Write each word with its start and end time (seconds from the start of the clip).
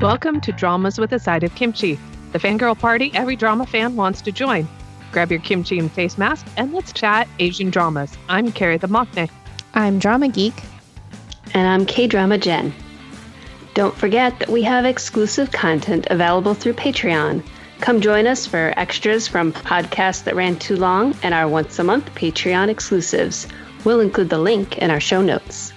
Welcome 0.00 0.40
to 0.42 0.52
Dramas 0.52 0.96
with 0.96 1.12
a 1.12 1.18
Side 1.18 1.42
of 1.42 1.52
Kimchi, 1.56 1.98
the 2.30 2.38
fangirl 2.38 2.78
party 2.78 3.10
every 3.14 3.34
drama 3.34 3.66
fan 3.66 3.96
wants 3.96 4.20
to 4.22 4.30
join. 4.30 4.68
Grab 5.10 5.32
your 5.32 5.40
kimchi 5.40 5.76
and 5.76 5.90
face 5.90 6.16
mask 6.16 6.46
and 6.56 6.72
let's 6.72 6.92
chat 6.92 7.26
Asian 7.40 7.70
dramas. 7.70 8.16
I'm 8.28 8.52
Carrie 8.52 8.76
the 8.76 8.86
Maknae. 8.86 9.28
I'm 9.74 9.98
Drama 9.98 10.28
Geek. 10.28 10.54
And 11.52 11.66
I'm 11.66 11.84
K 11.84 12.06
Drama 12.06 12.38
Jen. 12.38 12.72
Don't 13.74 13.96
forget 13.96 14.38
that 14.38 14.50
we 14.50 14.62
have 14.62 14.84
exclusive 14.84 15.50
content 15.50 16.06
available 16.10 16.54
through 16.54 16.74
Patreon. 16.74 17.44
Come 17.80 18.00
join 18.00 18.28
us 18.28 18.46
for 18.46 18.72
extras 18.76 19.26
from 19.26 19.52
podcasts 19.52 20.22
that 20.22 20.36
ran 20.36 20.60
too 20.60 20.76
long 20.76 21.12
and 21.24 21.34
our 21.34 21.48
once 21.48 21.76
a 21.80 21.82
month 21.82 22.14
Patreon 22.14 22.68
exclusives. 22.68 23.48
We'll 23.84 23.98
include 23.98 24.30
the 24.30 24.38
link 24.38 24.78
in 24.78 24.92
our 24.92 25.00
show 25.00 25.22
notes. 25.22 25.72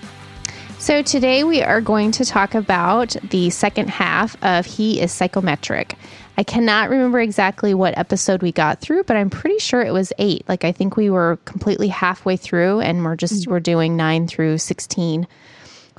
So, 0.82 1.04
today 1.04 1.44
we 1.44 1.62
are 1.62 1.80
going 1.80 2.12
to 2.13 2.26
talk 2.26 2.55
about 2.55 3.16
the 3.30 3.52
second 3.52 3.91
half 3.91 4.35
of 4.44 4.66
He 4.66 4.99
is 4.99 5.12
Psychometric. 5.12 5.95
I 6.40 6.44
cannot 6.44 6.90
remember 6.90 7.20
exactly 7.20 7.76
what 7.76 7.95
episode 7.99 8.41
we 8.41 8.52
got 8.52 8.81
through, 8.81 9.04
but 9.04 9.16
I'm 9.16 9.30
pretty 9.30 9.59
sure 9.59 9.84
it 9.84 9.94
was 9.94 10.12
eight. 10.17 10.44
Like, 10.49 10.66
I 10.66 10.71
think 10.71 10.98
we 10.98 11.12
were 11.12 11.38
completely 11.45 11.88
halfway 11.88 12.35
through 12.35 12.80
and 12.80 13.05
we're 13.05 13.16
just, 13.16 13.48
we're 13.48 13.59
doing 13.59 13.95
nine 13.95 14.26
through 14.26 14.57
16 14.57 15.27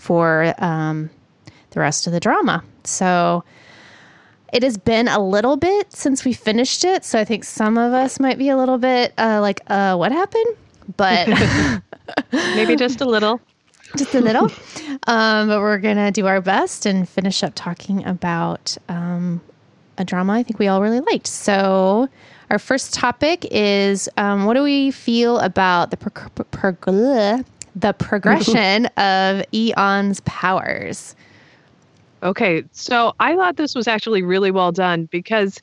for 0.00 0.52
um, 0.58 1.10
the 1.70 1.78
rest 1.78 2.08
of 2.08 2.12
the 2.12 2.19
drama. 2.19 2.64
So, 2.83 3.44
it 4.52 4.64
has 4.64 4.77
been 4.78 5.06
a 5.06 5.24
little 5.24 5.56
bit 5.56 5.92
since 5.92 6.24
we 6.24 6.33
finished 6.33 6.83
it. 6.83 7.05
So, 7.05 7.20
I 7.20 7.24
think 7.24 7.44
some 7.44 7.78
of 7.78 7.92
us 7.92 8.19
might 8.19 8.36
be 8.36 8.48
a 8.48 8.56
little 8.56 8.78
bit 8.78 9.14
uh, 9.16 9.41
like, 9.41 9.60
uh, 9.69 9.94
what 9.94 10.10
happened? 10.10 10.56
But 10.96 11.28
maybe 12.33 12.74
just 12.74 13.00
a 13.00 13.05
little 13.05 13.41
just 13.96 14.14
a 14.14 14.20
little. 14.20 14.45
um, 15.06 15.48
but 15.48 15.60
we're 15.60 15.78
going 15.78 15.96
to 15.96 16.10
do 16.10 16.27
our 16.27 16.41
best 16.41 16.87
and 16.87 17.09
finish 17.09 17.42
up 17.42 17.53
talking 17.55 18.05
about 18.06 18.77
um, 18.89 19.41
a 19.98 20.05
drama 20.05 20.34
I 20.34 20.42
think 20.42 20.58
we 20.58 20.69
all 20.69 20.83
really 20.83 21.00
liked. 21.00 21.27
So, 21.27 22.08
our 22.50 22.58
first 22.58 22.92
topic 22.92 23.47
is 23.50 24.08
um, 24.19 24.44
what 24.44 24.55
do 24.55 24.62
we 24.62 24.91
feel 24.91 25.39
about 25.39 25.91
the, 25.91 25.97
pro- 25.97 26.28
pro- 26.44 26.72
pro- 26.75 27.44
the 27.75 27.92
progression 27.94 28.86
of 28.98 29.42
Eon's 29.55 30.20
powers? 30.20 31.16
Okay, 32.22 32.62
so 32.70 33.14
I 33.19 33.34
thought 33.36 33.56
this 33.56 33.75
was 33.75 33.88
actually 33.88 34.22
really 34.22 34.50
well 34.50 34.70
done 34.70 35.06
because 35.06 35.61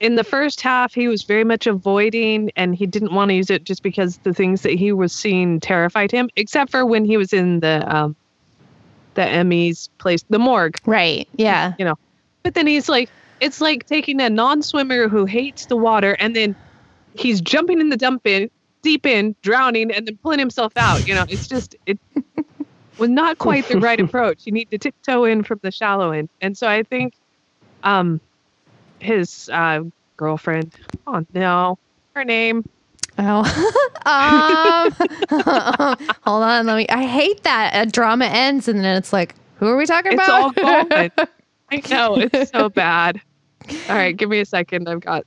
in 0.00 0.16
the 0.16 0.24
first 0.24 0.60
half 0.60 0.94
he 0.94 1.08
was 1.08 1.22
very 1.22 1.44
much 1.44 1.66
avoiding 1.66 2.50
and 2.56 2.74
he 2.74 2.86
didn't 2.86 3.12
want 3.12 3.30
to 3.30 3.34
use 3.34 3.50
it 3.50 3.64
just 3.64 3.82
because 3.82 4.18
the 4.18 4.34
things 4.34 4.62
that 4.62 4.72
he 4.72 4.92
was 4.92 5.12
seeing 5.12 5.60
terrified 5.60 6.10
him 6.10 6.28
except 6.36 6.70
for 6.70 6.84
when 6.84 7.04
he 7.04 7.16
was 7.16 7.32
in 7.32 7.60
the 7.60 7.82
um 7.94 8.14
the 9.14 9.44
ME's 9.44 9.88
place 9.96 10.22
the 10.28 10.38
morgue. 10.38 10.78
Right. 10.84 11.26
Yeah. 11.36 11.72
You 11.78 11.84
know 11.84 11.98
but 12.42 12.54
then 12.54 12.66
he's 12.66 12.88
like 12.88 13.10
it's 13.40 13.60
like 13.60 13.86
taking 13.86 14.20
a 14.20 14.30
non-swimmer 14.30 15.08
who 15.08 15.24
hates 15.24 15.66
the 15.66 15.76
water 15.76 16.16
and 16.20 16.36
then 16.36 16.54
he's 17.14 17.40
jumping 17.40 17.80
in 17.80 17.88
the 17.88 17.96
dump 17.96 18.26
in 18.26 18.50
deep 18.82 19.04
in 19.04 19.34
drowning 19.42 19.90
and 19.90 20.06
then 20.06 20.16
pulling 20.22 20.38
himself 20.38 20.72
out 20.76 21.06
you 21.08 21.14
know 21.14 21.24
it's 21.28 21.48
just 21.48 21.74
it 21.86 21.98
was 22.98 23.10
not 23.10 23.38
quite 23.38 23.66
the 23.68 23.78
right 23.78 24.00
approach. 24.06 24.46
You 24.46 24.52
need 24.52 24.70
to 24.70 24.78
tiptoe 24.78 25.24
in 25.24 25.42
from 25.42 25.60
the 25.62 25.70
shallow 25.70 26.12
end. 26.12 26.28
And 26.40 26.56
so 26.56 26.68
i 26.68 26.82
think 26.82 27.14
um 27.82 28.20
his 29.00 29.48
uh, 29.52 29.82
girlfriend. 30.16 30.74
Oh 31.06 31.24
no, 31.34 31.78
her 32.14 32.24
name. 32.24 32.64
Oh, 33.18 33.40
um, 34.06 34.92
hold 36.22 36.42
on. 36.42 36.66
Let 36.66 36.76
me. 36.76 36.86
I 36.88 37.04
hate 37.04 37.42
that 37.44 37.72
a 37.74 37.90
drama 37.90 38.26
ends 38.26 38.68
and 38.68 38.80
then 38.80 38.96
it's 38.96 39.12
like, 39.12 39.34
who 39.58 39.66
are 39.66 39.76
we 39.76 39.86
talking 39.86 40.12
it's 40.12 40.22
about? 40.22 40.54
It's 40.56 41.18
all. 41.18 41.26
I 41.70 41.82
know 41.90 42.16
it's 42.16 42.50
so 42.50 42.68
bad. 42.68 43.20
All 43.88 43.96
right, 43.96 44.16
give 44.16 44.28
me 44.28 44.38
a 44.40 44.44
second. 44.44 44.88
I've 44.88 45.00
got 45.00 45.24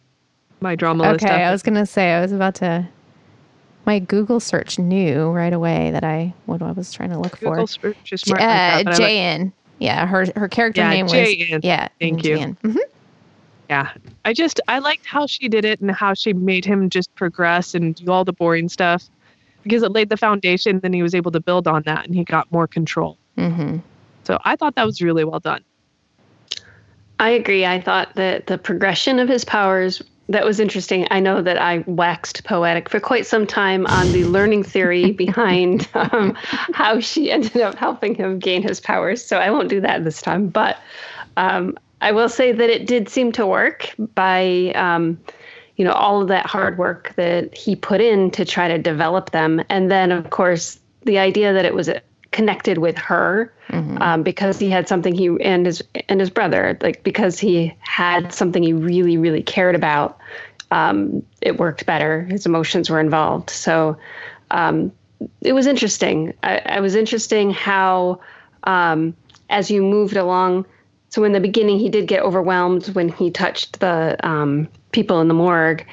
my 0.61 0.75
drama 0.75 1.03
okay, 1.03 1.11
list. 1.13 1.25
Okay, 1.25 1.43
I 1.43 1.51
was 1.51 1.63
gonna 1.63 1.85
say 1.85 2.13
I 2.13 2.21
was 2.21 2.31
about 2.31 2.55
to. 2.55 2.87
My 3.85 3.97
Google 3.97 4.39
search 4.39 4.77
knew 4.77 5.31
right 5.31 5.51
away 5.51 5.89
that 5.91 6.03
I 6.03 6.33
what 6.45 6.61
I 6.61 6.71
was 6.71 6.93
trying 6.93 7.09
to 7.09 7.19
look 7.19 7.39
Google 7.39 7.65
for. 7.65 7.67
Search 7.67 8.13
is 8.13 8.21
smart 8.21 8.41
uh, 8.41 8.83
like. 8.85 9.51
Yeah, 9.79 10.05
her 10.05 10.27
her 10.35 10.47
character 10.47 10.81
yeah, 10.81 10.89
name 10.89 11.07
Jae-in. 11.07 11.55
was 11.55 11.63
yeah. 11.63 11.87
Thank 11.99 12.23
you. 12.23 12.37
Mm-hmm. 12.37 12.77
Yeah. 13.69 13.91
I 14.25 14.33
just 14.33 14.59
I 14.67 14.79
liked 14.79 15.05
how 15.05 15.27
she 15.27 15.47
did 15.47 15.63
it 15.63 15.79
and 15.79 15.91
how 15.91 16.13
she 16.15 16.33
made 16.33 16.65
him 16.65 16.89
just 16.89 17.13
progress 17.15 17.75
and 17.75 17.95
do 17.95 18.11
all 18.11 18.25
the 18.25 18.33
boring 18.33 18.67
stuff 18.67 19.07
because 19.63 19.83
it 19.83 19.91
laid 19.91 20.09
the 20.09 20.17
foundation. 20.17 20.79
Then 20.79 20.91
he 20.91 21.03
was 21.03 21.13
able 21.13 21.31
to 21.31 21.39
build 21.39 21.67
on 21.67 21.83
that 21.83 22.05
and 22.05 22.15
he 22.15 22.23
got 22.23 22.51
more 22.51 22.67
control. 22.67 23.17
Mm-hmm. 23.37 23.77
So 24.23 24.39
I 24.43 24.55
thought 24.55 24.75
that 24.75 24.85
was 24.85 25.01
really 25.01 25.23
well 25.23 25.39
done. 25.39 25.63
I 27.19 27.29
agree. 27.31 27.65
I 27.65 27.79
thought 27.79 28.15
that 28.15 28.47
the 28.47 28.57
progression 28.57 29.19
of 29.19 29.29
his 29.29 29.45
powers 29.45 30.01
that 30.29 30.45
was 30.45 30.59
interesting. 30.59 31.07
I 31.09 31.19
know 31.19 31.41
that 31.41 31.57
I 31.57 31.79
waxed 31.87 32.43
poetic 32.43 32.87
for 32.87 32.99
quite 32.99 33.25
some 33.25 33.47
time 33.47 33.87
on 33.87 34.11
the 34.11 34.25
learning 34.25 34.63
theory 34.63 35.11
behind 35.25 35.89
um, 35.95 36.37
how 36.73 36.99
she 36.99 37.31
ended 37.31 37.57
up 37.57 37.75
helping 37.75 38.13
him 38.15 38.37
gain 38.37 38.61
his 38.61 38.79
powers. 38.79 39.25
So 39.25 39.37
I 39.37 39.49
won't 39.49 39.69
do 39.69 39.81
that 39.81 40.03
this 40.03 40.21
time. 40.21 40.47
But 40.47 40.77
um, 41.35 41.77
I 42.01 42.11
will 42.11 42.29
say 42.29 42.51
that 42.51 42.69
it 42.69 42.87
did 42.87 43.09
seem 43.09 43.31
to 43.33 43.45
work 43.45 43.93
by, 44.15 44.71
um, 44.75 45.19
you 45.75 45.85
know, 45.85 45.91
all 45.91 46.21
of 46.21 46.27
that 46.29 46.45
hard 46.45 46.77
work 46.77 47.13
that 47.15 47.55
he 47.55 47.75
put 47.75 48.01
in 48.01 48.31
to 48.31 48.45
try 48.45 48.67
to 48.67 48.77
develop 48.77 49.31
them. 49.31 49.61
And 49.69 49.91
then, 49.91 50.11
of 50.11 50.29
course, 50.29 50.79
the 51.03 51.17
idea 51.17 51.53
that 51.53 51.65
it 51.65 51.73
was 51.73 51.89
connected 52.31 52.77
with 52.77 52.97
her 52.97 53.51
mm-hmm. 53.69 53.97
um, 54.01 54.23
because 54.23 54.59
he 54.59 54.69
had 54.69 54.87
something 54.87 55.15
he 55.15 55.35
and 55.41 55.65
his 55.65 55.83
and 56.07 56.19
his 56.19 56.29
brother, 56.29 56.77
like 56.81 57.03
because 57.03 57.39
he 57.39 57.75
had 57.79 58.33
something 58.33 58.63
he 58.63 58.73
really, 58.73 59.17
really 59.17 59.43
cared 59.43 59.75
about. 59.75 60.17
Um, 60.71 61.23
it 61.41 61.57
worked 61.57 61.85
better. 61.85 62.23
His 62.25 62.45
emotions 62.45 62.89
were 62.89 62.99
involved. 62.99 63.49
So 63.49 63.97
um, 64.51 64.91
it 65.41 65.53
was 65.53 65.65
interesting. 65.65 66.33
I, 66.43 66.59
I 66.59 66.79
was 66.79 66.95
interesting 66.95 67.51
how, 67.51 68.21
um, 68.65 69.15
as 69.49 69.71
you 69.71 69.81
moved 69.81 70.15
along 70.15 70.65
so 71.09 71.23
in 71.23 71.31
the 71.31 71.39
beginning, 71.39 71.79
he 71.79 71.89
did 71.89 72.07
get 72.07 72.21
overwhelmed 72.21 72.87
when 72.89 73.09
he 73.09 73.31
touched 73.31 73.79
the 73.79 74.15
um, 74.23 74.67
people 74.91 75.21
in 75.21 75.27
the 75.27 75.33
morgue. 75.33 75.85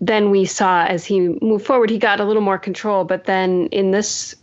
Then 0.00 0.30
we 0.30 0.44
saw 0.44 0.84
as 0.84 1.04
he 1.04 1.20
moved 1.42 1.66
forward, 1.66 1.90
he 1.90 1.98
got 1.98 2.20
a 2.20 2.24
little 2.24 2.42
more 2.42 2.58
control. 2.58 3.04
But 3.04 3.24
then 3.24 3.66
in 3.66 3.90
this, 3.90 4.36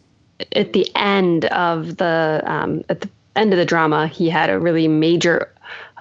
at 0.55 0.73
the 0.73 0.89
end 0.95 1.45
of 1.45 1.97
the 1.97 2.41
um, 2.45 2.83
at 2.89 3.01
the 3.01 3.09
end 3.35 3.53
of 3.53 3.59
the 3.59 3.65
drama, 3.65 4.07
he 4.07 4.29
had 4.29 4.49
a 4.49 4.59
really 4.59 4.87
major 4.89 5.53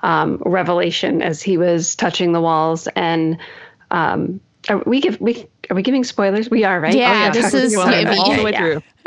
um, 0.03 0.43
revelation 0.45 1.23
as 1.23 1.41
he 1.41 1.57
was 1.57 1.95
touching 1.95 2.33
the 2.33 2.41
walls. 2.41 2.89
And 2.97 3.39
um, 3.93 4.41
are 4.69 4.79
we 4.79 5.01
give 5.01 5.21
we 5.21 5.47
are 5.71 5.77
we 5.77 5.83
giving 5.83 6.03
spoilers? 6.03 6.51
We 6.51 6.65
are 6.65 6.81
right. 6.81 6.95
Yeah, 6.95 7.11
oh, 7.11 7.13
yeah. 7.13 7.31
this 7.31 7.55
is 7.55 7.77
all 7.77 7.87
the 7.87 8.43
way 8.43 8.53
yeah, 8.53 8.59
through. 8.59 8.83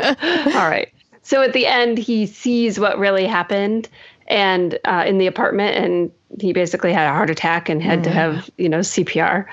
all 0.54 0.70
right. 0.70 0.90
So 1.22 1.42
at 1.42 1.52
the 1.52 1.66
end, 1.66 1.98
he 1.98 2.24
sees 2.24 2.78
what 2.78 2.98
really 2.98 3.26
happened 3.26 3.88
and 4.28 4.78
uh, 4.84 5.04
in 5.06 5.18
the 5.18 5.26
apartment, 5.26 5.76
and 5.76 6.10
he 6.40 6.52
basically 6.52 6.92
had 6.92 7.06
a 7.06 7.12
heart 7.12 7.30
attack 7.30 7.68
and 7.68 7.82
had 7.82 8.00
mm. 8.00 8.04
to 8.04 8.10
have 8.10 8.50
you 8.56 8.68
know 8.68 8.80
CPR 8.80 9.46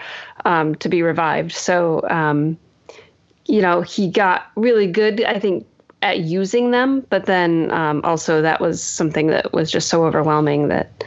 um, 0.45 0.75
to 0.75 0.89
be 0.89 1.01
revived. 1.01 1.51
So 1.51 2.01
um, 2.09 2.57
you 3.45 3.61
know 3.61 3.81
he 3.81 4.09
got 4.09 4.51
really 4.56 4.88
good, 4.88 5.23
I 5.23 5.39
think, 5.39 5.66
at 6.01 6.19
using 6.19 6.72
them, 6.72 7.06
but 7.09 7.25
then 7.25 7.72
um, 7.72 8.01
also 8.03 8.41
that 8.41 8.59
was 8.59 8.81
something 8.81 9.28
that 9.28 9.53
was 9.53 9.72
just 9.72 9.89
so 9.89 10.06
overwhelming 10.06 10.67
that 10.69 11.03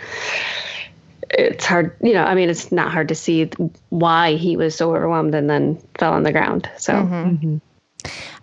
it's 1.30 1.64
hard 1.64 1.96
you 2.02 2.12
know 2.12 2.22
i 2.22 2.34
mean 2.34 2.48
it's 2.48 2.70
not 2.70 2.92
hard 2.92 3.08
to 3.08 3.14
see 3.14 3.50
why 3.88 4.36
he 4.36 4.56
was 4.56 4.74
so 4.76 4.94
overwhelmed 4.94 5.34
and 5.34 5.50
then 5.50 5.76
fell 5.98 6.12
on 6.12 6.22
the 6.22 6.32
ground 6.32 6.70
so 6.76 6.92
mm-hmm. 6.92 7.14
Mm-hmm. 7.14 7.56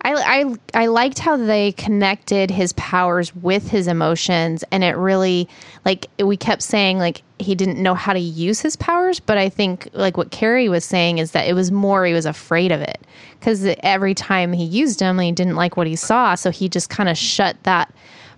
I, 0.02 0.14
I 0.14 0.82
I 0.82 0.86
liked 0.86 1.18
how 1.18 1.36
they 1.36 1.72
connected 1.72 2.50
his 2.50 2.72
powers 2.74 3.34
with 3.36 3.68
his 3.68 3.86
emotions, 3.86 4.64
and 4.70 4.84
it 4.84 4.96
really 4.96 5.48
like 5.84 6.06
we 6.18 6.36
kept 6.36 6.62
saying 6.62 6.98
like 6.98 7.22
he 7.38 7.54
didn't 7.54 7.82
know 7.82 7.94
how 7.94 8.12
to 8.12 8.18
use 8.18 8.60
his 8.60 8.76
powers, 8.76 9.20
but 9.20 9.38
I 9.38 9.48
think 9.48 9.88
like 9.92 10.16
what 10.16 10.30
Carrie 10.30 10.68
was 10.68 10.84
saying 10.84 11.18
is 11.18 11.32
that 11.32 11.48
it 11.48 11.54
was 11.54 11.70
more 11.70 12.04
he 12.04 12.12
was 12.12 12.26
afraid 12.26 12.72
of 12.72 12.80
it 12.80 13.00
because 13.38 13.66
every 13.82 14.14
time 14.14 14.52
he 14.52 14.64
used 14.64 14.98
them, 15.00 15.18
he 15.18 15.32
didn't 15.32 15.56
like 15.56 15.76
what 15.76 15.86
he 15.86 15.96
saw, 15.96 16.34
so 16.34 16.50
he 16.50 16.68
just 16.68 16.90
kind 16.90 17.08
of 17.08 17.16
shut 17.16 17.56
that 17.64 17.92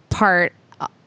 part 0.08 0.52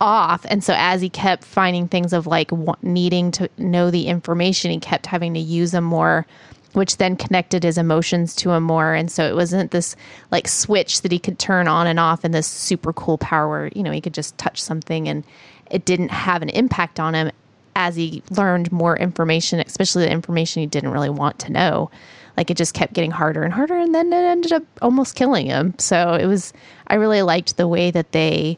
off. 0.02 0.46
And 0.50 0.64
so 0.64 0.74
as 0.78 1.02
he 1.02 1.10
kept 1.10 1.44
finding 1.44 1.88
things 1.88 2.14
of 2.14 2.28
like 2.28 2.52
needing 2.82 3.32
to 3.32 3.50
know 3.58 3.92
the 3.92 4.08
information 4.08 4.72
he 4.72 4.80
kept 4.80 5.06
having 5.06 5.34
to 5.34 5.40
use 5.40 5.72
them 5.72 5.84
more 5.84 6.26
which 6.74 6.98
then 6.98 7.16
connected 7.16 7.64
his 7.64 7.78
emotions 7.78 8.36
to 8.36 8.52
him 8.52 8.64
more. 8.64 8.94
And 8.94 9.12
so 9.12 9.26
it 9.26 9.36
wasn't 9.36 9.72
this 9.72 9.96
like 10.32 10.48
switch 10.48 11.02
that 11.02 11.12
he 11.12 11.20
could 11.20 11.40
turn 11.40 11.68
on 11.68 11.88
and 11.88 12.00
off 12.00 12.24
in 12.24 12.32
this 12.32 12.48
super 12.48 12.94
cool 12.94 13.18
power 13.18 13.50
where, 13.50 13.72
you 13.76 13.84
know, 13.84 13.92
he 13.92 14.02
could 14.02 14.14
just 14.14 14.38
touch 14.38 14.62
something 14.62 15.08
and 15.08 15.24
it 15.72 15.86
didn't 15.86 16.12
have 16.12 16.42
an 16.42 16.50
impact 16.50 17.00
on 17.00 17.16
him 17.16 17.32
as 17.76 17.96
he 17.96 18.22
learned 18.32 18.72
more 18.72 18.98
information, 18.98 19.60
especially 19.60 20.04
the 20.04 20.12
information 20.12 20.62
he 20.62 20.68
didn't 20.68 20.92
really 20.92 21.10
want 21.10 21.40
to 21.40 21.52
know. 21.52 21.90
Like 22.38 22.50
it 22.50 22.58
just 22.58 22.74
kept 22.74 22.94
getting 22.94 23.12
harder 23.12 23.44
and 23.44 23.54
harder. 23.54 23.78
And 23.78 23.94
then 23.94 24.14
it 24.14 24.16
ended 24.16 24.54
up 24.54 24.64
almost 24.82 25.16
killing 25.16 25.48
him. 25.48 25.74
So 25.78 26.14
it 26.14 26.26
was, 26.26 26.54
I 26.88 26.96
really 26.96 27.22
liked 27.22 27.58
the 27.58 27.68
way 27.68 27.92
that 27.92 28.12
they 28.12 28.58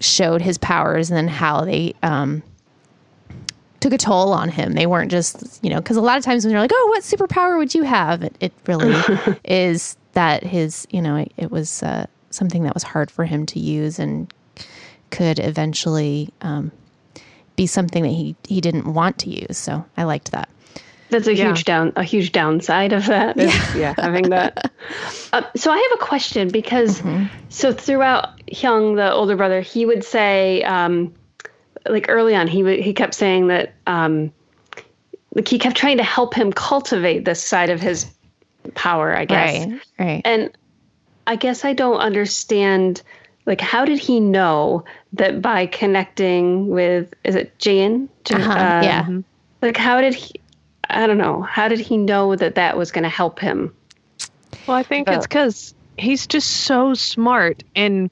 showed 0.00 0.42
his 0.42 0.58
powers 0.58 1.10
and 1.10 1.16
then 1.16 1.28
how 1.28 1.64
they 1.64 1.94
um, 2.02 2.42
took 3.82 3.92
a 3.92 3.98
toll 3.98 4.32
on 4.32 4.48
him. 4.48 4.72
They 4.72 4.86
weren't 4.86 5.10
just, 5.10 5.62
you 5.62 5.68
know, 5.68 5.76
because 5.76 5.96
a 5.98 6.00
lot 6.00 6.16
of 6.16 6.24
times 6.24 6.44
when 6.44 6.52
you're 6.52 6.60
like, 6.60 6.70
oh, 6.72 6.86
what 6.88 7.02
superpower 7.02 7.58
would 7.58 7.74
you 7.74 7.82
have? 7.82 8.22
It, 8.22 8.34
it 8.40 8.52
really 8.66 8.94
is 9.44 9.96
that 10.12 10.42
his, 10.44 10.86
you 10.90 11.02
know, 11.02 11.16
it, 11.16 11.32
it 11.36 11.50
was 11.50 11.82
uh, 11.82 12.06
something 12.30 12.62
that 12.62 12.74
was 12.74 12.82
hard 12.82 13.10
for 13.10 13.24
him 13.24 13.44
to 13.46 13.58
use 13.58 13.98
and 13.98 14.32
could 15.10 15.38
eventually 15.38 16.30
um, 16.40 16.72
be 17.56 17.66
something 17.66 18.02
that 18.02 18.08
he, 18.10 18.34
he 18.48 18.60
didn't 18.62 18.92
want 18.94 19.18
to 19.18 19.30
use. 19.30 19.58
So 19.58 19.84
I 19.96 20.04
liked 20.04 20.30
that. 20.32 20.48
That's 21.10 21.26
a 21.26 21.34
Yeah. 21.34 21.48
huge 21.48 21.64
down, 21.64 21.92
a 21.96 22.02
huge 22.04 22.32
downside 22.32 22.94
of 22.94 23.04
that. 23.06 23.38
is, 23.38 23.52
Yeah, 23.76 23.94
having 23.98 24.30
that. 24.30 24.72
Uh, 25.34 25.42
so 25.56 25.70
I 25.72 25.78
have 25.78 25.98
a 26.00 26.04
question 26.04 26.48
because 26.48 27.02
so 27.48 27.72
throughout 27.72 28.38
Hyung, 28.52 28.96
the 28.96 29.10
older 29.12 29.34
brother, 29.34 29.62
he 29.62 29.86
would 29.86 30.04
say, 30.04 30.62
um, 30.62 31.14
like 31.86 32.06
early 32.08 32.34
on, 32.34 32.48
he 32.48 32.62
would 32.62 32.78
he 32.80 32.92
kept 32.92 33.14
saying 33.14 33.48
that, 33.48 33.74
um, 33.86 34.32
like 35.34 35.48
he 35.48 35.58
kept 35.58 35.76
trying 35.76 35.96
to 35.98 36.04
help 36.04 36.34
him 36.34 36.52
cultivate 36.52 37.24
this 37.24 37.42
side 37.42 37.70
of 37.70 37.80
his 37.80 38.06
power, 38.74 39.16
I 39.16 39.24
guess. 39.24 39.66
Right. 39.66 39.80
Right. 39.98 40.22
And 40.24 40.50
I 41.26 41.36
guess 41.36 41.64
I 41.64 41.72
don't 41.72 41.98
understand. 41.98 43.02
Like, 43.44 43.60
how 43.60 43.84
did 43.84 43.98
he 43.98 44.20
know 44.20 44.84
that 45.14 45.42
by 45.42 45.66
connecting 45.66 46.68
with 46.68 47.12
is 47.24 47.34
it 47.34 47.58
Jane? 47.58 48.08
Jin- 48.24 48.40
Uh-huh, 48.40 48.52
uh, 48.52 48.82
yeah. 48.82 49.08
Like, 49.60 49.76
how 49.76 50.00
did 50.00 50.14
he? 50.14 50.40
I 50.88 51.06
don't 51.06 51.18
know. 51.18 51.42
How 51.42 51.68
did 51.68 51.80
he 51.80 51.96
know 51.96 52.36
that 52.36 52.54
that 52.56 52.76
was 52.76 52.92
going 52.92 53.04
to 53.04 53.08
help 53.08 53.40
him? 53.40 53.74
Well, 54.66 54.76
I 54.76 54.82
think 54.82 55.08
it's 55.08 55.18
Uh, 55.18 55.20
because 55.22 55.74
he's 55.96 56.26
just 56.26 56.48
so 56.48 56.94
smart. 56.94 57.64
And, 57.74 58.10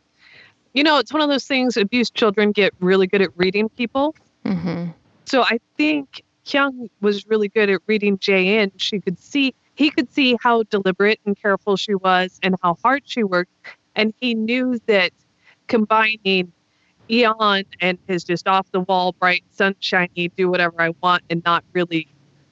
you 0.72 0.82
know, 0.82 0.99
it's 0.99 1.12
one 1.12 1.22
of 1.22 1.28
those 1.28 1.44
things 1.44 1.76
abused 1.76 2.14
children 2.14 2.52
get 2.52 2.72
really 2.81 3.06
good 3.06 3.22
at 3.22 3.31
reading 3.37 3.69
people. 3.70 4.14
hmm 4.44 4.87
So 5.25 5.43
I 5.43 5.58
think 5.76 6.22
Hyung 6.44 6.88
was 7.00 7.26
really 7.26 7.49
good 7.49 7.70
at 7.70 7.81
reading 7.87 8.19
Jae-in. 8.19 8.72
She 8.76 9.00
could 9.00 9.19
see, 9.19 9.55
he 9.75 9.90
could 9.90 10.12
see 10.12 10.37
how 10.40 10.62
deliberate 10.64 11.20
and 11.26 11.37
careful 11.40 11.76
she 11.76 11.94
was 11.94 12.38
and 12.43 12.55
how 12.62 12.76
hard 12.82 13.02
she 13.05 13.25
worked. 13.25 13.52
And 13.94 14.14
he 14.20 14.34
knew 14.34 14.78
that 14.87 15.12
combining 15.67 16.52
Eon 17.11 17.64
and 17.81 17.99
his 18.06 18.22
just 18.25 18.46
off 18.46 18.70
the 18.70 18.81
wall, 18.81 19.12
bright, 19.12 19.44
sunshiny, 19.50 20.31
do 20.37 20.49
whatever 20.49 20.81
I 20.81 20.90
want 21.02 21.25
and 21.28 21.43
not 21.44 21.64
really 21.72 22.06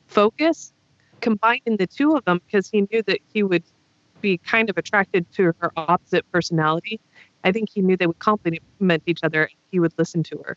focus, 0.07 0.73
combining 1.21 1.77
the 1.77 1.87
two 1.87 2.17
of 2.17 2.25
them 2.25 2.41
because 2.47 2.69
he 2.69 2.83
knew 2.91 3.03
that 3.07 3.21
he 3.33 3.43
would 3.43 3.63
be 4.21 4.39
kind 4.39 4.69
of 4.69 4.77
attracted 4.77 5.31
to 5.33 5.53
her 5.61 5.73
opposite 5.77 6.31
personality. 6.33 7.01
I 7.45 7.53
think 7.53 7.71
he 7.71 7.81
knew 7.83 7.97
they 7.97 8.07
would 8.07 8.19
complement 8.19 9.03
each 9.07 9.21
other 9.23 9.43
and 9.45 9.53
he 9.71 9.81
would 9.81 9.93
listen 9.99 10.23
to 10.25 10.39
her. 10.45 10.57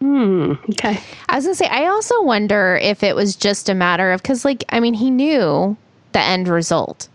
Hmm. 0.00 0.52
Okay. 0.70 1.00
I 1.28 1.36
was 1.36 1.44
gonna 1.44 1.54
say, 1.54 1.66
I 1.68 1.86
also 1.86 2.20
wonder 2.22 2.78
if 2.82 3.02
it 3.02 3.14
was 3.16 3.36
just 3.36 3.68
a 3.68 3.74
matter 3.74 4.12
of 4.12 4.20
because, 4.22 4.44
like, 4.44 4.64
I 4.68 4.80
mean, 4.80 4.94
he 4.94 5.10
knew 5.10 5.76
the 6.12 6.20
end 6.20 6.48
result. 6.48 7.08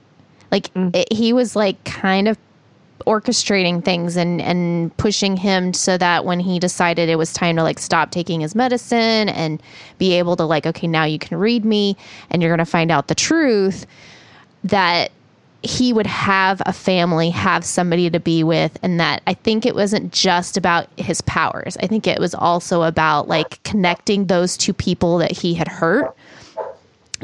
Like, 0.52 0.74
Mm. 0.74 0.96
it, 0.96 1.12
he 1.14 1.34
was 1.34 1.56
like 1.56 1.84
kind 1.84 2.28
of 2.28 2.38
orchestrating 3.06 3.84
things 3.84 4.18
and 4.18 4.42
and 4.42 4.96
pushing 4.98 5.38
him 5.38 5.74
so 5.74 5.98
that 5.98 6.26
when 6.26 6.40
he 6.40 6.60
decided 6.60 7.08
it 7.10 7.16
was 7.16 7.32
time 7.32 7.56
to 7.56 7.64
like 7.64 7.80
stop 7.80 8.12
taking 8.12 8.42
his 8.42 8.56
medicine 8.56 9.30
and 9.30 9.62
be 9.98 10.14
able 10.14 10.36
to 10.36 10.44
like, 10.44 10.66
okay, 10.66 10.88
now 10.88 11.06
you 11.06 11.18
can 11.20 11.38
read 11.38 11.64
me 11.64 11.96
and 12.30 12.42
you're 12.42 12.52
gonna 12.52 12.66
find 12.66 12.92
out 12.92 13.08
the 13.08 13.16
truth. 13.16 13.86
That 14.64 15.12
he 15.62 15.92
would 15.92 16.08
have 16.08 16.62
a 16.66 16.74
family, 16.74 17.30
have 17.32 17.66
somebody 17.66 18.10
to 18.10 18.20
be 18.20 18.44
with, 18.44 18.80
and 18.82 19.00
that 19.00 19.22
I 19.28 19.34
think 19.34 19.66
it 19.66 19.76
wasn't 19.76 20.14
just 20.14 20.56
about 20.56 20.88
his 20.98 21.22
powers. 21.22 21.76
I 21.82 21.88
think 21.88 22.08
it 22.08 22.20
was 22.20 22.34
also 22.34 22.84
about 22.84 23.28
like 23.28 23.62
connecting 23.64 24.26
those 24.26 24.56
two 24.56 24.74
people 24.74 25.18
that 25.18 25.32
he 25.32 25.54
had 25.54 25.68
hurt, 25.68 26.16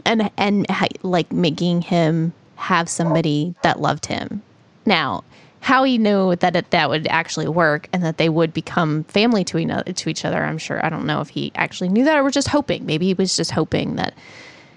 and 0.06 0.30
and 0.38 0.68
like 1.02 1.32
making 1.32 1.82
him 1.82 2.34
have 2.56 2.90
somebody 2.90 3.56
that 3.64 3.80
loved 3.80 4.06
him. 4.06 4.42
Now, 4.86 5.24
how 5.62 5.84
he 5.84 5.98
knew 5.98 6.36
that 6.36 6.56
it, 6.56 6.70
that 6.72 6.90
would 6.90 7.08
actually 7.08 7.48
work 7.48 7.88
and 7.92 8.04
that 8.04 8.18
they 8.18 8.30
would 8.30 8.54
become 8.54 9.04
family 9.06 9.44
to 9.46 9.58
each 9.58 9.70
other, 9.70 9.94
to 9.94 10.10
each 10.10 10.26
other, 10.26 10.44
I'm 10.44 10.58
sure. 10.58 10.86
I 10.86 10.90
don't 10.90 11.08
know 11.08 11.22
if 11.22 11.30
he 11.30 11.52
actually 11.56 11.90
knew 11.90 12.04
that 12.04 12.18
or 12.18 12.24
was 12.24 12.34
just 12.34 12.50
hoping. 12.50 12.86
Maybe 12.86 13.08
he 13.08 13.14
was 13.14 13.36
just 13.36 13.52
hoping 13.52 13.96
that 13.96 14.14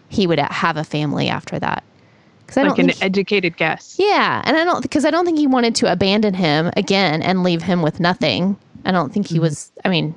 he 0.08 0.26
would 0.26 0.38
have 0.38 0.76
a 0.76 0.84
family 0.84 1.28
after 1.28 1.58
that. 1.58 1.84
Because 2.48 2.56
I 2.56 2.62
Like 2.62 2.76
don't 2.76 2.78
an 2.86 2.90
think 2.92 3.04
educated 3.04 3.58
guess. 3.58 3.96
yeah, 3.98 4.40
and 4.46 4.56
I 4.56 4.64
don't 4.64 4.80
because 4.80 5.04
I 5.04 5.10
don't 5.10 5.26
think 5.26 5.38
he 5.38 5.46
wanted 5.46 5.74
to 5.76 5.92
abandon 5.92 6.32
him 6.32 6.70
again 6.78 7.20
and 7.20 7.42
leave 7.42 7.60
him 7.60 7.82
with 7.82 8.00
nothing. 8.00 8.56
I 8.86 8.90
don't 8.90 9.12
think 9.12 9.26
he 9.26 9.34
mm-hmm. 9.34 9.42
was. 9.42 9.70
I 9.84 9.90
mean, 9.90 10.14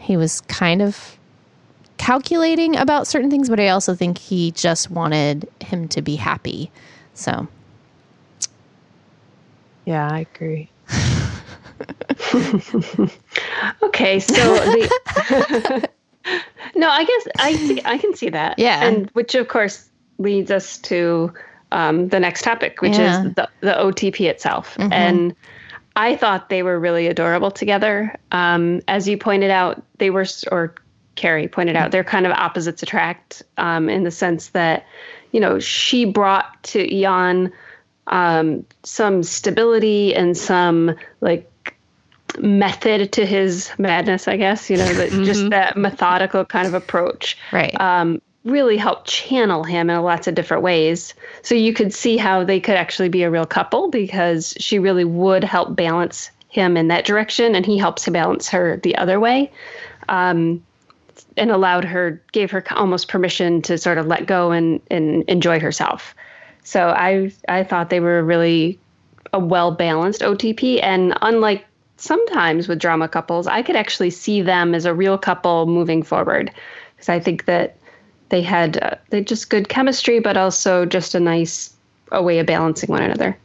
he 0.00 0.16
was 0.16 0.40
kind 0.42 0.82
of 0.82 1.16
calculating 1.96 2.76
about 2.76 3.06
certain 3.06 3.30
things, 3.30 3.48
but 3.48 3.60
I 3.60 3.68
also 3.68 3.94
think 3.94 4.18
he 4.18 4.50
just 4.50 4.90
wanted 4.90 5.48
him 5.60 5.86
to 5.88 6.02
be 6.02 6.16
happy. 6.16 6.72
So 7.14 7.46
Yeah, 9.84 10.08
I 10.10 10.26
agree. 10.34 10.70
Okay. 13.82 14.20
So 14.20 14.34
the. 14.34 15.88
no, 16.74 16.88
I 16.88 17.04
guess 17.04 17.28
I 17.38 17.54
see, 17.54 17.82
I 17.84 17.98
can 17.98 18.14
see 18.14 18.30
that. 18.30 18.58
Yeah. 18.58 18.84
And 18.84 19.10
which 19.10 19.34
of 19.34 19.48
course 19.48 19.88
leads 20.18 20.50
us 20.50 20.78
to 20.78 21.32
um, 21.72 22.08
the 22.08 22.20
next 22.20 22.42
topic, 22.42 22.82
which 22.82 22.98
Yeah. 22.98 23.26
is 23.26 23.34
the 23.34 23.48
the 23.60 23.72
OTP 23.72 24.28
itself. 24.28 24.76
And 24.78 25.34
I 25.96 26.16
thought 26.16 26.48
they 26.48 26.62
were 26.62 26.78
really 26.78 27.06
adorable 27.08 27.50
together. 27.50 28.14
Um, 28.32 28.80
as 28.88 29.08
you 29.08 29.18
pointed 29.18 29.50
out, 29.50 29.82
they 29.98 30.10
were, 30.10 30.24
or 30.50 30.74
Carrie 31.16 31.48
pointed 31.48 31.76
out, 31.76 31.90
they're 31.90 32.04
kind 32.04 32.26
of 32.26 32.32
opposites 32.32 32.82
attract 32.82 33.42
um, 33.58 33.88
in 33.88 34.04
the 34.04 34.10
sense 34.10 34.48
that, 34.50 34.86
you 35.32 35.40
know, 35.40 35.58
she 35.58 36.04
brought 36.04 36.62
to 36.64 36.94
Eon 36.94 37.52
um, 38.06 38.64
some 38.82 39.22
stability 39.22 40.14
and 40.14 40.36
some 40.36 40.94
like 41.20 41.46
method 42.38 43.12
to 43.12 43.26
his 43.26 43.70
madness, 43.78 44.28
I 44.28 44.36
guess, 44.36 44.70
you 44.70 44.76
know, 44.76 44.94
that 44.94 45.10
just 45.24 45.50
that 45.50 45.76
methodical 45.76 46.44
kind 46.44 46.66
of 46.66 46.74
approach 46.74 47.36
right, 47.52 47.78
um, 47.80 48.22
really 48.44 48.76
helped 48.76 49.06
channel 49.06 49.64
him 49.64 49.90
in 49.90 50.02
lots 50.02 50.26
of 50.26 50.34
different 50.34 50.62
ways. 50.62 51.14
So 51.42 51.54
you 51.54 51.74
could 51.74 51.92
see 51.92 52.16
how 52.16 52.44
they 52.44 52.60
could 52.60 52.76
actually 52.76 53.10
be 53.10 53.22
a 53.22 53.30
real 53.30 53.46
couple 53.46 53.88
because 53.88 54.54
she 54.58 54.78
really 54.78 55.04
would 55.04 55.44
help 55.44 55.76
balance 55.76 56.30
him 56.48 56.76
in 56.76 56.88
that 56.88 57.04
direction 57.04 57.54
and 57.54 57.66
he 57.66 57.76
helps 57.78 58.04
to 58.04 58.10
balance 58.10 58.48
her 58.48 58.78
the 58.78 58.96
other 58.96 59.20
way. 59.20 59.52
Um, 60.08 60.64
and 61.36 61.50
allowed 61.50 61.84
her, 61.84 62.20
gave 62.32 62.50
her 62.50 62.64
almost 62.72 63.08
permission 63.08 63.62
to 63.62 63.78
sort 63.78 63.98
of 63.98 64.06
let 64.06 64.26
go 64.26 64.52
and, 64.52 64.80
and 64.90 65.22
enjoy 65.28 65.60
herself. 65.60 66.14
So 66.64 66.88
I 66.88 67.32
I 67.48 67.64
thought 67.64 67.90
they 67.90 68.00
were 68.00 68.22
really 68.22 68.78
a 69.32 69.38
well 69.38 69.70
balanced 69.70 70.20
OTP, 70.20 70.82
and 70.82 71.16
unlike 71.22 71.66
sometimes 71.96 72.68
with 72.68 72.78
drama 72.78 73.08
couples, 73.08 73.46
I 73.46 73.62
could 73.62 73.76
actually 73.76 74.10
see 74.10 74.42
them 74.42 74.74
as 74.74 74.84
a 74.84 74.94
real 74.94 75.18
couple 75.18 75.66
moving 75.66 76.02
forward 76.02 76.50
because 76.96 77.08
I 77.08 77.20
think 77.20 77.46
that 77.46 77.76
they 78.30 78.42
had 78.42 78.82
uh, 78.82 78.94
they 79.10 79.22
just 79.22 79.50
good 79.50 79.68
chemistry, 79.68 80.18
but 80.18 80.36
also 80.36 80.86
just 80.86 81.14
a 81.14 81.20
nice 81.20 81.72
a 82.10 82.22
way 82.22 82.38
of 82.38 82.46
balancing 82.46 82.90
one 82.90 83.02
another. 83.02 83.36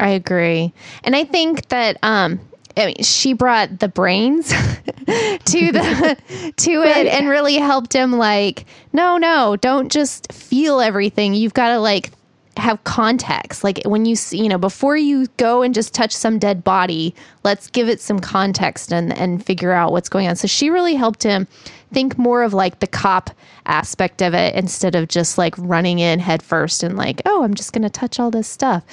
I 0.00 0.10
agree, 0.10 0.72
and 1.04 1.14
I 1.14 1.24
think 1.24 1.68
that 1.68 1.98
um, 2.02 2.40
I 2.76 2.86
mean, 2.86 3.02
she 3.02 3.32
brought 3.32 3.80
the 3.80 3.88
brains 3.88 4.48
to 5.06 5.72
the 5.72 6.52
to 6.56 6.82
it 6.82 7.06
and 7.06 7.28
really 7.28 7.56
helped 7.56 7.92
him. 7.92 8.12
Like, 8.12 8.66
no, 8.92 9.16
no, 9.16 9.56
don't 9.56 9.90
just 9.90 10.32
feel 10.32 10.80
everything. 10.80 11.34
You've 11.34 11.54
got 11.54 11.70
to 11.70 11.78
like 11.78 12.10
have 12.58 12.82
context. 12.84 13.64
Like 13.64 13.82
when 13.84 14.04
you 14.04 14.16
see, 14.16 14.42
you 14.42 14.48
know, 14.48 14.58
before 14.58 14.96
you 14.96 15.26
go 15.36 15.62
and 15.62 15.74
just 15.74 15.94
touch 15.94 16.14
some 16.14 16.38
dead 16.38 16.64
body, 16.64 17.14
let's 17.44 17.68
give 17.68 17.88
it 17.88 18.00
some 18.00 18.18
context 18.18 18.92
and 18.92 19.16
and 19.16 19.44
figure 19.44 19.72
out 19.72 19.92
what's 19.92 20.08
going 20.08 20.28
on. 20.28 20.36
So 20.36 20.46
she 20.46 20.70
really 20.70 20.94
helped 20.94 21.22
him 21.22 21.46
think 21.92 22.18
more 22.18 22.42
of 22.42 22.52
like 22.52 22.80
the 22.80 22.86
cop 22.86 23.30
aspect 23.66 24.22
of 24.22 24.34
it 24.34 24.54
instead 24.54 24.94
of 24.94 25.08
just 25.08 25.38
like 25.38 25.54
running 25.58 25.98
in 25.98 26.18
head 26.18 26.42
first 26.42 26.82
and 26.82 26.96
like, 26.96 27.22
oh, 27.26 27.42
I'm 27.42 27.54
just 27.54 27.72
gonna 27.72 27.90
touch 27.90 28.20
all 28.20 28.30
this 28.30 28.48
stuff. 28.48 28.84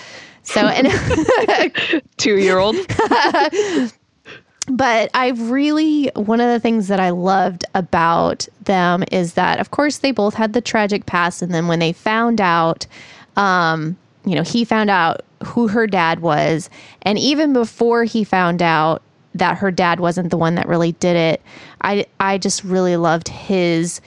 So 0.44 0.62
and 0.62 0.88
Two 2.18 2.38
year 2.38 2.60
old. 2.60 2.76
but 4.68 5.10
I 5.14 5.30
really 5.36 6.12
one 6.16 6.42
of 6.42 6.50
the 6.50 6.60
things 6.60 6.88
that 6.88 7.00
I 7.00 7.10
loved 7.12 7.66
about 7.74 8.48
them 8.64 9.04
is 9.12 9.34
that 9.34 9.60
of 9.60 9.72
course 9.72 10.00
they 10.00 10.12
both 10.12 10.34
had 10.34 10.54
the 10.54 10.62
tragic 10.62 11.06
past 11.06 11.42
and 11.42 11.54
then 11.54 11.68
when 11.68 11.80
they 11.80 11.94
found 11.94 12.42
out 12.42 12.88
um 13.38 13.98
you 14.26 14.36
know 14.36 14.44
he 14.44 14.66
found 14.66 14.90
out 14.90 15.22
who 15.44 15.68
her 15.68 15.86
dad 15.88 16.20
was. 16.20 16.70
And 17.04 17.20
even 17.20 17.54
before 17.54 18.04
he 18.04 18.24
found 18.24 18.62
out 18.62 19.02
that 19.36 19.58
her 19.58 19.70
dad 19.70 20.00
wasn't 20.00 20.32
the 20.32 20.38
one 20.38 20.56
that 20.56 20.68
really 20.68 20.94
did 20.94 21.16
it 21.16 21.42
I 21.82 22.06
I 22.20 22.38
just 22.38 22.64
really 22.64 22.98
loved 22.98 23.28
his 23.28 24.02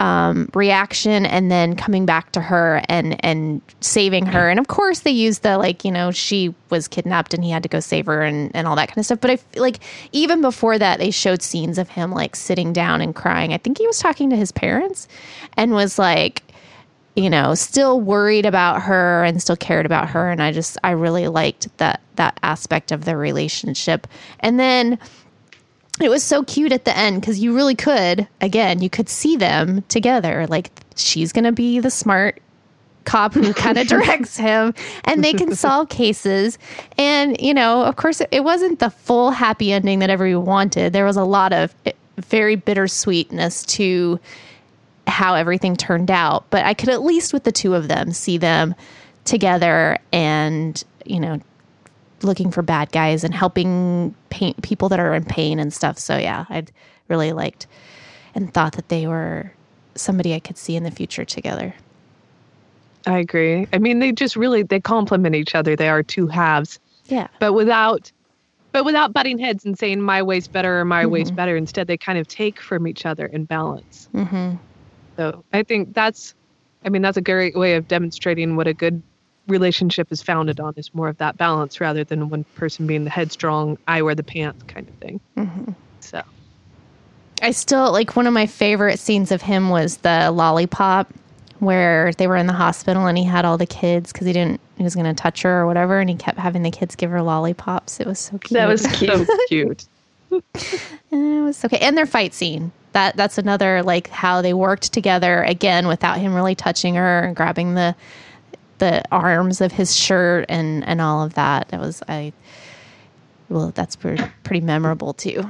um, 0.00 0.48
reaction 0.54 1.26
and 1.26 1.50
then 1.50 1.76
coming 1.76 2.06
back 2.06 2.32
to 2.32 2.40
her 2.40 2.82
and 2.88 3.22
and 3.24 3.60
saving 3.80 4.26
her. 4.26 4.48
And 4.48 4.58
of 4.58 4.66
course 4.66 5.00
they 5.00 5.10
used 5.10 5.42
the 5.42 5.58
like 5.58 5.84
you 5.84 5.92
know 5.92 6.10
she 6.10 6.54
was 6.70 6.88
kidnapped 6.88 7.34
and 7.34 7.44
he 7.44 7.50
had 7.50 7.62
to 7.62 7.68
go 7.68 7.80
save 7.80 8.06
her 8.06 8.22
and, 8.22 8.50
and 8.54 8.66
all 8.66 8.76
that 8.76 8.88
kind 8.88 8.98
of 8.98 9.04
stuff. 9.04 9.20
But 9.20 9.30
i 9.30 9.36
feel 9.36 9.62
like 9.62 9.80
even 10.12 10.40
before 10.40 10.78
that 10.78 10.98
they 10.98 11.10
showed 11.10 11.42
scenes 11.42 11.78
of 11.78 11.90
him 11.90 12.10
like 12.10 12.34
sitting 12.34 12.72
down 12.72 13.00
and 13.00 13.14
crying. 13.14 13.52
I 13.52 13.58
think 13.58 13.78
he 13.78 13.86
was 13.86 13.98
talking 13.98 14.30
to 14.30 14.36
his 14.36 14.50
parents 14.52 15.06
and 15.56 15.72
was 15.72 15.98
like 15.98 16.42
you 17.20 17.30
know 17.30 17.54
still 17.54 18.00
worried 18.00 18.46
about 18.46 18.82
her 18.82 19.24
and 19.24 19.40
still 19.42 19.56
cared 19.56 19.86
about 19.86 20.08
her. 20.08 20.30
And 20.30 20.42
i 20.42 20.52
just 20.52 20.78
i 20.82 20.90
really 20.90 21.28
liked 21.28 21.76
that 21.78 22.00
that 22.16 22.38
aspect 22.42 22.92
of 22.92 23.04
their 23.04 23.18
relationship. 23.18 24.06
And 24.40 24.58
then 24.58 24.98
it 26.00 26.08
was 26.08 26.22
so 26.22 26.42
cute 26.44 26.72
at 26.72 26.86
the 26.86 26.96
end 26.96 27.20
because 27.20 27.38
you 27.38 27.54
really 27.54 27.74
could 27.74 28.26
again 28.40 28.80
you 28.80 28.90
could 28.90 29.08
see 29.08 29.36
them 29.36 29.82
together. 29.88 30.46
Like 30.46 30.70
she's 30.96 31.32
gonna 31.32 31.52
be 31.52 31.78
the 31.80 31.90
smart 31.90 32.40
cop 33.04 33.34
who 33.34 33.52
kind 33.64 33.78
of 33.78 33.86
directs 33.86 34.36
him 34.36 34.74
and 35.04 35.24
they 35.24 35.32
can 35.32 35.54
solve 35.54 35.88
cases. 35.88 36.58
And 36.96 37.40
you 37.40 37.52
know 37.52 37.82
of 37.84 37.96
course 37.96 38.22
it 38.30 38.44
wasn't 38.44 38.78
the 38.78 38.90
full 38.90 39.30
happy 39.30 39.72
ending 39.72 39.98
that 39.98 40.10
everyone 40.10 40.46
wanted. 40.46 40.92
There 40.92 41.04
was 41.04 41.16
a 41.16 41.24
lot 41.24 41.52
of 41.52 41.74
eh, 41.86 41.92
very 42.18 42.56
bittersweetness 42.56 43.66
to 43.66 44.20
how 45.10 45.34
everything 45.34 45.76
turned 45.76 46.10
out 46.10 46.44
but 46.50 46.64
i 46.64 46.74
could 46.74 46.88
at 46.88 47.02
least 47.02 47.32
with 47.32 47.44
the 47.44 47.52
two 47.52 47.74
of 47.74 47.88
them 47.88 48.12
see 48.12 48.38
them 48.38 48.74
together 49.24 49.98
and 50.12 50.84
you 51.04 51.20
know 51.20 51.40
looking 52.22 52.50
for 52.50 52.62
bad 52.62 52.92
guys 52.92 53.24
and 53.24 53.34
helping 53.34 54.14
pain, 54.30 54.54
people 54.62 54.88
that 54.88 55.00
are 55.00 55.14
in 55.14 55.24
pain 55.24 55.58
and 55.58 55.72
stuff. 55.72 55.98
So 55.98 56.16
yeah, 56.16 56.44
I 56.48 56.64
really 57.08 57.32
liked 57.32 57.66
and 58.34 58.52
thought 58.52 58.74
that 58.74 58.88
they 58.88 59.06
were 59.06 59.52
somebody 59.94 60.34
I 60.34 60.40
could 60.40 60.58
see 60.58 60.76
in 60.76 60.84
the 60.84 60.90
future 60.90 61.24
together. 61.24 61.74
I 63.06 63.18
agree. 63.18 63.66
I 63.72 63.78
mean, 63.78 63.98
they 63.98 64.12
just 64.12 64.36
really 64.36 64.62
they 64.62 64.80
complement 64.80 65.34
each 65.34 65.54
other. 65.54 65.74
They 65.74 65.88
are 65.88 66.02
two 66.02 66.26
halves. 66.26 66.78
Yeah. 67.06 67.28
But 67.38 67.54
without 67.54 68.12
but 68.72 68.84
without 68.84 69.12
butting 69.12 69.38
heads 69.38 69.64
and 69.64 69.76
saying 69.76 70.00
my 70.00 70.22
way's 70.22 70.46
better 70.46 70.80
or 70.80 70.84
my 70.84 71.02
mm-hmm. 71.02 71.12
way's 71.12 71.30
better. 71.30 71.56
Instead, 71.56 71.88
they 71.88 71.96
kind 71.96 72.18
of 72.18 72.28
take 72.28 72.60
from 72.60 72.86
each 72.86 73.04
other 73.04 73.26
in 73.26 73.44
balance. 73.44 74.08
Mm-hmm. 74.14 74.56
So 75.20 75.44
I 75.52 75.64
think 75.64 75.92
that's, 75.92 76.34
I 76.82 76.88
mean, 76.88 77.02
that's 77.02 77.18
a 77.18 77.20
great 77.20 77.54
way 77.54 77.74
of 77.74 77.86
demonstrating 77.86 78.56
what 78.56 78.66
a 78.66 78.72
good 78.72 79.02
relationship 79.48 80.10
is 80.10 80.22
founded 80.22 80.58
on 80.60 80.72
is 80.78 80.94
more 80.94 81.08
of 81.08 81.18
that 81.18 81.36
balance 81.36 81.78
rather 81.78 82.04
than 82.04 82.30
one 82.30 82.44
person 82.54 82.86
being 82.86 83.04
the 83.04 83.10
headstrong, 83.10 83.76
I 83.86 84.00
wear 84.00 84.14
the 84.14 84.22
pants 84.22 84.62
kind 84.66 84.88
of 84.88 84.94
thing. 84.94 85.20
Mm-hmm. 85.36 85.72
So 86.00 86.22
I 87.42 87.50
still 87.50 87.92
like 87.92 88.16
one 88.16 88.26
of 88.26 88.32
my 88.32 88.46
favorite 88.46 88.98
scenes 88.98 89.30
of 89.30 89.42
him 89.42 89.68
was 89.68 89.98
the 89.98 90.30
lollipop 90.30 91.12
where 91.58 92.12
they 92.12 92.26
were 92.26 92.36
in 92.36 92.46
the 92.46 92.54
hospital 92.54 93.06
and 93.06 93.18
he 93.18 93.24
had 93.24 93.44
all 93.44 93.58
the 93.58 93.66
kids 93.66 94.14
because 94.14 94.26
he 94.26 94.32
didn't 94.32 94.58
he 94.78 94.84
was 94.84 94.94
going 94.94 95.04
to 95.04 95.12
touch 95.12 95.42
her 95.42 95.60
or 95.60 95.66
whatever 95.66 96.00
and 96.00 96.08
he 96.08 96.16
kept 96.16 96.38
having 96.38 96.62
the 96.62 96.70
kids 96.70 96.96
give 96.96 97.10
her 97.10 97.20
lollipops. 97.20 98.00
It 98.00 98.06
was 98.06 98.18
so 98.18 98.38
cute. 98.38 98.58
That 98.58 98.68
was 98.68 98.86
cute. 98.94 99.28
so 99.28 99.38
cute. 99.48 99.86
and 100.30 100.42
it 101.36 101.42
was 101.42 101.62
okay. 101.62 101.76
And 101.76 101.98
their 101.98 102.06
fight 102.06 102.32
scene. 102.32 102.72
That 102.92 103.16
that's 103.16 103.38
another 103.38 103.82
like 103.82 104.08
how 104.08 104.42
they 104.42 104.52
worked 104.52 104.92
together 104.92 105.42
again 105.42 105.86
without 105.86 106.18
him 106.18 106.34
really 106.34 106.54
touching 106.54 106.96
her 106.96 107.20
and 107.20 107.36
grabbing 107.36 107.74
the 107.74 107.94
the 108.78 109.02
arms 109.12 109.60
of 109.60 109.72
his 109.72 109.94
shirt 109.94 110.46
and 110.48 110.84
and 110.84 111.00
all 111.00 111.22
of 111.22 111.34
that. 111.34 111.68
That 111.68 111.80
was 111.80 112.02
I. 112.08 112.32
Well, 113.48 113.72
that's 113.74 113.96
pretty, 113.96 114.22
pretty 114.44 114.60
memorable 114.60 115.12
too. 115.12 115.42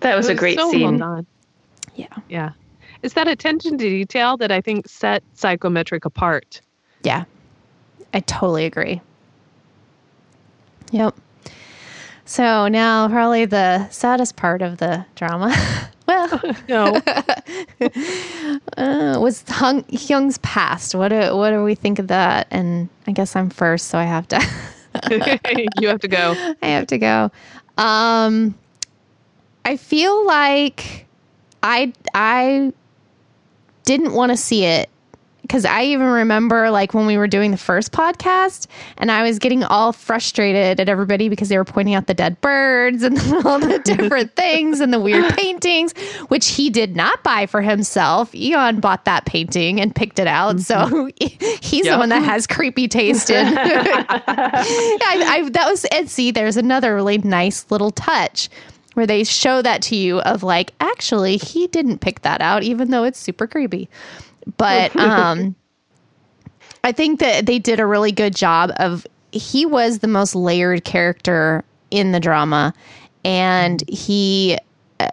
That 0.00 0.16
was, 0.16 0.28
was 0.28 0.30
a 0.30 0.34
great 0.36 0.58
so 0.58 0.70
scene. 0.70 0.98
Well 0.98 1.26
yeah. 1.94 2.06
Yeah. 2.28 2.50
It's 3.02 3.14
that 3.14 3.28
attention 3.28 3.78
to 3.78 3.88
detail 3.88 4.36
that 4.38 4.52
I 4.52 4.60
think 4.60 4.88
set 4.88 5.22
psychometric 5.34 6.04
apart. 6.04 6.60
Yeah. 7.02 7.24
I 8.14 8.20
totally 8.20 8.64
agree. 8.64 9.00
Yep. 10.92 11.16
So 12.24 12.68
now 12.68 13.08
probably 13.08 13.44
the 13.44 13.88
saddest 13.90 14.36
part 14.36 14.62
of 14.62 14.78
the 14.78 15.04
drama. 15.16 15.54
no. 16.68 17.00
uh, 18.76 19.18
was 19.20 19.44
Hung, 19.48 19.84
Hyung's 19.84 20.38
past. 20.38 20.94
What 20.94 21.08
do 21.08 21.36
what 21.36 21.50
do 21.50 21.62
we 21.64 21.74
think 21.74 21.98
of 21.98 22.08
that? 22.08 22.46
And 22.50 22.88
I 23.06 23.12
guess 23.12 23.36
I'm 23.36 23.50
first, 23.50 23.88
so 23.88 23.98
I 23.98 24.04
have 24.04 24.28
to. 24.28 24.40
you 25.80 25.88
have 25.88 26.00
to 26.00 26.08
go. 26.08 26.54
I 26.62 26.66
have 26.66 26.86
to 26.88 26.98
go. 26.98 27.30
Um, 27.78 28.54
I 29.64 29.76
feel 29.76 30.26
like 30.26 31.06
I 31.62 31.92
I 32.14 32.72
didn't 33.84 34.12
want 34.12 34.30
to 34.30 34.36
see 34.36 34.64
it 34.64 34.88
because 35.52 35.66
I 35.66 35.82
even 35.82 36.06
remember 36.06 36.70
like 36.70 36.94
when 36.94 37.04
we 37.04 37.18
were 37.18 37.26
doing 37.26 37.50
the 37.50 37.58
first 37.58 37.92
podcast 37.92 38.68
and 38.96 39.12
I 39.12 39.22
was 39.22 39.38
getting 39.38 39.62
all 39.62 39.92
frustrated 39.92 40.80
at 40.80 40.88
everybody 40.88 41.28
because 41.28 41.50
they 41.50 41.58
were 41.58 41.64
pointing 41.66 41.94
out 41.94 42.06
the 42.06 42.14
dead 42.14 42.40
birds 42.40 43.02
and 43.02 43.18
all 43.44 43.58
the 43.58 43.78
different 43.84 44.34
things 44.36 44.80
and 44.80 44.94
the 44.94 44.98
weird 44.98 45.36
paintings, 45.36 45.92
which 46.28 46.48
he 46.48 46.70
did 46.70 46.96
not 46.96 47.22
buy 47.22 47.44
for 47.44 47.60
himself. 47.60 48.34
Eon 48.34 48.80
bought 48.80 49.04
that 49.04 49.26
painting 49.26 49.78
and 49.78 49.94
picked 49.94 50.18
it 50.18 50.26
out. 50.26 50.58
So 50.60 50.74
mm-hmm. 50.74 51.56
he's 51.60 51.84
yep. 51.84 51.96
the 51.96 51.98
one 51.98 52.08
that 52.08 52.24
has 52.24 52.46
creepy 52.46 52.88
taste 52.88 53.28
in. 53.28 53.54
I, 53.58 55.04
I, 55.04 55.50
that 55.50 55.66
was, 55.68 55.84
and 55.84 56.08
see, 56.08 56.30
there's 56.30 56.56
another 56.56 56.94
really 56.94 57.18
nice 57.18 57.70
little 57.70 57.90
touch 57.90 58.48
where 58.94 59.06
they 59.06 59.22
show 59.22 59.60
that 59.60 59.82
to 59.82 59.96
you 59.96 60.20
of 60.20 60.42
like, 60.42 60.72
actually, 60.80 61.36
he 61.36 61.66
didn't 61.66 61.98
pick 61.98 62.22
that 62.22 62.40
out, 62.40 62.62
even 62.62 62.90
though 62.90 63.04
it's 63.04 63.18
super 63.18 63.46
creepy. 63.46 63.90
But 64.56 64.94
um, 64.96 65.54
I 66.84 66.92
think 66.92 67.20
that 67.20 67.46
they 67.46 67.58
did 67.58 67.80
a 67.80 67.86
really 67.86 68.12
good 68.12 68.34
job 68.34 68.72
of. 68.76 69.06
He 69.34 69.64
was 69.64 70.00
the 70.00 70.08
most 70.08 70.34
layered 70.34 70.84
character 70.84 71.64
in 71.90 72.12
the 72.12 72.20
drama, 72.20 72.74
and 73.24 73.82
he 73.88 74.58
uh, 75.00 75.08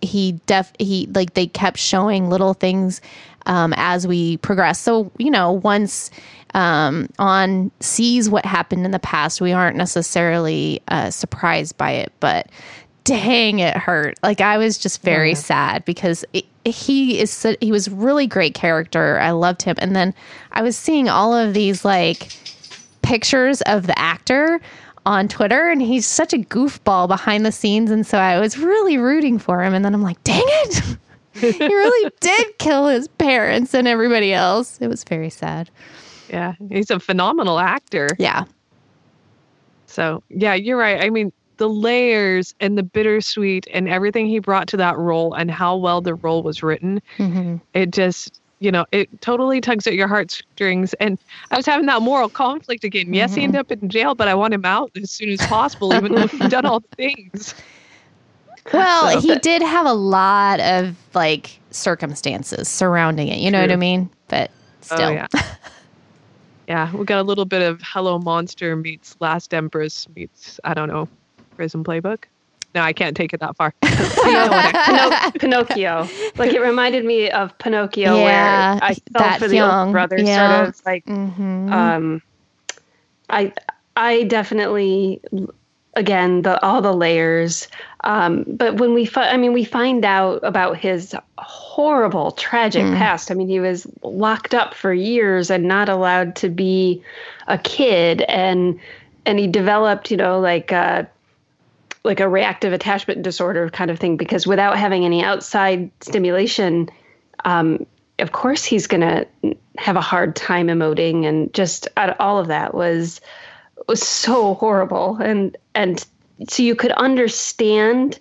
he 0.00 0.32
def 0.46 0.72
he 0.78 1.08
like 1.14 1.34
they 1.34 1.46
kept 1.46 1.78
showing 1.78 2.30
little 2.30 2.54
things 2.54 3.00
um, 3.46 3.74
as 3.76 4.06
we 4.06 4.36
progress. 4.38 4.78
So 4.78 5.10
you 5.18 5.30
know, 5.30 5.52
once 5.52 6.10
um, 6.54 7.08
Eon 7.20 7.70
sees 7.80 8.28
what 8.28 8.44
happened 8.44 8.84
in 8.84 8.90
the 8.90 8.98
past, 8.98 9.40
we 9.40 9.52
aren't 9.52 9.76
necessarily 9.76 10.82
uh, 10.88 11.10
surprised 11.10 11.76
by 11.76 11.92
it, 11.92 12.12
but 12.20 12.48
dang, 13.04 13.58
it 13.58 13.76
hurt. 13.76 14.18
Like 14.22 14.40
I 14.40 14.58
was 14.58 14.78
just 14.78 15.02
very 15.02 15.30
yeah. 15.30 15.36
sad 15.36 15.84
because 15.84 16.24
it, 16.32 16.44
he 16.64 17.18
is 17.20 17.46
he 17.60 17.72
was 17.72 17.88
really 17.88 18.26
great 18.26 18.54
character. 18.54 19.18
I 19.18 19.30
loved 19.30 19.62
him, 19.62 19.76
and 19.78 19.96
then 19.96 20.14
I 20.52 20.62
was 20.62 20.76
seeing 20.76 21.08
all 21.08 21.34
of 21.34 21.54
these 21.54 21.84
like 21.84 22.28
pictures 23.02 23.62
of 23.62 23.86
the 23.86 23.98
actor 23.98 24.60
on 25.06 25.28
Twitter, 25.28 25.70
and 25.70 25.80
he's 25.80 26.06
such 26.06 26.32
a 26.32 26.38
goofball 26.38 27.08
behind 27.08 27.46
the 27.46 27.52
scenes, 27.52 27.90
and 27.90 28.06
so 28.06 28.18
I 28.18 28.38
was 28.38 28.58
really 28.58 28.98
rooting 28.98 29.38
for 29.38 29.62
him. 29.62 29.74
And 29.74 29.84
then 29.84 29.94
I'm 29.94 30.02
like, 30.02 30.22
dang 30.24 30.42
it. 30.44 30.96
he 31.32 31.58
really 31.58 32.12
did 32.20 32.58
kill 32.58 32.88
his 32.88 33.08
parents 33.08 33.72
and 33.72 33.88
everybody 33.88 34.32
else. 34.32 34.78
It 34.80 34.88
was 34.88 35.04
very 35.04 35.30
sad. 35.30 35.70
Yeah, 36.28 36.54
he's 36.68 36.90
a 36.90 37.00
phenomenal 37.00 37.58
actor. 37.58 38.08
Yeah. 38.18 38.44
So, 39.86 40.22
yeah, 40.28 40.54
you're 40.54 40.76
right. 40.76 41.02
I 41.02 41.10
mean, 41.10 41.32
the 41.60 41.68
layers 41.68 42.54
and 42.58 42.78
the 42.78 42.82
bittersweet 42.82 43.68
and 43.70 43.86
everything 43.86 44.26
he 44.26 44.38
brought 44.38 44.66
to 44.66 44.78
that 44.78 44.96
role 44.96 45.34
and 45.34 45.50
how 45.50 45.76
well 45.76 46.00
the 46.00 46.14
role 46.14 46.42
was 46.42 46.62
written, 46.62 47.02
mm-hmm. 47.18 47.56
it 47.74 47.90
just 47.90 48.40
you 48.60 48.70
know, 48.70 48.86
it 48.92 49.20
totally 49.22 49.60
tugs 49.60 49.86
at 49.86 49.94
your 49.94 50.06
heartstrings. 50.08 50.92
And 50.94 51.18
I 51.50 51.56
was 51.56 51.64
having 51.64 51.86
that 51.86 52.02
moral 52.02 52.28
conflict 52.28 52.84
again. 52.84 53.06
Mm-hmm. 53.06 53.14
Yes, 53.14 53.34
he 53.34 53.42
ended 53.42 53.58
up 53.58 53.72
in 53.72 53.88
jail, 53.88 54.14
but 54.14 54.28
I 54.28 54.34
want 54.34 54.52
him 54.52 54.66
out 54.66 54.90
as 55.00 55.10
soon 55.10 55.30
as 55.30 55.40
possible, 55.46 55.94
even 55.94 56.14
though 56.14 56.26
he's 56.26 56.48
done 56.50 56.66
all 56.66 56.80
the 56.80 56.96
things. 56.96 57.54
Well, 58.74 59.12
so, 59.12 59.20
he 59.20 59.28
but, 59.28 59.42
did 59.42 59.62
have 59.62 59.86
a 59.86 59.94
lot 59.94 60.60
of 60.60 60.94
like 61.14 61.58
circumstances 61.70 62.68
surrounding 62.68 63.28
it. 63.28 63.38
You 63.38 63.50
know 63.50 63.60
what 63.60 63.72
I 63.72 63.76
mean? 63.76 64.10
But 64.28 64.50
oh, 64.52 64.96
still. 64.96 65.08
Oh, 65.08 65.10
yeah. 65.10 65.26
yeah, 66.68 66.94
we 66.94 67.06
got 67.06 67.18
a 67.18 67.22
little 67.22 67.46
bit 67.46 67.62
of 67.62 67.80
Hello 67.82 68.18
Monster 68.18 68.76
meets 68.76 69.16
Last 69.18 69.54
Empress 69.54 70.06
meets, 70.14 70.60
I 70.62 70.74
don't 70.74 70.88
know, 70.88 71.08
Prison 71.60 71.84
Playbook. 71.84 72.24
No, 72.74 72.80
I 72.80 72.94
can't 72.94 73.14
take 73.14 73.34
it 73.34 73.40
that 73.40 73.54
far. 73.54 73.74
Pinocchio. 75.38 76.08
Like 76.36 76.54
it 76.54 76.62
reminded 76.62 77.04
me 77.04 77.30
of 77.30 77.58
Pinocchio, 77.58 78.16
yeah, 78.16 78.72
where 78.72 78.82
I 78.82 78.94
felt 79.12 79.38
for 79.40 79.48
the 79.48 79.56
young. 79.56 79.88
older 79.88 79.92
brother, 79.92 80.18
yeah. 80.18 80.56
sort 80.56 80.68
of 80.68 80.86
like. 80.86 81.04
Mm-hmm. 81.04 81.70
Um, 81.70 82.22
I 83.28 83.52
I 83.94 84.22
definitely 84.22 85.20
again 85.92 86.40
the 86.40 86.64
all 86.64 86.80
the 86.80 86.94
layers. 86.94 87.68
Um, 88.04 88.46
but 88.48 88.76
when 88.76 88.94
we, 88.94 89.04
fi- 89.04 89.28
I 89.28 89.36
mean, 89.36 89.52
we 89.52 89.64
find 89.64 90.02
out 90.06 90.40
about 90.42 90.78
his 90.78 91.14
horrible, 91.36 92.30
tragic 92.30 92.84
mm. 92.84 92.96
past. 92.96 93.30
I 93.30 93.34
mean, 93.34 93.48
he 93.48 93.60
was 93.60 93.86
locked 94.02 94.54
up 94.54 94.72
for 94.72 94.94
years 94.94 95.50
and 95.50 95.64
not 95.64 95.90
allowed 95.90 96.34
to 96.36 96.48
be 96.48 97.02
a 97.46 97.58
kid, 97.58 98.22
and 98.22 98.80
and 99.26 99.38
he 99.38 99.48
developed, 99.48 100.12
you 100.12 100.16
know, 100.16 100.38
like. 100.38 100.72
Uh, 100.72 101.02
like 102.04 102.20
a 102.20 102.28
reactive 102.28 102.72
attachment 102.72 103.22
disorder 103.22 103.68
kind 103.70 103.90
of 103.90 103.98
thing 103.98 104.16
because 104.16 104.46
without 104.46 104.78
having 104.78 105.04
any 105.04 105.22
outside 105.22 105.90
stimulation 106.00 106.88
um, 107.44 107.86
of 108.18 108.32
course 108.32 108.64
he's 108.64 108.86
going 108.86 109.00
to 109.00 109.26
have 109.78 109.96
a 109.96 110.00
hard 110.00 110.36
time 110.36 110.68
emoting 110.68 111.26
and 111.26 111.52
just 111.54 111.88
all 112.18 112.38
of 112.38 112.48
that 112.48 112.74
was 112.74 113.20
was 113.88 114.06
so 114.06 114.54
horrible. 114.54 115.16
And 115.16 115.56
and 115.74 116.04
so 116.48 116.62
you 116.62 116.74
could 116.74 116.92
understand 116.92 118.18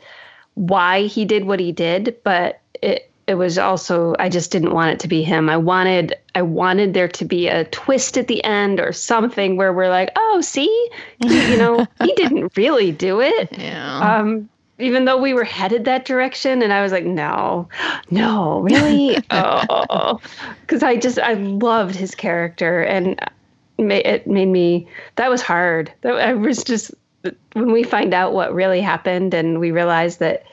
why 0.55 1.03
he 1.03 1.25
did 1.25 1.45
what 1.45 1.59
he 1.59 1.71
did 1.71 2.17
but 2.23 2.59
it 2.81 3.08
it 3.29 3.35
was 3.35 3.59
also 3.59 4.15
I 4.17 4.27
just 4.27 4.51
didn't 4.51 4.73
want 4.73 4.91
it 4.93 4.99
to 5.01 5.07
be 5.07 5.21
him. 5.21 5.51
I 5.51 5.57
wanted 5.57 6.15
I 6.33 6.41
wanted 6.41 6.95
there 6.95 7.07
to 7.09 7.25
be 7.25 7.47
a 7.47 7.63
twist 7.65 8.17
at 8.17 8.27
the 8.27 8.43
end 8.43 8.79
or 8.79 8.91
something 8.91 9.55
where 9.55 9.71
we're 9.71 9.89
like, 9.89 10.09
"Oh, 10.15 10.41
see? 10.41 10.89
He, 11.19 11.51
you 11.51 11.57
know, 11.57 11.85
he 12.03 12.11
didn't 12.13 12.57
really 12.57 12.91
do 12.91 13.21
it." 13.21 13.55
Yeah. 13.55 14.19
Um 14.19 14.49
even 14.79 15.05
though 15.05 15.21
we 15.21 15.33
were 15.33 15.43
headed 15.43 15.83
that 15.85 16.05
direction 16.05 16.61
and 16.61 16.71
i 16.71 16.81
was 16.81 16.93
like 16.93 17.03
no 17.03 17.67
no 18.09 18.61
really 18.61 19.17
oh 19.29 20.21
because 20.61 20.83
i 20.83 20.95
just 20.95 21.19
i 21.19 21.33
loved 21.33 21.93
his 21.93 22.15
character 22.15 22.81
and 22.83 23.19
it 23.77 24.25
made 24.25 24.47
me 24.47 24.87
that 25.17 25.29
was 25.29 25.41
hard 25.41 25.91
i 26.05 26.33
was 26.33 26.63
just 26.63 26.93
when 27.51 27.73
we 27.73 27.83
find 27.83 28.13
out 28.13 28.31
what 28.31 28.53
really 28.53 28.79
happened 28.79 29.33
and 29.33 29.59
we 29.59 29.71
realize 29.71 30.15
that 30.19 30.45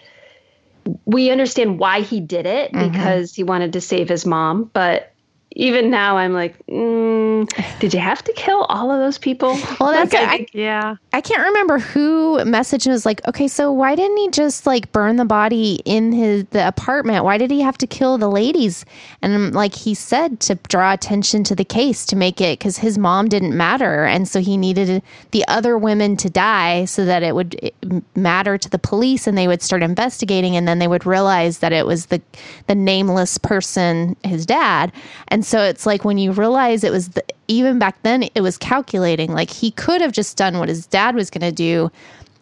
we 1.05 1.31
understand 1.31 1.78
why 1.78 2.00
he 2.00 2.21
did 2.21 2.47
it 2.47 2.73
mm-hmm. 2.73 2.90
because 2.90 3.35
he 3.35 3.43
wanted 3.43 3.73
to 3.73 3.81
save 3.81 4.09
his 4.09 4.25
mom 4.26 4.71
but 4.73 5.12
even 5.57 5.89
now 5.89 6.19
I'm 6.19 6.35
like, 6.35 6.55
mm, 6.67 7.51
did 7.81 7.95
you 7.95 8.01
have 8.01 8.23
to 8.25 8.33
kill 8.35 8.65
all 8.65 8.91
of 8.91 8.99
those 8.99 9.17
people? 9.17 9.59
Well, 9.81 9.91
that's 9.91 10.13
like, 10.13 10.29
I, 10.29 10.35
I, 10.35 10.47
yeah. 10.53 10.97
I 11.15 11.23
can't 11.23 11.43
remember 11.43 11.79
who 11.79 12.37
messaged 12.41 12.87
was 12.87 13.07
like, 13.07 13.27
okay, 13.27 13.49
so 13.49 13.73
why 13.73 13.95
didn't 13.95 14.19
he 14.19 14.29
just 14.29 14.67
like 14.67 14.93
burn 14.93 15.17
the 15.17 15.25
body 15.25 15.81
in 15.87 16.13
his 16.13 16.45
the 16.51 16.69
apartment? 16.69 17.25
Why 17.25 17.39
did 17.39 17.51
he 17.51 17.63
have 17.63 17.79
to 17.79 17.87
kill 17.87 18.19
the 18.19 18.29
ladies? 18.29 18.85
And 19.23 19.55
like 19.55 19.75
he 19.75 19.95
said 19.95 20.41
to 20.41 20.57
draw 20.69 20.93
attention 20.93 21.43
to 21.45 21.55
the 21.55 21.65
case 21.65 22.05
to 22.07 22.17
make 22.17 22.43
it 22.43 22.59
because 22.59 22.77
his 22.77 22.99
mom 22.99 23.29
didn't 23.29 23.57
matter, 23.57 24.05
and 24.05 24.29
so 24.29 24.41
he 24.41 24.59
needed 24.59 25.03
the 25.31 25.45
other 25.49 25.79
women 25.79 26.19
to 26.19 26.29
die 26.29 26.85
so 26.85 27.07
that 27.07 27.23
it 27.23 27.35
would 27.35 27.73
matter 28.15 28.59
to 28.59 28.69
the 28.69 28.79
police 28.79 29.27
and 29.27 29.39
they 29.39 29.49
would 29.49 29.63
start 29.63 29.83
investigating, 29.83 30.55
and 30.55 30.69
then 30.69 30.81
they 30.81 30.89
would 30.89 31.07
realize 31.07 31.61
that 31.61 31.73
it 31.73 31.87
was 31.87 32.07
the 32.07 32.21
the 32.67 32.75
nameless 32.75 33.39
person, 33.39 34.17
his 34.23 34.45
dad, 34.45 34.93
and 35.29 35.46
so 35.47 35.62
it's 35.62 35.87
like 35.87 36.05
when 36.05 36.19
you 36.19 36.33
realize 36.33 36.83
it 36.83 36.91
was 36.91 37.11
the, 37.11 37.25
even 37.47 37.79
back 37.79 38.03
then, 38.03 38.25
it 38.35 38.41
was 38.41 38.59
calculating. 38.59 39.33
Like 39.33 39.49
he 39.49 39.71
could 39.71 40.00
have 40.00 40.11
just 40.11 40.37
done 40.37 40.59
what 40.59 40.69
his 40.69 40.88
dad 40.88 41.15
was 41.15 41.31
going 41.31 41.49
to 41.49 41.53
do 41.53 41.88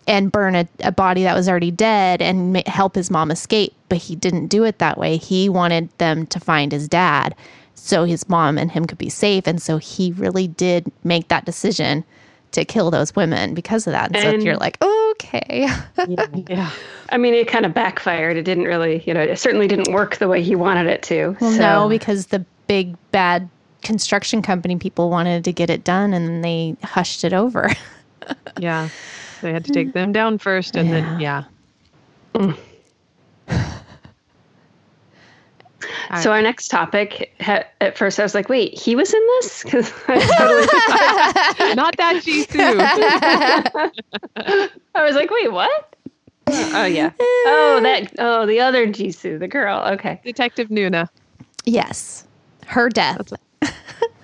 and 0.09 0.33
burn 0.33 0.55
a, 0.55 0.67
a, 0.81 0.91
body 0.91 1.23
that 1.25 1.35
was 1.35 1.47
already 1.47 1.71
dead 1.71 2.23
and 2.23 2.55
ma- 2.55 2.63
help 2.65 2.95
his 2.95 3.11
mom 3.11 3.31
escape. 3.31 3.75
But 3.91 3.99
he 3.99 4.17
didn't 4.17 4.47
do 4.47 4.65
it 4.65 4.79
that 4.79 4.97
way. 4.97 5.19
He 5.19 5.51
wanted 5.51 5.91
them 5.99 6.27
to 6.29 6.41
find 6.41 6.73
his 6.73 6.89
dad 6.89 7.35
so 7.75 8.05
his 8.05 8.27
mom 8.27 8.57
and 8.57 8.71
him 8.71 8.87
could 8.87 8.97
be 8.97 9.11
safe. 9.11 9.47
And 9.47 9.61
so 9.61 9.77
he 9.77 10.13
really 10.13 10.49
did 10.49 10.91
make 11.03 11.29
that 11.29 11.45
decision 11.45 12.05
to 12.53 12.65
kill 12.65 12.91
those 12.91 13.15
women 13.15 13.53
because 13.53 13.87
of 13.87 13.93
that. 13.93 14.17
And, 14.17 14.17
and 14.17 14.41
so 14.41 14.47
you're 14.47 14.57
like, 14.57 14.83
okay. 14.83 15.45
yeah, 16.09 16.27
yeah. 16.49 16.71
I 17.11 17.19
mean, 17.19 17.35
it 17.35 17.49
kind 17.49 17.67
of 17.67 17.75
backfired. 17.75 18.39
It 18.39 18.45
didn't 18.45 18.65
really, 18.65 19.05
you 19.07 19.13
know, 19.13 19.21
it 19.21 19.39
certainly 19.39 19.69
didn't 19.69 19.93
work 19.93 20.17
the 20.17 20.29
way 20.29 20.43
he 20.43 20.55
wanted 20.55 20.87
it 20.87 21.03
to. 21.03 21.37
Well, 21.39 21.53
so. 21.53 21.59
no, 21.59 21.89
because 21.91 22.29
the 22.29 22.47
big 22.67 22.97
bad 23.11 23.49
construction 23.83 24.43
company 24.43 24.77
people 24.77 25.11
wanted 25.11 25.45
to 25.45 25.53
get 25.53 25.71
it 25.71 25.85
done 25.85 26.15
and 26.15 26.43
they 26.43 26.77
hushed 26.83 27.25
it 27.25 27.33
over. 27.33 27.71
yeah. 28.59 28.89
They 29.43 29.53
had 29.53 29.65
to 29.67 29.73
take 29.73 29.93
them 29.93 30.13
down 30.13 30.39
first 30.39 30.77
and 30.77 30.89
yeah. 30.89 30.95
then 31.01 31.21
yeah. 31.21 31.45
Mm. 32.35 32.59
So 36.23 36.33
our 36.33 36.43
next 36.43 36.69
topic, 36.69 37.35
at 37.41 37.97
first 37.97 38.21
I 38.21 38.23
was 38.23 38.35
like, 38.35 38.49
"Wait, 38.49 38.79
he 38.79 38.95
was 38.95 39.13
in 39.13 39.21
this?" 39.21 39.65
Because 39.65 39.91
totally 39.91 40.67
not 41.75 41.97
that 41.97 42.23
Jisoo. 42.25 42.79
I 44.95 45.03
was 45.03 45.15
like, 45.15 45.31
"Wait, 45.31 45.53
what?" 45.53 45.95
Oh 46.47 46.85
yeah. 46.85 47.11
Oh 47.21 47.81
that. 47.83 48.13
Oh 48.19 48.47
the 48.47 48.61
other 48.61 48.87
Jisoo, 48.87 49.39
the 49.39 49.49
girl. 49.49 49.81
Okay. 49.93 50.21
Detective 50.25 50.69
Nuna. 50.69 51.09
Yes. 51.65 52.27
Her 52.67 52.89
death. 52.89 53.33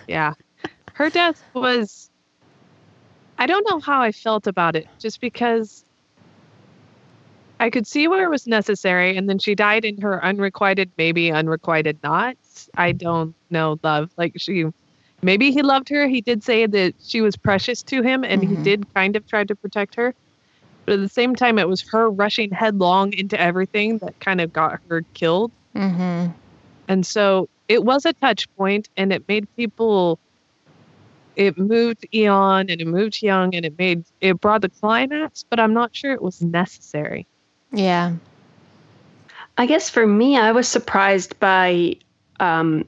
yeah. 0.08 0.34
Her 0.94 1.10
death 1.10 1.42
was 1.54 2.10
I 3.38 3.46
don't 3.46 3.66
know 3.70 3.80
how 3.80 4.02
I 4.02 4.12
felt 4.12 4.46
about 4.46 4.76
it 4.76 4.86
just 4.98 5.20
because 5.20 5.82
I 7.58 7.70
could 7.70 7.86
see 7.86 8.06
where 8.06 8.24
it 8.24 8.30
was 8.30 8.46
necessary 8.46 9.16
and 9.16 9.28
then 9.28 9.38
she 9.38 9.54
died 9.54 9.84
in 9.84 10.00
her 10.02 10.22
unrequited 10.22 10.90
maybe 10.98 11.32
unrequited 11.32 11.98
not. 12.02 12.36
I 12.76 12.92
don't 12.92 13.34
know 13.48 13.78
love. 13.82 14.10
Like 14.18 14.34
she 14.36 14.66
maybe 15.22 15.52
he 15.52 15.62
loved 15.62 15.88
her. 15.88 16.06
He 16.06 16.20
did 16.20 16.44
say 16.44 16.66
that 16.66 16.94
she 17.02 17.22
was 17.22 17.36
precious 17.36 17.82
to 17.84 18.02
him 18.02 18.24
and 18.24 18.42
mm-hmm. 18.42 18.56
he 18.56 18.62
did 18.62 18.92
kind 18.94 19.16
of 19.16 19.26
try 19.26 19.44
to 19.44 19.54
protect 19.54 19.94
her. 19.94 20.14
But 20.84 20.94
at 20.94 21.00
the 21.00 21.08
same 21.08 21.34
time 21.34 21.58
it 21.58 21.68
was 21.68 21.80
her 21.92 22.10
rushing 22.10 22.50
headlong 22.50 23.14
into 23.14 23.40
everything 23.40 23.98
that 23.98 24.20
kind 24.20 24.42
of 24.42 24.52
got 24.52 24.80
her 24.90 25.02
killed. 25.14 25.50
Mm-hmm. 25.74 26.32
And 26.88 27.06
so 27.06 27.48
it 27.70 27.84
was 27.84 28.04
a 28.04 28.12
touch 28.14 28.52
point 28.56 28.88
and 28.96 29.12
it 29.12 29.28
made 29.28 29.46
people 29.54 30.18
it 31.36 31.56
moved 31.56 32.04
Eon 32.12 32.68
and 32.68 32.80
it 32.80 32.86
moved 32.86 33.22
Young 33.22 33.54
and 33.54 33.64
it 33.64 33.78
made 33.78 34.04
it 34.20 34.40
brought 34.40 34.62
the 34.62 34.68
climax, 34.68 35.44
but 35.48 35.60
I'm 35.60 35.72
not 35.72 35.94
sure 35.94 36.12
it 36.12 36.20
was 36.20 36.42
necessary. 36.42 37.28
Yeah. 37.72 38.14
I 39.56 39.66
guess 39.66 39.88
for 39.88 40.04
me, 40.04 40.36
I 40.36 40.50
was 40.50 40.66
surprised 40.66 41.38
by 41.38 41.94
um, 42.40 42.84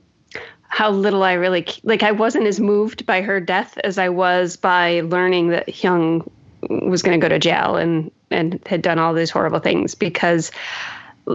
how 0.67 0.91
little 0.91 1.23
I 1.23 1.35
really 1.35 1.65
like. 1.85 2.03
I 2.03 2.11
wasn't 2.11 2.49
as 2.49 2.59
moved 2.59 3.07
by 3.07 3.23
her 3.23 3.41
death 3.41 3.79
as 3.85 3.99
I 3.99 4.09
was 4.09 4.57
by 4.57 5.03
learning 5.03 5.49
that 5.51 5.85
Young 5.85 6.29
was 6.69 7.03
going 7.03 7.19
to 7.19 7.25
go 7.25 7.29
to 7.29 7.39
jail 7.39 7.77
and 7.77 8.11
and 8.33 8.61
had 8.67 8.83
done 8.83 8.99
all 8.99 9.15
these 9.15 9.31
horrible 9.31 9.61
things 9.61 9.95
because 9.95 10.51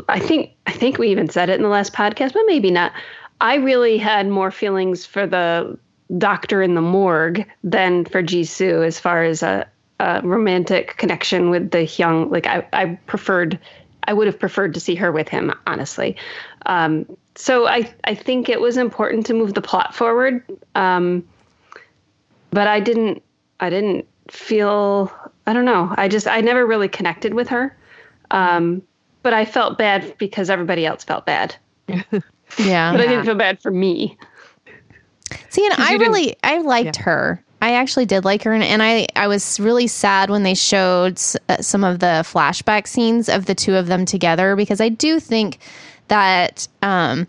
I 0.10 0.20
think 0.20 0.52
I 0.66 0.74
think 0.74 0.98
we 0.98 1.08
even 1.10 1.30
said 1.30 1.50
it 1.50 1.56
in 1.56 1.62
the 1.62 1.70
last 1.70 1.94
podcast, 1.94 2.34
but 2.34 2.44
maybe 2.46 2.72
not. 2.72 2.92
I 3.42 3.56
really 3.56 3.98
had 3.98 4.28
more 4.28 4.52
feelings 4.52 5.06
for 5.06 5.28
the 5.28 5.78
doctor 6.18 6.62
in 6.62 6.76
the 6.76 6.82
morgue 6.82 7.46
than 7.64 8.06
for 8.06 8.24
Jisoo 8.24 8.86
as 8.86 9.00
far 9.00 9.24
as 9.24 9.44
a, 9.44 9.68
a 10.00 10.22
romantic 10.24 10.98
connection 10.98 11.50
with 11.50 11.72
the 11.72 11.86
young. 11.86 12.30
Like 12.30 12.48
I, 12.48 12.68
I 12.74 12.86
preferred, 13.06 13.60
I 14.06 14.14
would 14.14 14.28
have 14.28 14.40
preferred 14.40 14.74
to 14.74 14.80
see 14.80 14.96
her 14.96 15.12
with 15.12 15.28
him, 15.28 15.54
honestly. 15.68 16.16
Um, 16.66 17.06
so 17.36 17.68
I, 17.68 17.94
I 18.06 18.16
think 18.16 18.50
it 18.50 18.62
was 18.62 18.78
important 18.78 19.26
to 19.28 19.34
move 19.34 19.54
the 19.54 19.62
plot 19.62 19.94
forward. 19.94 20.44
Um, 20.76 21.28
but 22.52 22.68
I 22.68 22.80
didn't, 22.80 23.22
I 23.60 23.70
didn't 23.70 24.08
feel, 24.32 25.12
I 25.46 25.54
don't 25.54 25.66
know. 25.66 25.94
I 25.98 26.08
just, 26.08 26.28
I 26.28 26.42
never 26.42 26.66
really 26.66 26.88
connected 26.88 27.34
with 27.34 27.50
her. 27.50 27.78
Um, 28.32 28.82
but 29.22 29.34
I 29.34 29.46
felt 29.46 29.78
bad 29.78 30.18
because 30.18 30.50
everybody 30.50 30.86
else 30.86 31.04
felt 31.04 31.26
bad. 31.26 31.56
Yeah. 32.58 32.92
but 32.92 33.02
I 33.02 33.08
didn't 33.08 33.26
feel 33.26 33.36
bad 33.36 33.62
for 33.62 33.72
me. 33.72 34.18
See, 35.50 35.66
and 35.66 35.76
I 35.76 35.96
really, 35.96 36.36
I 36.44 36.60
liked 36.60 36.98
yeah. 36.98 37.04
her. 37.04 37.44
I 37.62 37.74
actually 37.74 38.06
did 38.06 38.24
like 38.24 38.44
her, 38.44 38.54
and, 38.54 38.64
and, 38.64 38.84
I, 38.84 39.08
I 39.16 39.28
was 39.28 39.60
really 39.60 39.88
sad 39.88 40.30
when 40.30 40.44
they 40.44 40.54
showed 40.54 41.20
uh, 41.50 41.58
some 41.60 41.84
of 41.84 42.00
the 42.00 42.24
flashback 42.24 42.86
scenes 42.86 43.30
of 43.30 43.48
the 43.48 43.56
two 43.56 43.76
of 43.76 43.88
them 43.88 44.06
together 44.06 44.56
because 44.56 44.80
I 44.80 44.90
do 44.90 45.20
think 45.20 45.58
that 46.08 46.68
um, 46.84 47.28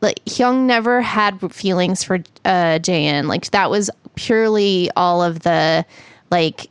like 0.00 0.24
Hyung 0.24 0.66
never 0.66 1.00
had 1.00 1.52
feelings 1.52 2.02
for 2.02 2.16
uh, 2.44 2.78
Jaein. 2.78 3.26
Like 3.26 3.50
that 3.50 3.70
was 3.70 3.90
purely 4.14 4.90
all 4.96 5.22
of 5.22 5.40
the 5.40 5.84
like 6.30 6.68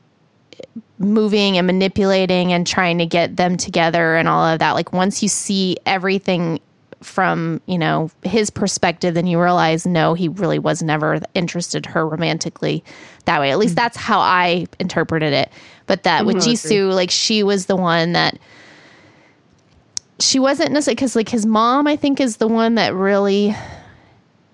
moving 0.99 1.57
and 1.57 1.67
manipulating 1.67 2.53
and 2.53 2.65
trying 2.65 2.97
to 2.97 3.05
get 3.05 3.35
them 3.35 3.57
together 3.57 4.15
and 4.15 4.27
all 4.27 4.45
of 4.45 4.59
that. 4.59 4.71
Like 4.71 4.93
once 4.93 5.21
you 5.23 5.29
see 5.29 5.77
everything 5.85 6.59
from 7.01 7.61
you 7.65 7.77
know 7.77 8.09
his 8.23 8.49
perspective 8.49 9.13
then 9.13 9.27
you 9.27 9.41
realize 9.41 9.85
no 9.85 10.13
he 10.13 10.27
really 10.27 10.59
was 10.59 10.81
never 10.81 11.19
interested 11.33 11.85
her 11.85 12.07
romantically 12.07 12.83
that 13.25 13.39
way 13.39 13.51
at 13.51 13.57
least 13.57 13.71
mm-hmm. 13.71 13.83
that's 13.83 13.97
how 13.97 14.19
i 14.19 14.65
interpreted 14.79 15.33
it 15.33 15.51
but 15.85 16.03
that 16.03 16.19
mm-hmm, 16.19 16.27
with 16.27 16.37
jisoo 16.37 16.93
like 16.93 17.11
she 17.11 17.43
was 17.43 17.65
the 17.65 17.75
one 17.75 18.13
that 18.13 18.39
she 20.19 20.39
wasn't 20.39 20.71
necessarily 20.71 20.95
because 20.95 21.15
like 21.15 21.29
his 21.29 21.45
mom 21.45 21.85
i 21.87 21.95
think 21.95 22.19
is 22.19 22.37
the 22.37 22.47
one 22.47 22.75
that 22.75 22.93
really 22.93 23.55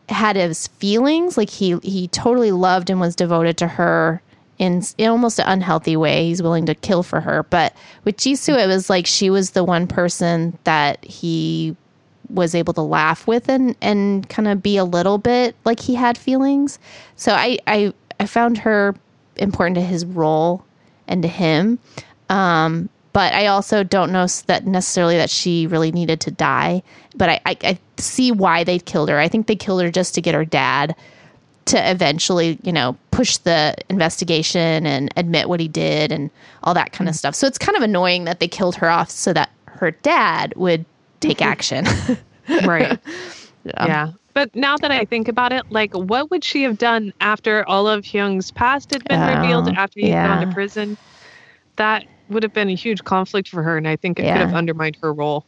had 0.09 0.35
his 0.35 0.67
feelings 0.67 1.37
like 1.37 1.49
he 1.49 1.77
he 1.83 2.07
totally 2.09 2.51
loved 2.51 2.89
and 2.89 2.99
was 2.99 3.15
devoted 3.15 3.57
to 3.57 3.67
her 3.67 4.21
in, 4.61 4.83
in 4.99 5.09
almost 5.09 5.39
an 5.39 5.47
unhealthy 5.47 5.97
way. 5.97 6.25
He's 6.25 6.43
willing 6.43 6.67
to 6.67 6.75
kill 6.75 7.01
for 7.01 7.19
her. 7.19 7.41
But 7.49 7.75
with 8.05 8.17
Jisoo, 8.17 8.55
it 8.57 8.67
was 8.67 8.91
like 8.91 9.07
she 9.07 9.31
was 9.31 9.51
the 9.51 9.63
one 9.63 9.87
person 9.87 10.55
that 10.65 11.03
he 11.03 11.75
was 12.33 12.55
able 12.55 12.73
to 12.73 12.81
laugh 12.81 13.27
with 13.27 13.49
and 13.49 13.75
and 13.81 14.27
kind 14.29 14.47
of 14.47 14.61
be 14.63 14.77
a 14.77 14.85
little 14.85 15.17
bit 15.17 15.55
like 15.65 15.79
he 15.79 15.95
had 15.95 16.17
feelings. 16.17 16.79
So 17.15 17.33
I 17.33 17.59
I 17.67 17.93
I 18.19 18.25
found 18.25 18.57
her 18.59 18.95
important 19.37 19.75
to 19.75 19.81
his 19.81 20.05
role 20.05 20.63
and 21.07 21.21
to 21.23 21.27
him. 21.27 21.79
Um, 22.29 22.89
but 23.13 23.33
I 23.33 23.47
also 23.47 23.83
don't 23.83 24.11
know 24.11 24.25
that 24.47 24.65
necessarily 24.65 25.17
that 25.17 25.29
she 25.29 25.67
really 25.67 25.91
needed 25.91 26.21
to 26.21 26.31
die. 26.31 26.81
But 27.15 27.29
I, 27.29 27.41
I, 27.45 27.57
I 27.63 27.79
see 27.97 28.31
why 28.31 28.63
they 28.63 28.79
killed 28.79 29.09
her. 29.09 29.19
I 29.19 29.27
think 29.27 29.47
they 29.47 29.55
killed 29.55 29.81
her 29.81 29.91
just 29.91 30.15
to 30.15 30.21
get 30.21 30.33
her 30.33 30.45
dad 30.45 30.95
to 31.65 31.91
eventually, 31.91 32.57
you 32.63 32.71
know, 32.71 32.97
push 33.11 33.37
the 33.37 33.75
investigation 33.89 34.85
and 34.85 35.11
admit 35.17 35.49
what 35.49 35.59
he 35.59 35.67
did 35.67 36.11
and 36.11 36.29
all 36.63 36.73
that 36.73 36.93
kind 36.93 37.09
of 37.09 37.15
stuff. 37.15 37.35
So 37.35 37.47
it's 37.47 37.57
kind 37.57 37.75
of 37.75 37.83
annoying 37.83 38.23
that 38.25 38.39
they 38.39 38.47
killed 38.47 38.75
her 38.75 38.89
off 38.89 39.09
so 39.09 39.33
that 39.33 39.49
her 39.65 39.91
dad 39.91 40.53
would 40.55 40.85
take 41.21 41.41
action. 41.53 41.85
Right. 42.65 42.99
yeah. 43.65 44.11
But 44.33 44.55
now 44.55 44.77
that 44.77 44.91
I 44.91 45.05
think 45.05 45.27
about 45.27 45.51
it, 45.53 45.63
like, 45.69 45.93
what 45.93 46.31
would 46.31 46.43
she 46.43 46.63
have 46.63 46.77
done 46.77 47.13
after 47.21 47.67
all 47.67 47.87
of 47.87 48.03
Hyung's 48.05 48.51
past 48.51 48.91
had 48.91 49.03
been 49.05 49.19
revealed 49.19 49.67
Oh, 49.69 49.73
after 49.75 49.99
he'd 49.99 50.11
gone 50.11 50.45
to 50.47 50.53
prison? 50.53 50.97
That 51.75 52.05
would 52.29 52.43
have 52.43 52.53
been 52.53 52.69
a 52.69 52.75
huge 52.75 53.03
conflict 53.03 53.49
for 53.49 53.61
her, 53.61 53.77
and 53.77 53.87
I 53.87 53.95
think 53.97 54.19
it 54.19 54.25
Yeah. 54.25 54.37
could 54.37 54.47
have 54.47 54.55
undermined 54.55 54.97
her 55.01 55.11
role. 55.13 55.45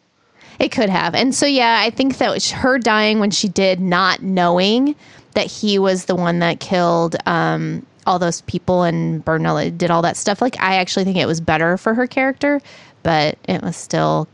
It 0.59 0.69
could 0.71 0.89
have. 0.89 1.15
And 1.15 1.33
so, 1.33 1.45
yeah, 1.45 1.79
I 1.81 1.89
think 1.89 2.17
that 2.17 2.29
was 2.29 2.51
her 2.51 2.77
dying 2.77 3.19
when 3.19 3.31
she 3.31 3.47
did, 3.47 3.79
not 3.79 4.21
knowing 4.21 4.95
that 5.33 5.47
he 5.47 5.79
was 5.79 6.05
the 6.05 6.15
one 6.15 6.39
that 6.39 6.59
killed 6.59 7.15
um, 7.25 7.85
all 8.05 8.19
those 8.19 8.41
people 8.41 8.83
and 8.83 9.23
burned 9.23 9.47
all, 9.47 9.69
did 9.71 9.89
all 9.91 10.01
that 10.01 10.17
stuff. 10.17 10.41
Like, 10.41 10.59
I 10.59 10.75
actually 10.75 11.05
think 11.05 11.17
it 11.17 11.25
was 11.25 11.39
better 11.41 11.77
for 11.77 11.93
her 11.93 12.05
character, 12.05 12.61
but 13.01 13.37
it 13.47 13.61
was 13.63 13.75
still 13.77 14.27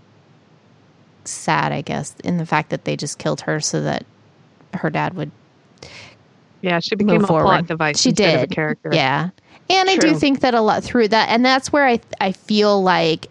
sad, 1.29 1.71
I 1.71 1.81
guess, 1.81 2.15
in 2.23 2.37
the 2.37 2.45
fact 2.45 2.69
that 2.69 2.85
they 2.85 2.95
just 2.95 3.17
killed 3.17 3.41
her 3.41 3.59
so 3.59 3.81
that 3.81 4.05
her 4.73 4.89
dad 4.89 5.15
would 5.15 5.31
Yeah, 6.61 6.79
she 6.79 6.95
became 6.95 7.23
a 7.23 7.27
forward. 7.27 7.43
plot 7.43 7.67
device 7.67 7.99
She 7.99 8.11
did. 8.11 8.51
character. 8.51 8.89
Yeah. 8.93 9.29
And 9.69 9.89
I 9.89 9.97
do 9.97 10.15
think 10.15 10.39
that 10.39 10.53
a 10.55 10.61
lot 10.61 10.83
through 10.83 11.09
that, 11.09 11.29
and 11.29 11.45
that's 11.45 11.71
where 11.71 11.85
I 11.87 11.99
I 12.19 12.31
feel 12.31 12.81
like 12.81 13.27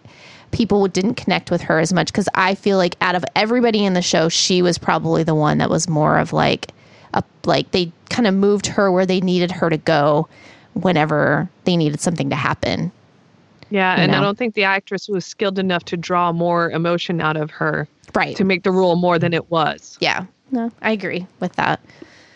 people 0.52 0.87
didn't 0.88 1.14
connect 1.14 1.50
with 1.50 1.61
her 1.62 1.78
as 1.80 1.92
much 1.92 2.06
because 2.12 2.28
I 2.34 2.54
feel 2.54 2.78
like 2.78 2.96
out 3.00 3.14
of 3.16 3.24
everybody 3.37 3.84
in 3.84 3.92
the 3.94 4.02
show, 4.02 4.28
she 4.28 4.62
was 4.62 4.78
probably 4.78 5.24
the 5.24 5.34
one 5.34 5.58
that 5.58 5.68
was 5.68 5.88
more 5.88 6.16
of 6.18 6.32
like 6.32 6.68
a 7.12 7.24
like 7.44 7.72
they 7.72 7.90
kind 8.08 8.26
of 8.28 8.34
moved 8.34 8.66
her 8.66 8.90
where 8.92 9.04
they 9.04 9.20
needed 9.20 9.50
her 9.50 9.68
to 9.68 9.76
go 9.76 10.28
whenever 10.74 11.50
they 11.64 11.76
needed 11.76 12.00
something 12.00 12.30
to 12.30 12.37
happen. 12.37 12.92
Yeah, 13.70 13.94
and 14.00 14.14
I 14.14 14.20
don't 14.20 14.38
think 14.38 14.54
the 14.54 14.64
actress 14.64 15.09
was 15.09 15.24
skilled 15.26 15.59
enough 15.59 15.85
to 15.87 15.96
draw 15.96 16.33
more 16.33 16.70
emotion 16.70 17.20
out 17.20 17.37
of 17.37 17.50
her 17.50 17.87
Right. 18.14 18.35
to 18.37 18.44
make 18.44 18.62
the 18.62 18.70
role 18.70 18.96
more 18.96 19.18
than 19.18 19.35
it 19.35 19.50
was. 19.50 19.96
yeah. 20.00 20.24
No, 20.50 20.72
I 20.81 20.92
agree 20.92 21.26
with 21.40 21.52
that. 21.57 21.78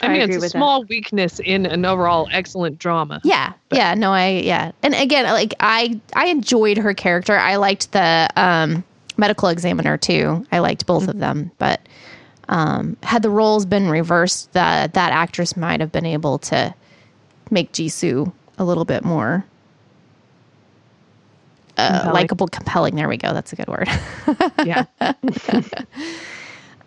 I 0.03 0.07
I 0.07 0.09
mean, 0.11 0.21
it's 0.23 0.37
a 0.37 0.41
that. 0.41 0.51
small 0.51 0.85
weakness 0.85 1.41
in 1.41 1.65
an 1.65 1.87
overall 1.87 2.29
excellent 2.31 2.79
drama. 2.79 3.23
Yeah, 3.25 3.55
yeah, 3.73 3.95
no, 3.95 4.13
I 4.13 4.29
yeah, 4.45 4.73
and 4.83 4.95
again, 4.95 5.25
like 5.33 5.55
I 5.61 5.99
I 6.15 6.27
enjoyed 6.27 6.77
her 6.77 6.93
character. 6.93 7.39
I 7.39 7.57
liked 7.57 7.93
the 7.93 8.29
um, 8.37 8.85
medical 9.17 9.49
examiner 9.49 9.97
too. 9.97 10.45
I 10.53 10.59
liked 10.59 10.85
both 10.85 11.09
of 11.09 11.21
them, 11.21 11.51
but 11.59 11.81
um, 12.51 12.99
had 13.03 13.23
the 13.23 13.31
roles 13.31 13.65
been 13.65 13.89
reversed, 13.89 14.53
that 14.53 14.93
that 14.93 15.13
actress 15.13 15.57
might 15.57 15.81
have 15.81 15.91
been 15.93 16.05
able 16.05 16.39
to 16.41 16.75
make 17.51 17.73
Jisoo 17.73 18.31
a 18.59 18.65
little 18.65 18.85
bit 18.85 19.05
more 19.05 19.43
uh, 21.79 21.89
Compelling. 21.91 22.15
likable, 22.15 22.49
compelling. 22.49 22.95
There 22.97 23.09
we 23.09 23.17
go. 23.17 23.33
That's 23.33 23.53
a 23.53 23.57
good 23.57 23.69
word. 23.69 23.89
Yeah. 24.65 24.85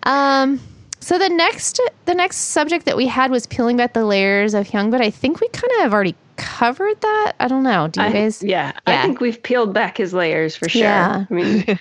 Um, 0.04 0.60
so 1.00 1.18
the 1.18 1.30
next 1.30 1.80
the 2.06 2.14
next 2.14 2.38
subject 2.38 2.86
that 2.86 2.96
we 2.98 3.08
had 3.08 3.32
was 3.32 3.48
peeling 3.48 3.78
back 3.78 3.94
the 3.94 4.06
layers 4.06 4.54
of 4.54 4.68
Hyung, 4.68 4.92
but 4.92 5.02
I 5.02 5.10
think 5.10 5.40
we 5.42 5.48
kind 5.50 5.72
of 5.78 5.80
have 5.82 5.94
already 5.94 6.16
covered 6.38 7.00
that. 7.02 7.34
I 7.40 7.48
don't 7.48 7.64
know. 7.64 7.88
Do 7.88 8.02
you 8.02 8.08
I, 8.08 8.12
guys? 8.12 8.44
yeah, 8.44 8.72
Yeah. 8.88 9.02
I 9.02 9.06
think 9.06 9.20
we've 9.20 9.42
peeled 9.42 9.74
back 9.74 9.98
his 9.98 10.14
layers 10.14 10.56
for 10.56 10.70
sure. 10.70 10.82
Yeah. 10.84 11.26
I 11.30 11.34
mean, 11.34 11.64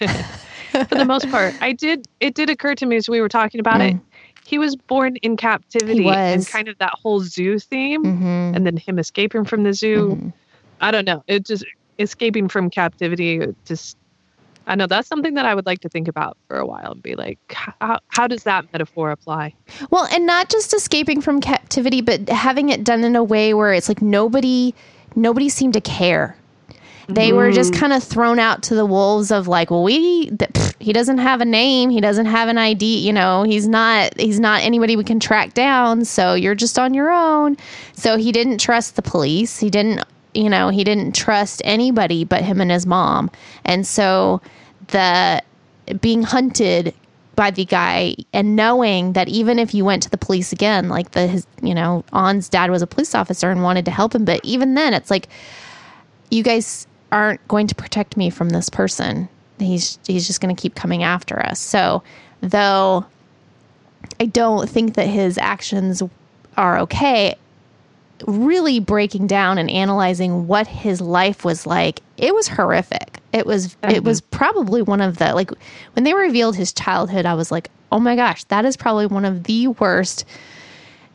For 0.88 0.96
the 0.96 1.04
most 1.04 1.30
part, 1.30 1.54
I 1.62 1.72
did. 1.72 2.08
It 2.18 2.34
did 2.34 2.50
occur 2.50 2.74
to 2.76 2.86
me 2.86 2.96
as 2.96 3.08
we 3.08 3.20
were 3.20 3.28
talking 3.28 3.60
about 3.60 3.80
it. 3.80 3.96
He 4.44 4.58
was 4.58 4.74
born 4.74 5.14
in 5.16 5.36
captivity, 5.36 6.08
and 6.08 6.44
kind 6.46 6.66
of 6.68 6.76
that 6.78 6.92
whole 7.00 7.20
zoo 7.20 7.58
theme, 7.60 8.02
Mm-hmm. 8.04 8.56
and 8.56 8.66
then 8.66 8.76
him 8.76 8.98
escaping 8.98 9.44
from 9.44 9.62
the 9.62 9.72
zoo. 9.72 10.32
I 10.80 10.90
don't 10.90 11.04
know. 11.04 11.22
It 11.28 11.46
just 11.46 11.64
escaping 11.98 12.48
from 12.48 12.70
captivity. 12.70 13.54
Just 13.64 13.96
I 14.66 14.74
know 14.74 14.86
that's 14.86 15.08
something 15.08 15.34
that 15.34 15.44
I 15.44 15.54
would 15.54 15.66
like 15.66 15.80
to 15.80 15.88
think 15.88 16.08
about 16.08 16.36
for 16.48 16.56
a 16.56 16.66
while 16.66 16.92
and 16.92 17.02
be 17.02 17.14
like, 17.14 17.38
how, 17.80 18.00
how 18.08 18.26
does 18.26 18.44
that 18.44 18.72
metaphor 18.72 19.10
apply? 19.10 19.54
Well, 19.90 20.06
and 20.10 20.26
not 20.26 20.48
just 20.48 20.72
escaping 20.72 21.20
from 21.20 21.40
captivity, 21.40 22.00
but 22.00 22.28
having 22.28 22.70
it 22.70 22.84
done 22.84 23.04
in 23.04 23.16
a 23.16 23.24
way 23.24 23.52
where 23.54 23.72
it's 23.72 23.88
like 23.88 24.00
nobody 24.00 24.74
nobody 25.16 25.48
seemed 25.48 25.74
to 25.74 25.80
care. 25.80 26.36
They 27.06 27.34
were 27.34 27.52
just 27.52 27.74
mm. 27.74 27.80
kind 27.80 27.92
of 27.92 28.02
thrown 28.02 28.38
out 28.38 28.62
to 28.64 28.74
the 28.74 28.86
wolves 28.86 29.30
of 29.30 29.46
like, 29.46 29.70
well, 29.70 29.82
we 29.82 30.30
th- 30.30 30.38
pff, 30.38 30.74
he 30.80 30.92
doesn't 30.92 31.18
have 31.18 31.42
a 31.42 31.44
name, 31.44 31.90
he 31.90 32.00
doesn't 32.00 32.26
have 32.26 32.48
an 32.48 32.56
ID, 32.56 33.06
you 33.06 33.12
know, 33.12 33.42
he's 33.42 33.68
not 33.68 34.18
he's 34.18 34.40
not 34.40 34.62
anybody 34.62 34.96
we 34.96 35.04
can 35.04 35.20
track 35.20 35.52
down, 35.52 36.04
so 36.06 36.32
you're 36.32 36.54
just 36.54 36.78
on 36.78 36.94
your 36.94 37.10
own. 37.10 37.58
So 37.92 38.16
he 38.16 38.32
didn't 38.32 38.58
trust 38.58 38.96
the 38.96 39.02
police. 39.02 39.58
He 39.58 39.68
didn't, 39.68 40.02
you 40.34 40.50
know, 40.50 40.68
he 40.68 40.84
didn't 40.84 41.14
trust 41.14 41.62
anybody 41.64 42.24
but 42.24 42.42
him 42.42 42.60
and 42.60 42.70
his 42.70 42.86
mom. 42.86 43.30
And 43.64 43.86
so 43.86 44.40
the 44.88 45.42
being 46.00 46.22
hunted 46.22 46.94
by 47.34 47.50
the 47.50 47.64
guy 47.64 48.14
and 48.32 48.54
knowing 48.54 49.12
that 49.14 49.28
even 49.28 49.58
if 49.58 49.74
you 49.74 49.84
went 49.84 50.02
to 50.04 50.10
the 50.10 50.18
police 50.18 50.52
again, 50.52 50.88
like 50.88 51.12
the 51.12 51.26
his, 51.26 51.46
you 51.62 51.74
know, 51.74 52.04
Eon's 52.12 52.48
dad 52.48 52.70
was 52.70 52.82
a 52.82 52.86
police 52.86 53.14
officer 53.14 53.50
and 53.50 53.62
wanted 53.62 53.84
to 53.86 53.90
help 53.90 54.14
him, 54.14 54.24
but 54.24 54.40
even 54.44 54.74
then 54.74 54.94
it's 54.94 55.10
like 55.10 55.28
you 56.30 56.42
guys 56.42 56.86
aren't 57.12 57.46
going 57.48 57.66
to 57.66 57.74
protect 57.74 58.16
me 58.16 58.30
from 58.30 58.50
this 58.50 58.68
person. 58.68 59.28
He's 59.58 59.98
he's 60.06 60.26
just 60.26 60.40
going 60.40 60.54
to 60.54 60.60
keep 60.60 60.74
coming 60.74 61.02
after 61.02 61.40
us. 61.40 61.60
So, 61.60 62.02
though 62.40 63.06
I 64.20 64.26
don't 64.26 64.68
think 64.68 64.94
that 64.94 65.06
his 65.06 65.38
actions 65.38 66.02
are 66.56 66.78
okay, 66.80 67.36
really 68.26 68.80
breaking 68.80 69.26
down 69.26 69.58
and 69.58 69.70
analyzing 69.70 70.46
what 70.46 70.66
his 70.66 71.00
life 71.00 71.44
was 71.44 71.66
like, 71.66 72.00
it 72.16 72.34
was 72.34 72.48
horrific. 72.48 73.20
It 73.32 73.46
was 73.46 73.76
it 73.82 74.04
was 74.04 74.20
mm-hmm. 74.20 74.36
probably 74.36 74.82
one 74.82 75.00
of 75.00 75.18
the 75.18 75.34
like 75.34 75.50
when 75.94 76.04
they 76.04 76.14
revealed 76.14 76.56
his 76.56 76.72
childhood, 76.72 77.26
I 77.26 77.34
was 77.34 77.50
like, 77.50 77.68
"Oh 77.90 77.98
my 77.98 78.14
gosh, 78.14 78.44
that 78.44 78.64
is 78.64 78.76
probably 78.76 79.06
one 79.06 79.24
of 79.24 79.44
the 79.44 79.68
worst 79.68 80.24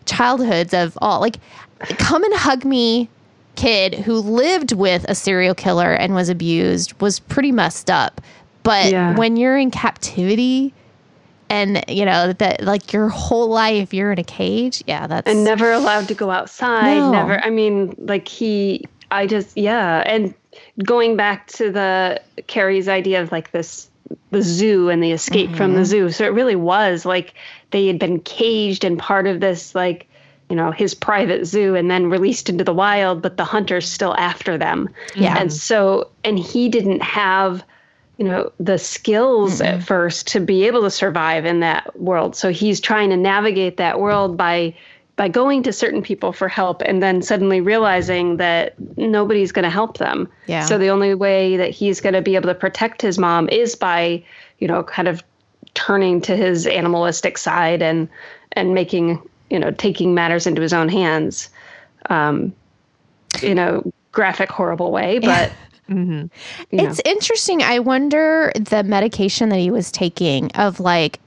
childhoods 0.06 0.74
of 0.74 0.98
all." 1.02 1.22
Like 1.22 1.38
come 1.80 2.24
and 2.24 2.34
hug 2.34 2.66
me 2.66 3.10
kid 3.56 3.94
who 3.94 4.16
lived 4.16 4.74
with 4.74 5.06
a 5.08 5.16
serial 5.16 5.56
killer 5.56 5.94
and 5.94 6.14
was 6.14 6.30
abused 6.30 7.00
was 7.02 7.20
pretty 7.20 7.52
messed 7.52 7.90
up. 7.90 8.22
But 8.64 8.92
Yeah. 8.92 9.16
when 9.16 9.38
you're 9.38 9.58
in 9.58 9.72
captivity 9.72 10.74
and 11.50 11.84
you 11.88 12.06
know 12.06 12.34
that 12.34 12.62
like 12.64 12.94
your 12.94 13.10
whole 13.10 13.50
life 13.50 13.94
you're 13.94 14.12
in 14.12 14.20
a 14.20 14.24
cage, 14.24 14.84
yeah, 14.88 15.08
that's 15.08 15.30
and 15.30 15.44
never 15.44 15.72
allowed 15.72 16.08
to 16.10 16.14
go 16.14 16.30
outside. 16.32 16.98
No. 16.98 17.12
Never. 17.12 17.40
I 17.44 17.50
mean, 17.50 17.96
like 17.98 18.28
he. 18.28 18.86
I 19.12 19.26
just 19.26 19.58
yeah, 19.58 20.04
and 20.06 20.34
going 20.86 21.16
back 21.18 21.48
to 21.48 21.72
the 21.72 22.22
Carrie's 22.48 22.88
idea 22.88 23.22
of 23.22 23.32
like 23.32 23.52
this 23.52 23.90
the 24.32 24.42
zoo 24.42 24.90
and 24.90 25.02
the 25.04 25.12
escape 25.12 25.50
from 25.56 25.72
Mm-hmm. 25.72 25.80
the 25.80 25.86
zoo. 25.86 26.10
So 26.12 26.26
it 26.26 26.34
really 26.34 26.56
was 26.56 27.06
like 27.06 27.34
they 27.72 27.88
had 27.88 27.98
been 28.00 28.20
caged 28.20 28.84
and 28.84 28.98
part 29.00 29.26
of 29.28 29.40
this 29.40 29.74
like 29.76 30.08
you 30.50 30.56
know 30.56 30.72
his 30.72 30.94
private 30.96 31.46
zoo 31.46 31.76
and 31.76 31.90
then 31.92 32.10
released 32.10 32.50
into 32.50 32.64
the 32.64 32.74
wild 32.74 33.22
but 33.22 33.38
the 33.38 33.44
hunter's 33.46 33.88
still 33.88 34.16
after 34.18 34.58
them 34.58 34.90
Yeah. 35.16 35.38
and 35.40 35.54
so 35.54 36.10
and 36.24 36.40
he 36.40 36.70
didn't 36.70 37.04
have 37.04 37.64
you 38.20 38.26
know 38.26 38.52
the 38.60 38.78
skills 38.78 39.62
at 39.62 39.82
first 39.82 40.28
to 40.28 40.42
be 40.42 40.68
able 40.68 40.82
to 40.82 40.92
survive 40.92 41.46
in 41.46 41.62
that 41.62 41.98
world. 41.98 42.36
So 42.36 42.52
he's 42.52 42.82
trying 42.82 43.10
to 43.12 43.18
navigate 43.18 43.78
that 43.78 44.02
world 44.02 44.36
by 44.36 44.76
by 45.16 45.30
going 45.30 45.64
to 45.64 45.74
certain 45.74 46.02
people 46.02 46.34
for 46.34 46.50
help 46.50 46.82
and 46.82 47.02
then 47.02 47.22
suddenly 47.22 47.62
realizing 47.62 48.36
that 48.38 48.74
nobody's 48.98 49.54
going 49.54 49.64
to 49.64 49.70
help 49.70 49.98
them. 49.98 50.30
Yeah. 50.48 50.66
so 50.66 50.78
the 50.78 50.90
only 50.90 51.14
way 51.14 51.56
that 51.58 51.72
he's 51.72 52.02
going 52.02 52.14
to 52.14 52.22
be 52.22 52.36
able 52.36 52.48
to 52.50 52.56
protect 52.56 53.02
his 53.02 53.18
mom 53.18 53.48
is 53.50 53.76
by 53.76 54.22
you 54.60 54.68
know 54.68 54.84
kind 54.84 55.08
of 55.08 55.24
turning 55.74 56.20
to 56.22 56.36
his 56.36 56.68
animalistic 56.68 57.38
side 57.38 57.82
and 57.82 58.10
and 58.52 58.74
making 58.74 59.22
you 59.50 59.60
know 59.60 59.72
taking 59.72 60.14
matters 60.14 60.46
into 60.46 60.62
his 60.62 60.74
own 60.74 60.90
hands 60.90 61.50
um 62.10 62.54
in 63.42 63.58
a 63.58 63.82
graphic 64.12 64.50
horrible 64.50 64.92
way 64.92 65.20
but 65.20 65.54
Mm-hmm. 65.90 66.76
know. 66.76 66.90
It's 66.90 67.02
interesting. 67.06 67.64
I 67.64 67.80
wonder 67.80 68.52
the 68.56 68.84
medication 68.84 69.50
that 69.50 69.60
he 69.60 69.72
was 69.72 69.92
taking 69.92 70.52
of 70.52 70.80
like 70.80 71.20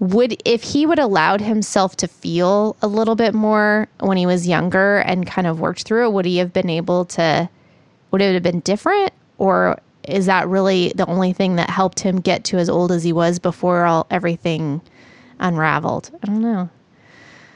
would 0.00 0.40
if 0.44 0.62
he 0.62 0.86
would 0.86 0.98
allowed 0.98 1.40
himself 1.40 1.96
to 1.96 2.08
feel 2.08 2.76
a 2.82 2.86
little 2.86 3.16
bit 3.16 3.34
more 3.34 3.88
when 4.00 4.16
he 4.16 4.26
was 4.26 4.46
younger 4.46 4.98
and 4.98 5.26
kind 5.26 5.46
of 5.46 5.60
worked 5.60 5.82
through 5.82 6.06
it, 6.06 6.12
would 6.12 6.24
he 6.24 6.38
have 6.38 6.52
been 6.52 6.70
able 6.70 7.04
to 7.04 7.48
would 8.10 8.22
it 8.22 8.32
have 8.32 8.42
been 8.42 8.60
different 8.60 9.12
or 9.38 9.78
is 10.04 10.26
that 10.26 10.48
really 10.48 10.92
the 10.94 11.06
only 11.06 11.32
thing 11.32 11.56
that 11.56 11.68
helped 11.68 12.00
him 12.00 12.20
get 12.20 12.44
to 12.44 12.56
as 12.56 12.70
old 12.70 12.90
as 12.92 13.02
he 13.02 13.12
was 13.12 13.38
before 13.38 13.84
all 13.84 14.06
everything 14.10 14.80
unraveled? 15.40 16.10
I 16.22 16.26
don't 16.26 16.40
know. 16.40 16.70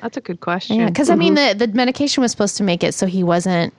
That's 0.02 0.16
a 0.16 0.20
good 0.20 0.40
question. 0.40 0.80
Yeah, 0.80 0.86
because 0.86 1.10
I 1.10 1.14
mean, 1.14 1.36
mm-hmm. 1.36 1.58
the 1.58 1.66
the 1.66 1.72
medication 1.74 2.22
was 2.22 2.32
supposed 2.32 2.56
to 2.56 2.64
make 2.64 2.82
it 2.82 2.92
so 2.92 3.06
he 3.06 3.22
wasn't 3.22 3.72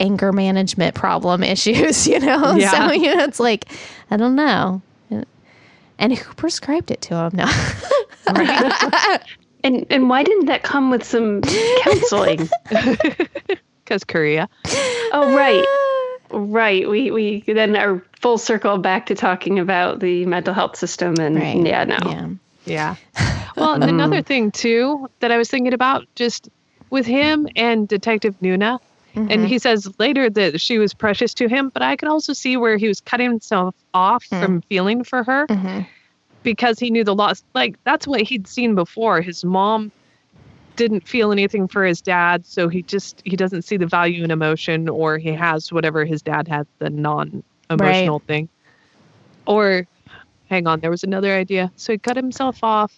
anger 0.00 0.32
management 0.32 0.94
problem 0.94 1.42
issues, 1.54 2.06
you 2.06 2.20
know? 2.20 2.54
Yeah. 2.56 2.70
So, 2.70 2.92
you 2.92 3.14
know, 3.14 3.24
it's 3.24 3.40
like, 3.40 3.66
I 4.10 4.16
don't 4.16 4.34
know. 4.36 4.82
And 6.00 6.16
who 6.16 6.34
prescribed 6.34 6.92
it 6.92 7.00
to 7.02 7.16
him? 7.16 7.32
No. 7.34 7.48
And 9.64 9.84
and 9.90 10.08
why 10.08 10.22
didn't 10.22 10.46
that 10.46 10.62
come 10.62 10.88
with 10.88 11.02
some 11.02 11.42
counseling? 11.82 12.48
Because 13.84 14.04
Korea. 14.04 14.48
oh, 15.12 15.34
right. 15.34 15.66
Right. 16.30 16.88
We 16.88 17.10
we 17.10 17.40
then 17.40 17.74
are 17.74 18.00
full 18.20 18.38
circle 18.38 18.78
back 18.78 19.06
to 19.06 19.16
talking 19.16 19.58
about 19.58 19.98
the 19.98 20.26
mental 20.26 20.54
health 20.54 20.76
system 20.76 21.16
and 21.18 21.36
Right. 21.36 21.66
yeah, 21.66 21.84
no. 21.84 21.98
Yeah. 22.04 22.28
Yeah. 22.66 22.96
Well, 23.56 23.74
and 23.74 23.82
mm. 23.82 23.88
another 23.88 24.22
thing 24.22 24.52
too 24.52 25.10
that 25.20 25.32
I 25.32 25.38
was 25.38 25.50
thinking 25.50 25.72
about 25.72 26.06
just 26.14 26.48
with 26.90 27.06
him 27.06 27.48
and 27.56 27.88
Detective 27.88 28.36
Nuna, 28.40 28.78
and 29.30 29.46
he 29.46 29.58
says 29.58 29.88
later 29.98 30.30
that 30.30 30.60
she 30.60 30.78
was 30.78 30.94
precious 30.94 31.34
to 31.34 31.48
him, 31.48 31.70
but 31.70 31.82
I 31.82 31.96
could 31.96 32.08
also 32.08 32.32
see 32.32 32.56
where 32.56 32.76
he 32.76 32.88
was 32.88 33.00
cutting 33.00 33.30
himself 33.30 33.74
off 33.94 34.24
from 34.24 34.62
feeling 34.62 35.04
for 35.04 35.22
her 35.24 35.46
Mhm. 35.48 35.86
because 36.42 36.78
he 36.78 36.90
knew 36.90 37.04
the 37.04 37.14
loss. 37.14 37.42
Like 37.54 37.76
that's 37.84 38.06
what 38.06 38.20
he'd 38.22 38.46
seen 38.46 38.74
before. 38.74 39.20
His 39.20 39.44
mom 39.44 39.90
didn't 40.76 41.06
feel 41.08 41.32
anything 41.32 41.66
for 41.66 41.84
his 41.84 42.00
dad, 42.00 42.46
so 42.46 42.68
he 42.68 42.82
just 42.82 43.20
he 43.24 43.36
doesn't 43.36 43.62
see 43.62 43.76
the 43.76 43.86
value 43.86 44.22
in 44.22 44.30
emotion, 44.30 44.88
or 44.88 45.18
he 45.18 45.32
has 45.32 45.72
whatever 45.72 46.04
his 46.04 46.22
dad 46.22 46.46
had, 46.46 46.66
the 46.78 46.88
non-emotional 46.88 48.20
thing. 48.20 48.48
Or, 49.46 49.86
hang 50.48 50.66
on, 50.66 50.80
there 50.80 50.90
was 50.90 51.02
another 51.04 51.34
idea. 51.34 51.72
So 51.76 51.92
he 51.92 51.98
cut 51.98 52.16
himself 52.16 52.62
off, 52.62 52.92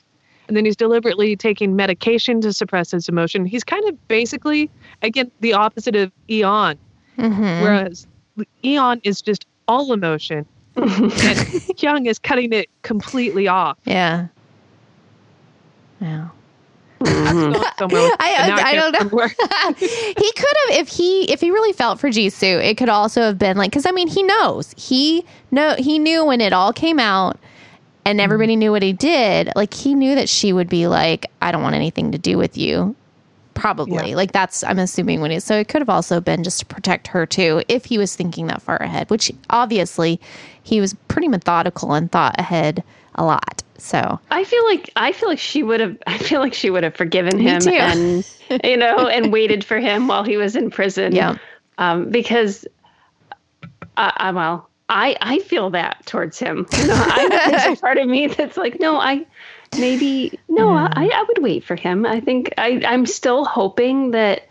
and 0.50 0.56
then 0.56 0.64
he's 0.64 0.74
deliberately 0.74 1.36
taking 1.36 1.76
medication 1.76 2.40
to 2.40 2.52
suppress 2.52 2.90
his 2.90 3.08
emotion. 3.08 3.44
He's 3.46 3.62
kind 3.62 3.88
of 3.88 4.08
basically 4.08 4.68
again 5.02 5.30
the 5.38 5.52
opposite 5.52 5.94
of 5.94 6.10
Eon, 6.28 6.76
Mhm. 7.16 7.62
whereas 7.62 8.08
Eon 8.64 9.00
is 9.04 9.22
just 9.22 9.46
all 9.68 9.92
emotion, 9.92 10.44
and 10.74 11.62
Young 11.80 12.06
is 12.06 12.18
cutting 12.18 12.52
it 12.52 12.68
completely 12.82 13.46
off. 13.46 13.78
Yeah. 13.84 14.26
Yeah. 16.00 16.26
Going 16.98 17.12
I- 18.20 18.52
I 18.64 18.74
don't 18.74 18.92
know. 19.12 19.26
he 19.78 20.32
could 20.32 20.56
have 20.66 20.78
if 20.80 20.88
he 20.88 21.30
if 21.32 21.40
he 21.40 21.50
really 21.52 21.72
felt 21.72 22.00
for 22.00 22.08
Jisoo, 22.08 22.60
it 22.62 22.76
could 22.76 22.88
also 22.88 23.20
have 23.22 23.38
been 23.38 23.56
like 23.56 23.70
because 23.70 23.86
I 23.86 23.92
mean 23.92 24.08
he 24.08 24.22
knows 24.24 24.74
he 24.76 25.24
know 25.52 25.76
he 25.78 25.98
knew 26.00 26.24
when 26.24 26.40
it 26.40 26.52
all 26.52 26.72
came 26.72 26.98
out 26.98 27.38
and 28.04 28.18
mm-hmm. 28.18 28.24
everybody 28.24 28.56
knew 28.56 28.70
what 28.70 28.82
he 28.82 28.92
did. 28.92 29.50
Like 29.56 29.74
he 29.74 29.94
knew 29.94 30.14
that 30.14 30.28
she 30.28 30.52
would 30.52 30.68
be 30.68 30.86
like, 30.86 31.30
I 31.42 31.52
don't 31.52 31.62
want 31.62 31.74
anything 31.74 32.12
to 32.12 32.18
do 32.18 32.38
with 32.38 32.56
you. 32.56 32.96
Probably 33.54 34.10
Yeah. 34.10 34.16
like 34.16 34.32
that's 34.32 34.64
I'm 34.64 34.78
assuming 34.78 35.20
when 35.20 35.32
it 35.32 35.42
so 35.42 35.58
it 35.58 35.68
could 35.68 35.82
have 35.82 35.90
also 35.90 36.20
been 36.20 36.44
just 36.44 36.60
to 36.60 36.66
protect 36.66 37.08
her 37.08 37.26
too 37.26 37.62
if 37.68 37.84
he 37.84 37.98
was 37.98 38.16
thinking 38.16 38.46
that 38.46 38.62
far 38.62 38.76
ahead, 38.76 39.10
which 39.10 39.30
obviously 39.50 40.18
he 40.62 40.80
was 40.80 40.94
pretty 41.08 41.28
methodical 41.28 41.92
and 41.92 42.10
thought 42.10 42.36
ahead 42.38 42.82
a 43.16 43.24
lot. 43.24 43.62
So 43.76 44.18
I 44.30 44.44
feel 44.44 44.64
like 44.64 44.90
I 44.96 45.12
feel 45.12 45.28
like 45.28 45.38
she 45.38 45.62
would 45.62 45.80
have 45.80 45.98
I 46.06 46.16
feel 46.16 46.40
like 46.40 46.54
she 46.54 46.70
would 46.70 46.84
have 46.84 46.94
forgiven 46.94 47.38
him 47.38 47.60
and 47.68 48.26
you 48.64 48.78
know 48.78 49.08
and 49.08 49.30
waited 49.30 49.62
for 49.62 49.78
him 49.78 50.08
while 50.08 50.24
he 50.24 50.38
was 50.38 50.56
in 50.56 50.70
prison. 50.70 51.14
Yeah. 51.14 51.36
Um, 51.76 52.08
because 52.08 52.66
I, 53.96 54.12
I 54.16 54.32
well 54.32 54.69
I 54.90 55.16
I 55.20 55.38
feel 55.38 55.70
that 55.70 56.04
towards 56.04 56.38
him. 56.38 56.66
You 56.76 56.86
know, 56.86 56.96
I, 56.96 57.28
there's 57.28 57.78
a 57.78 57.80
part 57.80 57.98
of 57.98 58.08
me 58.08 58.26
that's 58.26 58.56
like 58.56 58.80
no 58.80 58.98
I 58.98 59.24
maybe 59.78 60.38
no 60.48 60.70
I, 60.70 61.10
I 61.14 61.24
would 61.28 61.38
wait 61.38 61.64
for 61.64 61.76
him. 61.76 62.04
I 62.04 62.20
think 62.20 62.52
I 62.58 62.82
I'm 62.86 63.06
still 63.06 63.44
hoping 63.44 64.10
that 64.10 64.48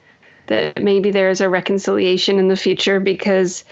that 0.47 0.81
maybe 0.81 1.11
there's 1.11 1.41
a 1.41 1.49
reconciliation 1.49 2.39
in 2.39 2.47
the 2.47 2.55
future 2.55 2.99
because 2.99 3.63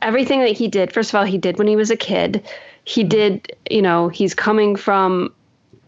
everything 0.00 0.40
that 0.40 0.52
he 0.52 0.68
did 0.68 0.92
first 0.92 1.10
of 1.10 1.14
all 1.14 1.24
he 1.24 1.38
did 1.38 1.58
when 1.58 1.66
he 1.66 1.76
was 1.76 1.90
a 1.90 1.96
kid 1.96 2.42
he 2.84 3.02
mm-hmm. 3.02 3.08
did 3.08 3.56
you 3.70 3.82
know 3.82 4.08
he's 4.08 4.34
coming 4.34 4.74
from 4.76 5.32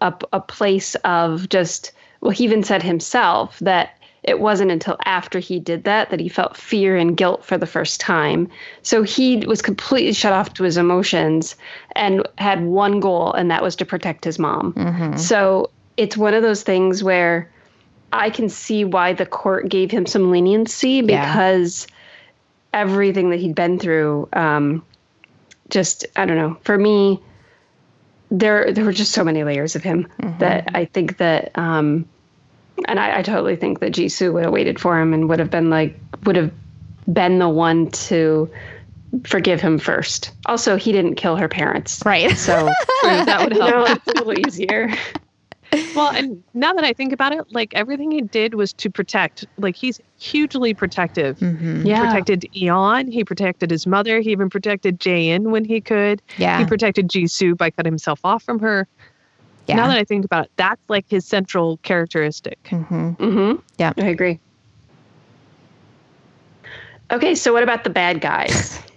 a, 0.01 0.13
a 0.33 0.41
place 0.41 0.95
of 0.97 1.49
just 1.49 1.93
well 2.21 2.31
he 2.31 2.45
even 2.45 2.63
said 2.63 2.83
himself 2.83 3.59
that 3.61 3.99
it 4.25 4.41
wasn't 4.41 4.71
until 4.71 4.97
after 5.05 5.39
he 5.39 5.61
did 5.61 5.85
that 5.85 6.11
that 6.11 6.19
he 6.19 6.29
felt 6.29 6.57
fear 6.57 6.97
and 6.97 7.17
guilt 7.17 7.45
for 7.45 7.57
the 7.59 7.67
first 7.67 8.01
time 8.01 8.49
so 8.83 9.03
he 9.03 9.39
was 9.47 9.61
completely 9.63 10.13
shut 10.13 10.33
off 10.33 10.55
to 10.55 10.65
his 10.65 10.77
emotions 10.77 11.57
and 11.95 12.27
had 12.39 12.65
one 12.65 13.01
goal 13.01 13.33
and 13.35 13.51
that 13.51 13.63
was 13.63 13.77
to 13.77 13.85
protect 13.85 14.25
his 14.25 14.39
mom 14.39 14.73
so 15.19 15.71
it's 15.97 16.17
one 16.17 16.35
of 16.35 16.43
those 16.43 16.63
things 16.63 17.03
where 17.05 17.49
i 18.13 18.31
can 18.31 18.49
see 18.49 18.85
why 18.85 19.13
the 19.13 19.27
court 19.27 19.69
gave 19.69 19.91
him 19.91 20.07
some 20.07 20.31
leniency 20.31 21.03
Yeah. 21.05 21.25
because 21.27 21.87
everything 22.73 23.31
that 23.31 23.39
he'd 23.39 23.55
been 23.55 23.79
through 23.79 24.29
um, 24.33 24.83
just 25.71 26.05
I 26.17 26.27
don't 26.27 26.37
know. 26.37 26.57
For 26.63 26.77
me, 26.77 27.21
there 28.31 28.73
there 28.73 28.85
were 28.85 28.93
just 28.93 29.13
so 29.13 29.25
many 29.25 29.45
layers 29.45 29.77
of 29.77 29.83
him 29.83 30.09
that 30.41 30.69
I 30.75 30.85
think 30.85 31.17
that, 31.19 31.57
um, 31.57 32.07
and 32.87 32.99
I, 33.01 33.19
I 33.19 33.23
totally 33.23 33.57
think 33.57 33.81
that 33.81 33.93
Jisoo 33.93 34.33
would 34.33 34.45
have 34.45 34.53
waited 34.53 34.81
for 34.81 34.99
him 35.01 35.13
and 35.15 35.29
would 35.29 35.39
have 35.39 35.51
been 35.51 35.71
like 35.71 35.99
would 36.25 36.37
have 36.37 36.53
been 37.13 37.39
the 37.39 37.49
one 37.49 37.91
to 37.91 38.51
forgive 39.25 39.61
him 39.61 39.79
first. 39.79 40.33
Also, 40.47 40.77
he 40.77 40.91
didn't 40.93 41.15
kill 41.15 41.37
her 41.37 41.49
parents, 41.49 42.03
right. 42.05 42.37
so 42.37 42.69
that 43.03 43.41
would 43.45 43.53
help. 43.53 43.71
know 43.71 43.85
it's 43.87 44.07
a 44.09 44.25
little 44.25 44.47
easier. 44.47 44.93
Well, 45.97 46.11
and 46.15 46.41
now 46.55 46.73
that 46.73 46.85
I 46.85 46.93
think 46.93 47.13
about 47.13 47.33
it, 47.33 47.45
like 47.53 47.75
everything 47.75 48.13
he 48.13 48.21
did 48.21 48.55
was 48.55 48.73
to 48.75 48.89
protect. 48.91 49.45
Like 49.59 49.75
he's 49.75 50.01
hugely 50.19 50.73
protective. 50.73 51.37
Mhm. 51.41 51.83
He 51.83 51.89
Yeah. 51.91 52.05
protected 52.07 52.47
Eon. 52.57 53.09
He 53.11 53.25
protected 53.25 53.73
his 53.73 53.85
mother. 53.85 54.21
He 54.21 54.31
even 54.31 54.49
protected 54.51 55.01
Jaein 55.01 55.51
when 55.51 55.65
he 55.65 55.81
could. 55.81 56.23
Yeah. 56.39 56.61
He 56.61 56.65
protected 56.65 57.09
Jisoo 57.09 57.57
by 57.57 57.71
cutting 57.71 57.91
himself 57.91 58.21
off 58.23 58.45
from 58.45 58.61
her. 58.61 58.87
Yeah. 59.67 59.77
Now 59.77 59.89
that 59.89 59.97
I 59.99 60.05
think 60.05 60.25
about 60.25 60.47
it, 60.47 60.51
that's 60.57 60.81
like 60.89 61.09
his 61.09 61.25
central 61.25 61.79
characteristic. 61.79 62.59
hmm 62.69 63.11
Mm-hmm. 63.13 63.61
Yeah. 63.79 63.93
I 63.97 64.07
agree. 64.09 64.39
Okay, 67.11 67.35
so 67.35 67.53
what 67.53 67.63
about 67.63 67.85
the 67.85 67.91
bad 67.91 68.21
guys? 68.21 68.81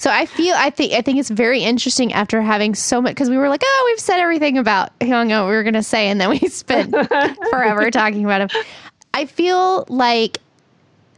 So 0.00 0.12
I 0.12 0.26
feel 0.26 0.54
I 0.56 0.70
think 0.70 0.92
I 0.92 1.02
think 1.02 1.18
it's 1.18 1.28
very 1.28 1.60
interesting 1.60 2.12
after 2.12 2.40
having 2.40 2.76
so 2.76 3.02
much 3.02 3.10
because 3.10 3.28
we 3.28 3.36
were 3.36 3.48
like, 3.48 3.62
oh, 3.64 3.84
we've 3.90 3.98
said 3.98 4.20
everything 4.20 4.56
about 4.56 4.96
Hyung 5.00 5.28
what 5.28 5.50
we 5.50 5.56
were 5.56 5.64
gonna 5.64 5.82
say, 5.82 6.06
and 6.08 6.20
then 6.20 6.30
we 6.30 6.38
spent 6.48 6.94
forever 7.50 7.90
talking 7.90 8.24
about 8.24 8.42
him. 8.42 8.62
I 9.12 9.24
feel 9.24 9.86
like 9.88 10.38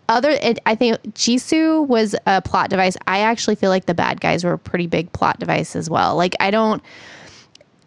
other 0.08 0.30
it, 0.30 0.60
I 0.64 0.76
think 0.76 0.96
Jisoo 1.12 1.86
was 1.86 2.16
a 2.26 2.40
plot 2.40 2.70
device. 2.70 2.96
I 3.06 3.18
actually 3.18 3.56
feel 3.56 3.68
like 3.68 3.84
the 3.84 3.92
bad 3.92 4.18
guys 4.18 4.44
were 4.44 4.54
a 4.54 4.58
pretty 4.58 4.86
big 4.86 5.12
plot 5.12 5.38
device 5.38 5.76
as 5.76 5.90
well. 5.90 6.16
Like 6.16 6.34
I 6.40 6.50
don't 6.50 6.82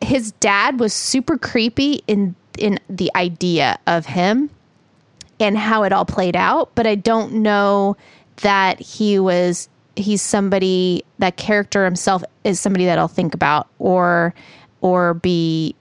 his 0.04 0.32
dad 0.34 0.80
was 0.80 0.94
super 0.94 1.38
creepy 1.38 2.02
in 2.08 2.36
in 2.58 2.80
the 2.89 3.12
idea 3.16 3.80
of 3.88 4.06
him 4.06 4.50
and 5.39 5.58
how 5.58 5.84
it 5.84 5.92
all 5.92 6.06
played 6.06 6.36
out, 6.36 6.72
but 6.76 6.86
I 6.86 6.96
don't 6.96 7.34
know 7.34 7.98
that 8.38 8.80
he 8.80 9.20
was 9.20 9.70
he's 9.96 10.22
somebody 10.22 11.04
that 11.20 11.38
character 11.38 11.86
himself 11.86 12.24
is 12.44 12.60
somebody 12.60 12.86
that 12.86 12.98
I'll 12.98 13.08
think 13.08 13.34
about 13.34 13.68
or 13.80 14.34
or 14.82 15.13
be 15.16 15.76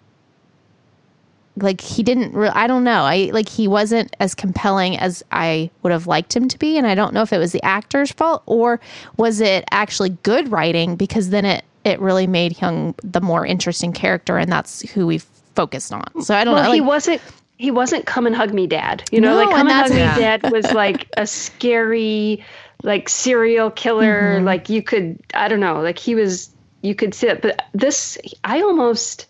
like 1.56 1.80
he 1.80 2.02
didn't 2.02 2.32
re- 2.35 2.48
I 2.48 2.66
don't 2.66 2.85
know. 2.85 3.02
I 3.02 3.30
like 3.32 3.48
he 3.48 3.68
wasn't 3.68 4.14
as 4.20 4.35
compelling 4.35 4.98
as 4.98 5.22
I 5.32 5.70
would 5.82 5.92
have 5.92 6.06
liked 6.06 6.35
him 6.35 6.48
to 6.48 6.58
be 6.58 6.78
and 6.78 6.87
I 6.87 6.94
don't 6.94 7.14
know 7.14 7.22
if 7.22 7.32
it 7.32 7.38
was 7.38 7.52
the 7.52 7.62
actor's 7.62 8.11
fault 8.11 8.42
or 8.46 8.80
was 9.16 9.40
it 9.40 9.64
actually 9.70 10.11
good 10.22 10.50
writing 10.50 10.96
because 10.96 11.30
then 11.30 11.44
it 11.44 11.64
it 11.84 12.00
really 12.00 12.26
made 12.26 12.54
Hyung 12.54 12.94
the 13.02 13.20
more 13.20 13.44
interesting 13.44 13.92
character 13.92 14.38
and 14.38 14.50
that's 14.50 14.88
who 14.90 15.06
we 15.06 15.18
focused 15.54 15.92
on. 15.92 16.22
So 16.22 16.34
I 16.34 16.44
don't 16.44 16.54
well, 16.54 16.64
know. 16.64 16.72
he 16.72 16.80
wasn't. 16.80 17.20
He 17.58 17.70
wasn't 17.70 18.06
come 18.06 18.26
and 18.26 18.34
hug 18.34 18.52
me, 18.52 18.66
dad. 18.66 19.04
You 19.12 19.20
know, 19.20 19.34
No, 19.38 19.44
like 19.44 19.54
come 19.54 19.68
and 19.68 19.70
and, 19.70 19.80
hug 19.82 19.90
me, 19.90 19.96
that's- 19.98 20.42
dad 20.42 20.52
was 20.52 20.72
like 20.72 21.06
a 21.16 21.26
scary, 21.26 22.44
like 22.82 23.08
serial 23.08 23.70
killer. 23.70 24.36
Mm-hmm. 24.36 24.44
Like 24.44 24.68
you 24.68 24.82
could, 24.82 25.20
I 25.34 25.48
don't 25.48 25.60
know, 25.60 25.80
like 25.80 25.98
he 25.98 26.14
was. 26.14 26.50
You 26.84 26.96
could 26.96 27.14
see 27.14 27.28
it, 27.28 27.42
but 27.42 27.64
this, 27.72 28.18
I 28.42 28.60
almost, 28.60 29.28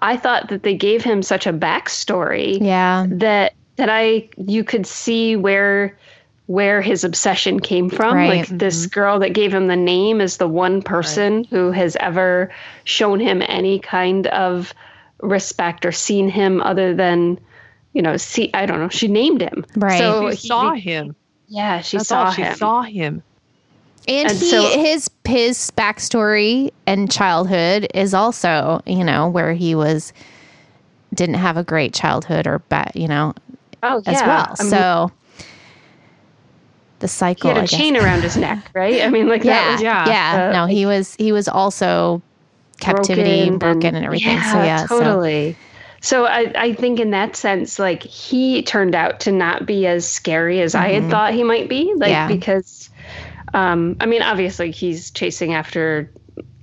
I 0.00 0.16
thought 0.16 0.48
that 0.48 0.64
they 0.64 0.74
gave 0.74 1.04
him 1.04 1.22
such 1.22 1.46
a 1.46 1.52
backstory 1.52 2.58
yeah. 2.60 3.06
that 3.08 3.54
that 3.76 3.88
I 3.88 4.28
you 4.36 4.64
could 4.64 4.84
see 4.84 5.36
where 5.36 5.96
where 6.48 6.80
his 6.80 7.04
obsession 7.04 7.60
came 7.60 7.90
from. 7.90 8.16
Right. 8.16 8.38
Like 8.40 8.48
this 8.48 8.86
mm-hmm. 8.86 8.98
girl 8.98 9.18
that 9.18 9.34
gave 9.34 9.52
him 9.52 9.66
the 9.66 9.76
name 9.76 10.22
is 10.22 10.38
the 10.38 10.48
one 10.48 10.80
person 10.80 11.44
who 11.44 11.70
has 11.72 11.94
ever 12.00 12.50
shown 12.84 13.20
him 13.20 13.42
any 13.46 13.78
kind 13.78 14.26
of 14.28 14.72
respect 15.20 15.84
or 15.84 15.92
seen 15.92 16.26
him 16.30 16.62
other 16.62 16.94
than 16.94 17.38
you 17.92 18.00
know 18.00 18.16
see 18.16 18.50
I 18.54 18.64
don't 18.64 18.78
know 18.78 18.88
she 18.88 19.08
named 19.08 19.42
him 19.42 19.66
Right. 19.76 19.98
so 19.98 20.30
she 20.30 20.36
he- 20.36 20.48
saw 20.48 20.72
him. 20.72 21.16
yeah 21.48 21.80
she 21.82 21.98
That's 21.98 22.08
saw 22.08 22.24
all. 22.24 22.32
She 22.32 22.42
him 22.42 22.54
saw 22.54 22.82
him. 22.82 23.22
And, 24.06 24.30
And 24.30 24.38
he 24.38 24.50
so- 24.50 24.80
his 24.80 25.10
his 25.26 25.70
backstory 25.76 26.70
and 26.86 27.12
childhood 27.12 27.88
is 27.92 28.14
also, 28.14 28.80
you 28.86 29.04
know, 29.04 29.28
where 29.28 29.52
he 29.52 29.74
was 29.74 30.14
didn't 31.12 31.34
have 31.34 31.58
a 31.58 31.64
great 31.64 31.92
childhood 31.92 32.46
or 32.46 32.60
bad, 32.60 32.92
you 32.94 33.08
know, 33.08 33.34
oh 33.82 34.00
yeah. 34.06 34.12
as 34.12 34.22
well. 34.22 34.56
I 34.58 34.62
mean, 34.62 34.70
so 34.70 35.12
the 37.00 37.08
cycle. 37.08 37.50
he 37.50 37.56
had 37.56 37.64
a 37.64 37.68
chain 37.68 37.96
around 37.96 38.22
his 38.22 38.36
neck, 38.36 38.70
right? 38.74 39.02
I 39.02 39.08
mean, 39.08 39.28
like 39.28 39.44
Yeah, 39.44 39.52
that 39.54 39.72
was 39.72 39.82
yeah, 39.82 40.08
yeah, 40.08 40.48
uh, 40.48 40.52
no, 40.52 40.66
he 40.66 40.86
was 40.86 41.14
he 41.16 41.32
was 41.32 41.48
also 41.48 42.22
captivity, 42.80 43.50
broken, 43.50 43.94
and, 43.94 44.04
everything. 44.04 44.40
so 44.40 44.62
yeah, 44.62 44.86
totally. 44.86 45.56
So, 46.00 46.26
I, 46.26 46.52
I 46.54 46.72
think 46.74 47.00
in 47.00 47.10
that 47.10 47.34
sense, 47.34 47.78
like 47.80 48.04
he 48.04 48.62
turned 48.62 48.94
out 48.94 49.18
to 49.20 49.32
not 49.32 49.66
be 49.66 49.86
as 49.86 50.06
scary 50.06 50.60
as 50.60 50.76
I 50.76 50.90
had 50.90 51.10
thought 51.10 51.34
he 51.34 51.42
might 51.42 51.68
be. 51.68 51.92
Like 51.96 52.08
Mm-hmm. 52.08 52.10
Yeah. 52.12 52.28
because, 52.28 52.88
um, 53.52 53.96
I 54.00 54.06
mean, 54.06 54.22
obviously 54.22 54.70
he's 54.70 55.10
chasing 55.10 55.54
after 55.54 56.08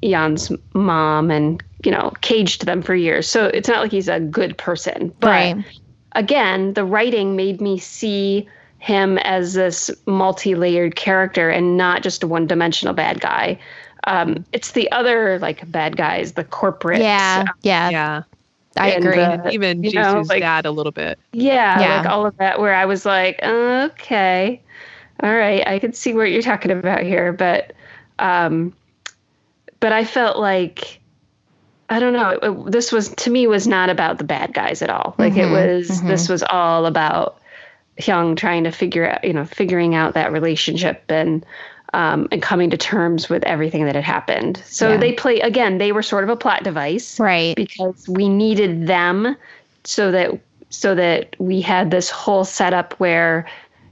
Jan's 0.01 0.51
mom 0.73 1.31
and 1.31 1.61
you 1.83 1.91
know 1.91 2.13
caged 2.21 2.65
them 2.65 2.81
for 2.81 2.95
years. 2.95 3.27
So 3.27 3.47
it's 3.47 3.67
not 3.67 3.81
like 3.81 3.91
he's 3.91 4.07
a 4.07 4.19
good 4.21 4.57
person. 4.57 5.13
But 5.19 5.27
right. 5.29 5.65
again, 6.13 6.73
the 6.73 6.85
writing 6.85 7.35
made 7.35 7.59
me 7.59 7.77
see 7.77 8.47
him 8.85 9.17
as 9.19 9.55
this 9.55 9.89
multi-layered 10.05 10.95
character 10.95 11.49
and 11.49 11.75
not 11.75 12.03
just 12.03 12.21
a 12.21 12.27
one-dimensional 12.27 12.93
bad 12.93 13.19
guy. 13.19 13.57
Um, 14.03 14.45
it's 14.53 14.73
the 14.73 14.91
other 14.91 15.39
like 15.39 15.69
bad 15.71 15.97
guys, 15.97 16.33
the 16.33 16.43
corporate. 16.43 17.01
Yeah, 17.01 17.45
yeah, 17.63 17.89
Yeah. 17.89 18.23
I 18.77 18.89
and, 18.89 19.03
agree. 19.07 19.19
uh, 19.19 19.49
Even 19.49 19.81
Jesus 19.81 19.95
know, 19.95 20.23
like- 20.29 20.41
dad 20.41 20.67
a 20.67 20.71
little 20.71 20.91
bit. 20.91 21.17
Yeah, 21.33 21.79
Yeah. 21.79 21.97
like 21.97 22.05
all 22.09 22.27
of 22.27 22.37
that, 22.37 22.59
where 22.59 22.75
I 22.75 22.85
was 22.85 23.07
like, 23.07 23.39
okay, 23.41 24.61
all 25.23 25.33
right, 25.35 25.65
I 25.67 25.79
could 25.79 25.95
see 25.95 26.13
what 26.13 26.29
you're 26.29 26.43
talking 26.43 26.69
about 26.69 27.01
here, 27.01 27.33
but, 27.33 27.73
um, 28.19 28.71
but 29.79 29.93
I 29.93 30.03
felt 30.03 30.37
like, 30.37 30.99
I 31.89 31.99
don't 31.99 32.13
know, 32.13 32.29
it, 32.29 32.39
it- 32.43 32.71
this 32.71 32.91
was 32.91 33.09
to 33.09 33.31
me 33.31 33.47
was 33.47 33.65
not 33.67 33.89
about 33.89 34.19
the 34.19 34.23
bad 34.25 34.53
guys 34.53 34.83
at 34.83 34.91
all. 34.91 35.15
Like 35.17 35.33
it 35.37 35.47
Mhm, 35.47 35.51
was, 35.53 36.01
this 36.03 36.29
was 36.29 36.43
all 36.43 36.85
about 36.85 37.39
Hyung 37.99 38.35
trying 38.37 38.63
to 38.65 38.71
figure 38.71 39.09
out, 39.09 39.23
you 39.23 39.33
know, 39.33 39.45
figuring 39.45 39.95
out 39.95 40.13
that 40.13 40.31
relationship 40.31 41.03
and. 41.09 41.45
Um, 41.93 42.27
and 42.29 42.41
coming 42.41 42.71
to 42.71 42.77
terms 42.77 43.29
with 43.29 43.41
everything 43.45 43.85
that 43.85 43.95
had 43.95 44.03
happened. 44.03 44.61
So 44.65 44.89
Yeah. 44.89 44.97
they 44.97 45.13
play 45.13 45.39
again. 45.39 45.77
They 45.77 45.93
were 45.93 46.01
sort 46.03 46.25
of 46.25 46.29
a 46.29 46.35
plot 46.35 46.61
device, 46.65 47.17
right. 47.21 47.55
because 47.55 48.05
we 48.09 48.27
needed 48.27 48.85
them 48.87 49.37
so 49.85 50.11
that 50.11 50.31
so 50.69 50.93
that 50.95 51.35
we 51.39 51.61
had 51.61 51.91
this 51.91 52.09
whole 52.09 52.43
setup 52.43 52.95
where 52.95 53.45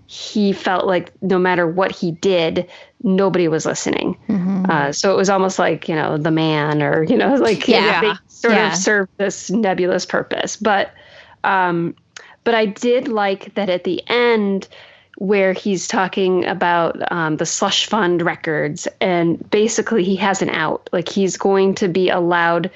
he 0.07 0.51
felt 0.51 0.85
like 0.85 1.13
no 1.21 1.39
matter 1.39 1.65
what 1.65 1.93
he 1.93 2.11
did 2.11 2.67
nobody 3.03 3.47
was 3.47 3.65
listening 3.65 4.17
Mhm. 4.27 4.69
uh, 4.69 4.91
so 4.91 5.13
it 5.13 5.15
was 5.17 5.29
almost 5.29 5.57
like 5.57 5.87
you 5.87 5.95
know 5.95 6.17
the 6.17 6.31
man 6.31 6.83
or 6.83 7.03
you 7.03 7.15
know 7.15 7.35
like 7.49 7.67
Yeah. 7.69 8.01
they 8.01 8.13
sort 8.27 8.53
Yeah. 8.55 8.73
of 8.73 8.75
served 8.75 9.11
this 9.17 9.49
nebulous 9.49 10.05
purpose 10.05 10.57
but 10.57 10.91
um 11.45 11.95
but 12.43 12.53
i 12.55 12.65
did 12.65 13.07
like 13.07 13.53
that 13.55 13.69
at 13.69 13.83
the 13.83 14.01
end 14.07 14.67
where 15.17 15.53
he's 15.53 15.87
talking 15.87 16.43
about 16.45 16.99
um, 17.11 17.37
the 17.37 17.45
slush 17.45 17.85
fund 17.85 18.21
records 18.23 18.87
and 18.99 19.49
basically 19.51 20.03
he 20.03 20.15
has 20.15 20.41
an 20.41 20.49
out 20.49 20.89
like 20.91 21.07
he's 21.07 21.37
going 21.37 21.75
to 21.75 21.87
be 21.87 22.09
allowed 22.09 22.69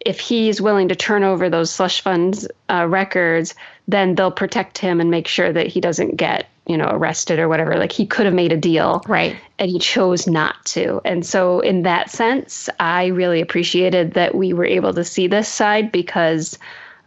if 0.00 0.20
he's 0.20 0.60
willing 0.60 0.88
to 0.88 0.96
turn 0.96 1.22
over 1.22 1.48
those 1.48 1.70
slush 1.70 2.00
funds 2.00 2.48
uh, 2.68 2.86
records 2.88 3.54
then 3.86 4.14
they'll 4.14 4.32
protect 4.32 4.78
him 4.78 5.00
and 5.00 5.10
make 5.10 5.28
sure 5.28 5.52
that 5.52 5.66
he 5.66 5.80
doesn't 5.80 6.16
get 6.16 6.48
you 6.66 6.76
know 6.76 6.88
arrested 6.90 7.38
or 7.38 7.48
whatever 7.48 7.76
like 7.76 7.92
he 7.92 8.06
could 8.06 8.24
have 8.26 8.34
made 8.34 8.52
a 8.52 8.56
deal 8.56 9.02
Right. 9.06 9.36
and 9.58 9.70
he 9.70 9.78
chose 9.78 10.26
not 10.26 10.64
to. 10.66 11.00
And 11.04 11.24
so, 11.24 11.60
in 11.60 11.82
that 11.82 12.10
sense, 12.10 12.68
I 12.80 13.06
really 13.06 13.40
appreciated 13.40 14.14
that 14.14 14.34
we 14.34 14.52
were 14.52 14.64
able 14.64 14.94
to 14.94 15.04
see 15.04 15.26
this 15.26 15.48
side 15.48 15.92
because 15.92 16.58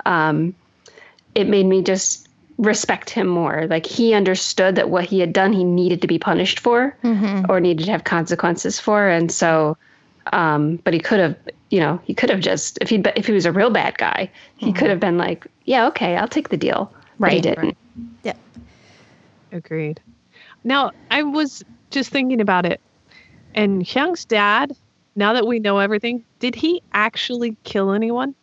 um, 0.05 0.53
it 1.35 1.47
made 1.47 1.65
me 1.65 1.81
just 1.81 2.27
respect 2.57 3.09
him 3.09 3.27
more. 3.27 3.67
Like, 3.69 3.85
he 3.85 4.13
understood 4.13 4.75
that 4.75 4.89
what 4.89 5.05
he 5.05 5.19
had 5.19 5.31
done, 5.33 5.53
he 5.53 5.63
needed 5.63 6.01
to 6.01 6.07
be 6.07 6.17
punished 6.17 6.59
for 6.59 6.97
Mhm. 7.03 7.47
or 7.49 7.59
needed 7.59 7.85
to 7.85 7.91
have 7.91 8.03
consequences 8.03 8.79
for. 8.79 9.07
And 9.07 9.31
so, 9.31 9.77
um, 10.33 10.77
but 10.83 10.93
he 10.93 10.99
could 10.99 11.19
have, 11.19 11.35
you 11.69 11.79
know, 11.79 11.99
he 12.03 12.13
could 12.15 12.29
have 12.29 12.39
just, 12.39 12.79
if 12.81 12.89
he 12.89 12.95
if 13.15 13.27
he 13.27 13.33
was 13.33 13.45
a 13.45 13.51
real 13.51 13.69
bad 13.69 13.97
guy, 13.97 14.31
he 14.57 14.73
could 14.73 14.89
have 14.89 14.99
been 14.99 15.17
like, 15.17 15.45
yeah, 15.65 15.87
okay, 15.87 16.17
I'll 16.17 16.27
take 16.27 16.49
the 16.49 16.57
deal. 16.57 16.91
But 17.19 17.31
he 17.31 17.35
Right, 17.37 17.43
didn't. 17.43 17.77
Yeah. 18.23 18.33
Agreed. 19.51 19.99
Now, 20.63 20.91
I 21.11 21.23
was 21.23 21.63
just 21.91 22.09
thinking 22.09 22.41
about 22.41 22.65
it. 22.65 22.81
And 23.55 23.81
Hyung's 23.83 24.25
dad, 24.25 24.75
now 25.15 25.33
that 25.33 25.47
we 25.47 25.59
know 25.59 25.77
everything, 25.79 26.23
did 26.39 26.55
he 26.55 26.81
actually 26.93 27.55
kill 27.63 27.91
anyone? 27.91 28.35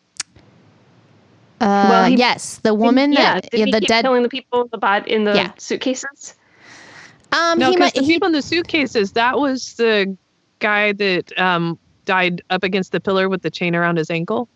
Uh, 1.65 1.87
Well, 1.89 2.05
he- 2.11 2.17
yes, 2.17 2.61
the 2.63 2.75
woman 2.75 3.13
yeah, 3.13 3.35
that 3.35 3.51
did 3.51 3.59
yeah, 3.61 3.65
he 3.67 3.71
the 3.73 3.81
keep 3.81 3.89
dead. 3.89 4.03
killing 4.05 4.23
the 4.23 4.29
people 4.29 4.63
in 4.63 4.69
the 4.71 4.79
bod 4.79 5.07
in 5.07 5.25
the 5.25 5.35
Yeah. 5.35 5.51
suitcases. 5.57 6.35
Um, 7.33 7.59
No, 7.59 7.71
he 7.71 7.77
because 7.77 7.87
might. 7.87 7.95
the 7.95 8.03
He, 8.03 8.13
people 8.13 8.27
in 8.27 8.33
the 8.33 8.43
suitcases, 8.43 9.13
that 9.13 9.39
was 9.39 9.75
the 9.75 10.15
guy 10.61 10.93
that 10.93 11.33
um, 11.39 11.79
died 12.05 12.43
up 12.51 12.63
against 12.63 12.93
the 12.93 13.01
pillar 13.01 13.29
with 13.29 13.43
the 13.43 13.51
chain 13.51 13.75
around 13.75 13.97
his 13.97 14.11
ankle. 14.11 14.49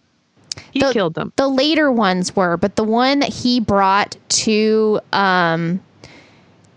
He 0.70 0.80
The- 0.80 0.92
killed 0.92 1.14
them. 1.14 1.32
the 1.36 1.48
later 1.48 1.90
ones 1.90 2.36
were, 2.36 2.56
but 2.56 2.76
the 2.76 2.84
one 2.84 3.20
that 3.20 3.30
he 3.32 3.58
brought 3.60 4.16
to 4.44 5.00
um, 5.12 5.80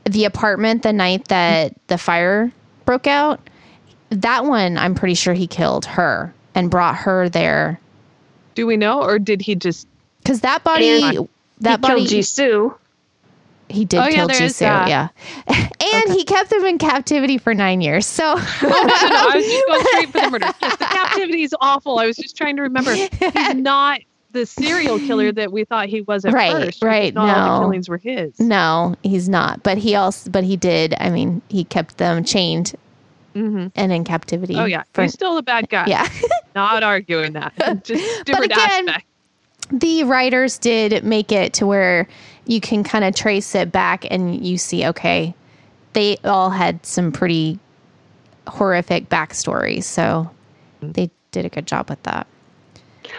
the 0.06 0.26
apartment 0.26 0.84
the 0.84 0.94
night 0.94 1.28
that 1.28 1.74
the 1.88 1.98
fire 1.98 2.52
broke 2.86 3.06
out, 3.08 3.40
that 4.10 4.46
one 4.46 4.78
I'm 4.78 4.96
pretty 4.96 5.16
sure 5.16 5.34
he 5.34 5.48
killed 5.48 5.86
her 5.86 6.34
and 6.56 6.70
brought 6.70 6.96
her 6.96 7.28
there 7.30 7.80
Do 8.56 8.66
we 8.68 8.76
know, 8.78 9.02
or 9.02 9.18
did 9.20 9.42
he 9.42 9.56
just? 9.56 9.88
Because 10.22 10.42
that 10.42 10.64
body. 10.64 10.88
And 10.90 11.30
that 11.62 11.72
he 11.72 11.78
body 11.78 12.08
killed 12.08 12.24
Jisoo. 12.24 12.78
he 13.70 13.86
did 13.86 14.00
Oh, 14.02 14.08
yeah, 14.08 14.16
kill 14.16 14.28
there 14.28 14.44
is 14.44 14.54
Jisoo, 14.60 14.88
yeah, 14.88 15.10
and 15.48 16.10
he 16.14 16.24
kept 16.24 16.50
them 16.50 16.66
in 16.66 16.78
captivity 16.78 17.38
for 17.38 17.54
nine 17.54 17.82
years. 17.82 18.06
So 18.06 18.34
Oh, 18.36 18.60
no, 18.64 18.70
no, 18.70 19.10
no, 19.16 19.30
I 19.30 19.36
was 19.38 19.46
just 19.46 19.68
going 19.68 19.86
straight 19.86 20.12
for 20.12 20.20
the 20.22 20.30
murder. 20.30 20.46
Yes, 20.62 20.78
the 20.78 20.86
captivity 20.86 21.44
is 21.44 21.56
awful. 21.62 22.00
I 22.00 22.06
was 22.08 22.18
just 22.18 22.36
trying 22.36 22.56
to 22.58 22.64
remember. 22.64 22.94
He's 22.96 23.10
not 23.56 24.00
the 24.32 24.46
serial 24.46 24.98
killer 25.00 25.32
that 25.34 25.52
we 25.52 25.66
thought 25.66 25.88
he 25.90 26.02
was 26.02 26.26
at 26.26 26.34
Right, 26.34 26.52
first. 26.52 26.82
We 26.82 26.88
right, 26.88 27.14
thought 27.14 27.30
all 27.30 27.50
no. 27.50 27.54
the 27.54 27.60
killings 27.66 27.90
were 27.90 27.98
his. 27.98 28.40
no, 28.40 28.96
he's 29.04 29.28
not. 29.30 29.62
But 29.62 29.78
he 29.78 29.96
also, 29.96 30.30
but 30.32 30.44
he 30.44 30.56
did. 30.58 30.96
I 31.00 31.10
mean, 31.10 31.42
he 31.50 31.64
kept 31.66 31.98
them 31.98 32.24
chained 32.24 32.74
hmm 33.34 33.68
and 33.76 33.92
in 33.94 34.04
captivity. 34.04 34.56
Oh 34.58 34.66
yeah, 34.66 34.84
for- 34.94 35.04
he's 35.04 35.14
still 35.14 35.38
a 35.38 35.44
bad 35.44 35.70
guy. 35.70 35.86
yeah. 35.88 36.08
Not 36.56 36.84
arguing 36.84 37.34
that. 37.34 37.54
Just 37.86 38.26
different 38.26 38.52
again, 38.52 38.90
aspect. 38.90 39.06
The 39.72 40.04
writers 40.04 40.58
did 40.58 41.04
make 41.04 41.32
it 41.32 41.54
to 41.54 41.66
where 41.66 42.08
you 42.46 42.60
can 42.60 42.84
kind 42.84 43.04
of 43.06 43.16
trace 43.16 43.56
it 43.56 43.72
back 43.72 44.06
and 44.12 44.46
you 44.46 44.58
see 44.58 44.86
okay 44.88 45.34
they 45.94 46.18
all 46.24 46.50
had 46.50 46.86
some 46.86 47.12
pretty 47.12 47.60
horrific 48.48 49.08
backstories 49.10 49.84
so 49.84 50.30
they 50.82 51.10
did 51.32 51.46
a 51.46 51.50
good 51.50 51.66
job 51.68 51.90
with 51.90 52.02
that 52.04 52.28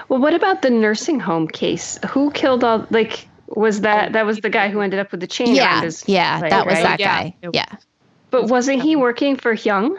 Well, 0.09 0.21
what 0.21 0.35
about 0.35 0.63
the 0.63 0.71
nursing 0.71 1.21
home 1.21 1.49
case? 1.49 1.99
Who 2.11 2.31
killed 2.33 2.65
all? 2.65 2.87
Like, 2.91 3.29
was 3.49 3.83
that 3.83 4.13
that 4.15 4.27
was 4.27 4.39
the 4.41 4.51
guy 4.51 4.69
who 4.71 4.81
ended 4.81 4.99
up 5.01 5.11
with 5.13 5.21
the 5.21 5.27
chain 5.27 5.55
yeah 5.55 5.83
his? 5.83 6.03
yeah 6.07 6.41
leg, 6.41 6.51
that 6.51 6.67
was 6.67 6.75
right? 6.75 6.83
that 6.83 6.99
guy 6.99 7.35
It- 7.43 7.51
yeah 7.55 7.77
But 8.31 8.49
wasn't 8.49 8.83
he 8.83 8.97
working 8.97 9.37
for 9.37 9.55
Hyung? 9.55 9.97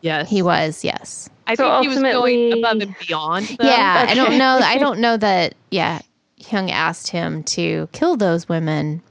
Yes, 0.00 0.28
he 0.30 0.42
was 0.42 0.84
yes 0.84 1.28
I 1.46 1.54
So 1.54 1.64
think 1.64 1.82
he 1.82 1.88
was 1.88 2.02
going 2.02 2.52
above 2.52 2.80
and 2.80 2.94
beyond. 2.98 3.48
Though. 3.58 3.66
yeah 3.66 4.06
i 4.08 4.14
don't 4.14 4.38
know 4.38 4.60
i 4.62 4.78
don't 4.78 5.00
know 5.00 5.16
that 5.16 5.54
yeah 5.70 6.00
Hyung 6.40 6.70
asked 6.70 7.08
him 7.08 7.42
to 7.44 7.88
kill 7.92 8.16
those 8.16 8.48
women 8.48 9.02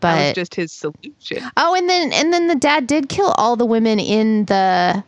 but 0.00 0.14
that 0.14 0.26
was 0.28 0.34
just 0.34 0.54
his 0.54 0.72
solution. 0.72 1.50
Oh, 1.56 1.74
and 1.74 1.88
then 1.88 2.12
and 2.12 2.32
then 2.32 2.48
the 2.48 2.54
dad 2.54 2.86
did 2.86 3.08
kill 3.08 3.32
all 3.36 3.56
the 3.56 3.66
women 3.66 4.00
in 4.00 4.46
the 4.46 5.04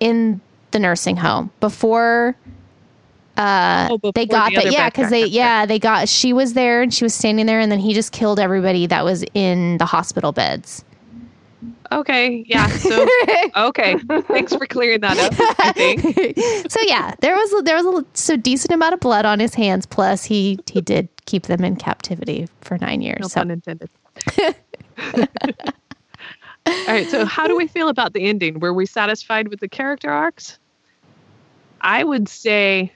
in 0.00 0.40
the 0.70 0.78
nursing 0.78 1.16
home 1.16 1.50
before 1.60 2.36
uh 3.36 3.88
Oh, 3.90 3.98
before 3.98 4.12
they 4.14 4.26
got 4.26 4.50
the 4.50 4.56
that 4.56 4.72
yeah 4.72 4.88
because 4.88 5.10
they 5.10 5.26
yeah 5.26 5.66
they 5.66 5.78
got 5.78 6.08
she 6.08 6.32
was 6.32 6.54
there 6.54 6.82
and 6.82 6.92
she 6.92 7.04
was 7.04 7.14
standing 7.14 7.46
there 7.46 7.60
and 7.60 7.70
then 7.70 7.78
he 7.78 7.92
just 7.94 8.12
killed 8.12 8.38
everybody 8.40 8.86
that 8.86 9.04
was 9.04 9.24
in 9.34 9.78
the 9.78 9.86
hospital 9.86 10.32
beds 10.32 10.84
Okay, 11.92 12.44
yeah. 12.46 12.66
So 12.68 13.06
okay, 13.56 13.96
thanks 14.22 14.54
for 14.54 14.66
clearing 14.66 15.00
that 15.00 15.18
up. 15.18 15.32
I 15.60 15.72
think. 15.72 16.00
so 16.70 16.80
yeah 16.82 17.14
there 17.20 17.34
was 17.34 17.64
there 17.64 17.82
was 17.82 17.86
a 17.86 18.04
so 18.14 18.36
decent 18.36 18.72
amount 18.72 18.94
of 18.94 19.00
blood 19.00 19.24
on 19.24 19.40
his 19.40 19.54
hands 19.54 19.86
plus 19.86 20.24
he 20.24 20.58
he 20.70 20.80
did 20.80 21.08
keep 21.26 21.44
them 21.44 21.64
in 21.64 21.76
captivity 21.76 22.48
for 22.60 22.78
nine 22.78 23.02
years 23.02 23.18
No 23.20 23.28
so 23.28 23.40
pun 23.40 23.50
intended. 23.50 23.90
All 26.66 26.86
right, 26.88 27.08
so 27.08 27.24
how 27.24 27.46
do 27.46 27.56
we 27.56 27.68
feel 27.68 27.88
about 27.88 28.12
the 28.12 28.22
ending? 28.22 28.58
Were 28.58 28.72
we 28.74 28.86
satisfied 28.86 29.48
with 29.48 29.60
the 29.60 29.68
character 29.68 30.10
arcs? 30.10 30.58
I 31.80 32.02
would 32.02 32.28
say 32.28 32.92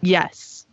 yes. 0.00 0.66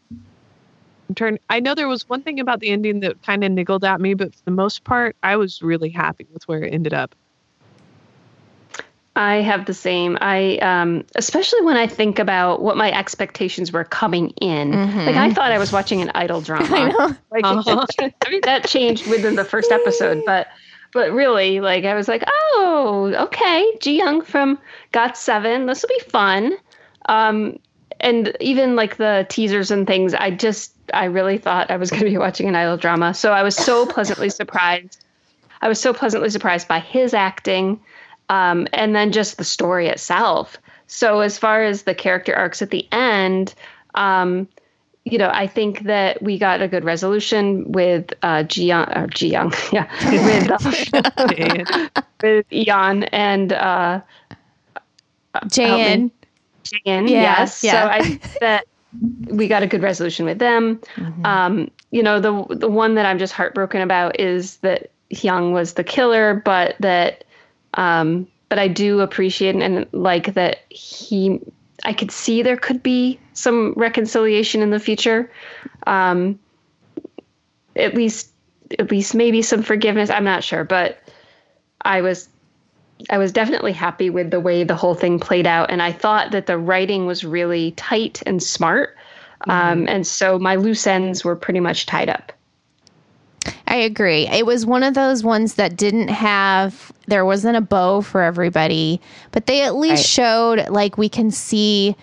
Turn, 1.16 1.40
I 1.50 1.60
know 1.60 1.76
there 1.76 1.88
was 1.88 2.08
one 2.08 2.22
thing 2.22 2.40
about 2.40 2.60
the 2.60 2.70
ending 2.70 3.00
that 3.02 3.22
kind 3.24 3.44
of 3.44 3.52
niggled 3.52 3.84
at 3.84 4.00
me, 4.00 4.14
but 4.14 4.34
for 4.34 4.42
the 4.46 4.52
most 4.52 4.84
part, 4.84 5.16
I 5.24 5.36
was 5.36 5.62
really 5.62 5.90
happy 5.90 6.28
with 6.32 6.48
where 6.48 6.64
it 6.64 6.74
ended 6.74 6.94
up. 6.94 7.16
I 9.20 9.42
have 9.42 9.66
the 9.66 9.74
same. 9.74 10.18
I 10.22 10.58
um, 10.60 11.04
especially 11.16 11.62
when 11.64 11.76
I 11.76 11.88
think 11.88 12.20
about 12.20 12.62
what 12.62 12.78
my 12.78 12.90
expectations 12.90 13.70
were 13.74 13.84
coming 13.84 14.30
in. 14.42 14.72
Mhm. 14.72 15.06
Like 15.06 15.18
I 15.18 15.34
thought 15.34 15.52
I 15.52 15.58
was 15.58 15.74
watching 15.74 16.02
an 16.02 16.10
idol 16.16 16.40
drama. 16.40 16.68
I 16.72 16.88
know 16.90 17.16
Like 17.30 17.44
Uh-huh. 17.44 17.86
I 18.26 18.30
mean 18.30 18.42
that 18.44 18.66
changed 18.66 19.08
within 19.08 19.36
the 19.36 19.44
first 19.44 19.74
episode, 19.74 20.24
but 20.26 20.48
but 20.94 21.12
really, 21.12 21.60
like 21.60 21.84
I 21.84 21.96
was 21.96 22.08
like, 22.08 22.24
oh, 22.26 23.14
okay, 23.26 23.78
Ji 23.82 23.98
Young 23.98 24.22
from 24.22 24.58
Got 24.94 25.18
Seven. 25.18 25.66
This 25.66 25.84
will 25.84 25.90
be 25.90 26.10
fun. 26.10 26.54
Um, 27.08 27.60
and 28.00 28.36
even 28.40 28.78
like 28.78 28.96
the 28.96 29.26
teasers 29.30 29.70
and 29.70 29.86
things, 29.86 30.14
I 30.14 30.32
just 30.32 30.74
I 30.94 31.06
really 31.06 31.38
thought 31.38 31.70
I 31.72 31.76
was 31.76 31.90
going 31.92 32.04
to 32.04 32.10
be 32.10 32.18
watching 32.18 32.48
an 32.48 32.56
idol 32.56 32.78
drama. 32.78 33.14
So 33.14 33.34
I 33.34 33.44
was 33.44 33.58
so 33.58 33.86
pleasantly 33.86 34.30
surprised. 34.30 35.04
I 35.62 35.68
was 35.68 35.80
so 35.82 35.94
pleasantly 35.94 36.30
surprised 36.30 36.70
by 36.70 36.80
his 36.80 37.14
acting, 37.14 37.82
um, 38.30 38.68
and 38.74 38.96
then 38.96 39.12
just 39.12 39.38
the 39.38 39.44
story 39.44 39.88
itself. 39.88 40.58
So 40.88 41.20
as 41.20 41.38
far 41.38 41.64
as 41.64 41.84
the 41.84 41.94
character 41.94 42.36
arcs 42.36 42.62
at 42.62 42.72
the 42.72 42.88
end, 42.92 43.54
um, 43.96 44.48
you 45.06 45.18
know, 45.18 45.30
I 45.34 45.48
think 45.48 45.84
that 45.84 46.22
we 46.22 46.38
got 46.38 46.62
a 46.62 46.68
good 46.68 46.84
resolution 46.84 47.72
with 47.72 48.14
uh, 48.22 48.44
Jiyoung, 48.44 48.96
or 48.96 49.08
Jiyoung, 49.08 49.72
yeah, 49.72 49.88
with 50.12 50.52
uh, 50.94 52.02
with 52.24 52.54
Eon 52.54 53.04
and 53.06 53.54
uh, 53.54 54.02
Jae-in. 55.36 56.12
Jae-in, 56.64 57.08
yeah, 57.08 57.22
yes. 57.22 57.64
Yeah. 57.64 57.72
So 57.72 57.88
I 57.90 58.02
think 58.02 58.40
that 58.42 58.66
we 59.28 59.48
got 59.48 59.64
a 59.64 59.68
good 59.68 59.82
resolution 59.82 60.26
with 60.26 60.40
them. 60.40 60.80
Mm-hmm. 60.96 61.26
Um, 61.26 61.72
you 61.92 62.04
know, 62.04 62.20
the 62.20 62.56
the 62.56 62.70
one 62.70 62.96
that 62.96 63.06
I'm 63.06 63.20
just 63.20 63.34
heartbroken 63.34 63.82
about 63.82 64.20
is 64.20 64.58
that 64.58 64.92
Hyung 65.12 65.54
was 65.54 65.74
the 65.74 65.84
killer, 65.84 66.42
but 66.46 66.76
that, 66.80 67.24
um, 67.76 68.28
but 68.50 68.60
I 68.60 68.68
do 68.68 69.02
appreciate 69.02 69.56
and 69.56 69.86
like 69.92 70.34
that 70.34 70.60
he 70.70 71.40
I 71.84 71.94
could 71.94 72.12
see 72.12 72.42
there 72.42 72.58
could 72.58 72.84
be 72.84 73.20
some 73.34 73.74
reconciliation 73.76 74.62
in 74.62 74.70
the 74.70 74.80
future. 74.80 75.32
Um, 75.88 76.40
at 77.76 77.96
least, 77.96 78.32
at 78.78 78.92
least 78.92 79.16
maybe 79.16 79.42
some 79.42 79.64
forgiveness. 79.64 80.10
I'm 80.10 80.24
not 80.24 80.44
sure, 80.44 80.64
but 80.64 81.00
I 81.82 82.02
was, 82.02 82.28
I 83.10 83.18
was 83.18 83.32
definitely 83.32 83.72
happy 83.72 84.10
with 84.10 84.32
the 84.32 84.40
way 84.40 84.64
the 84.64 84.76
whole 84.76 84.96
thing 84.96 85.20
played 85.20 85.48
out, 85.48 85.72
and 85.72 85.82
I 85.82 85.92
thought 85.92 86.32
that 86.32 86.48
the 86.48 86.58
writing 86.58 87.06
was 87.06 87.24
really 87.24 87.72
tight 87.72 88.22
and 88.26 88.44
smart. 88.44 88.98
Mm-hmm. 89.48 89.52
Um, 89.52 89.88
and 89.88 90.06
so 90.06 90.38
my 90.38 90.56
loose 90.56 90.86
ends 90.86 91.24
were 91.24 91.36
pretty 91.36 91.62
much 91.62 91.86
tied 91.86 92.10
up. 92.10 92.34
I 93.68 93.76
agree. 93.76 94.28
It 94.28 94.46
was 94.46 94.66
one 94.66 94.84
of 94.84 94.94
those 94.94 95.24
ones 95.24 95.56
that 95.56 95.78
didn't 95.78 96.10
have 96.10 96.92
there 97.08 97.26
wasn't 97.26 97.58
a 97.58 97.62
bow 97.62 98.02
for 98.02 98.22
everybody, 98.22 99.02
but 99.32 99.46
they 99.46 99.62
at 99.64 99.76
least 99.76 100.18
right. 100.18 100.26
showed 100.26 100.70
like 100.70 100.98
we 100.98 101.10
can 101.10 101.32
see 101.32 101.96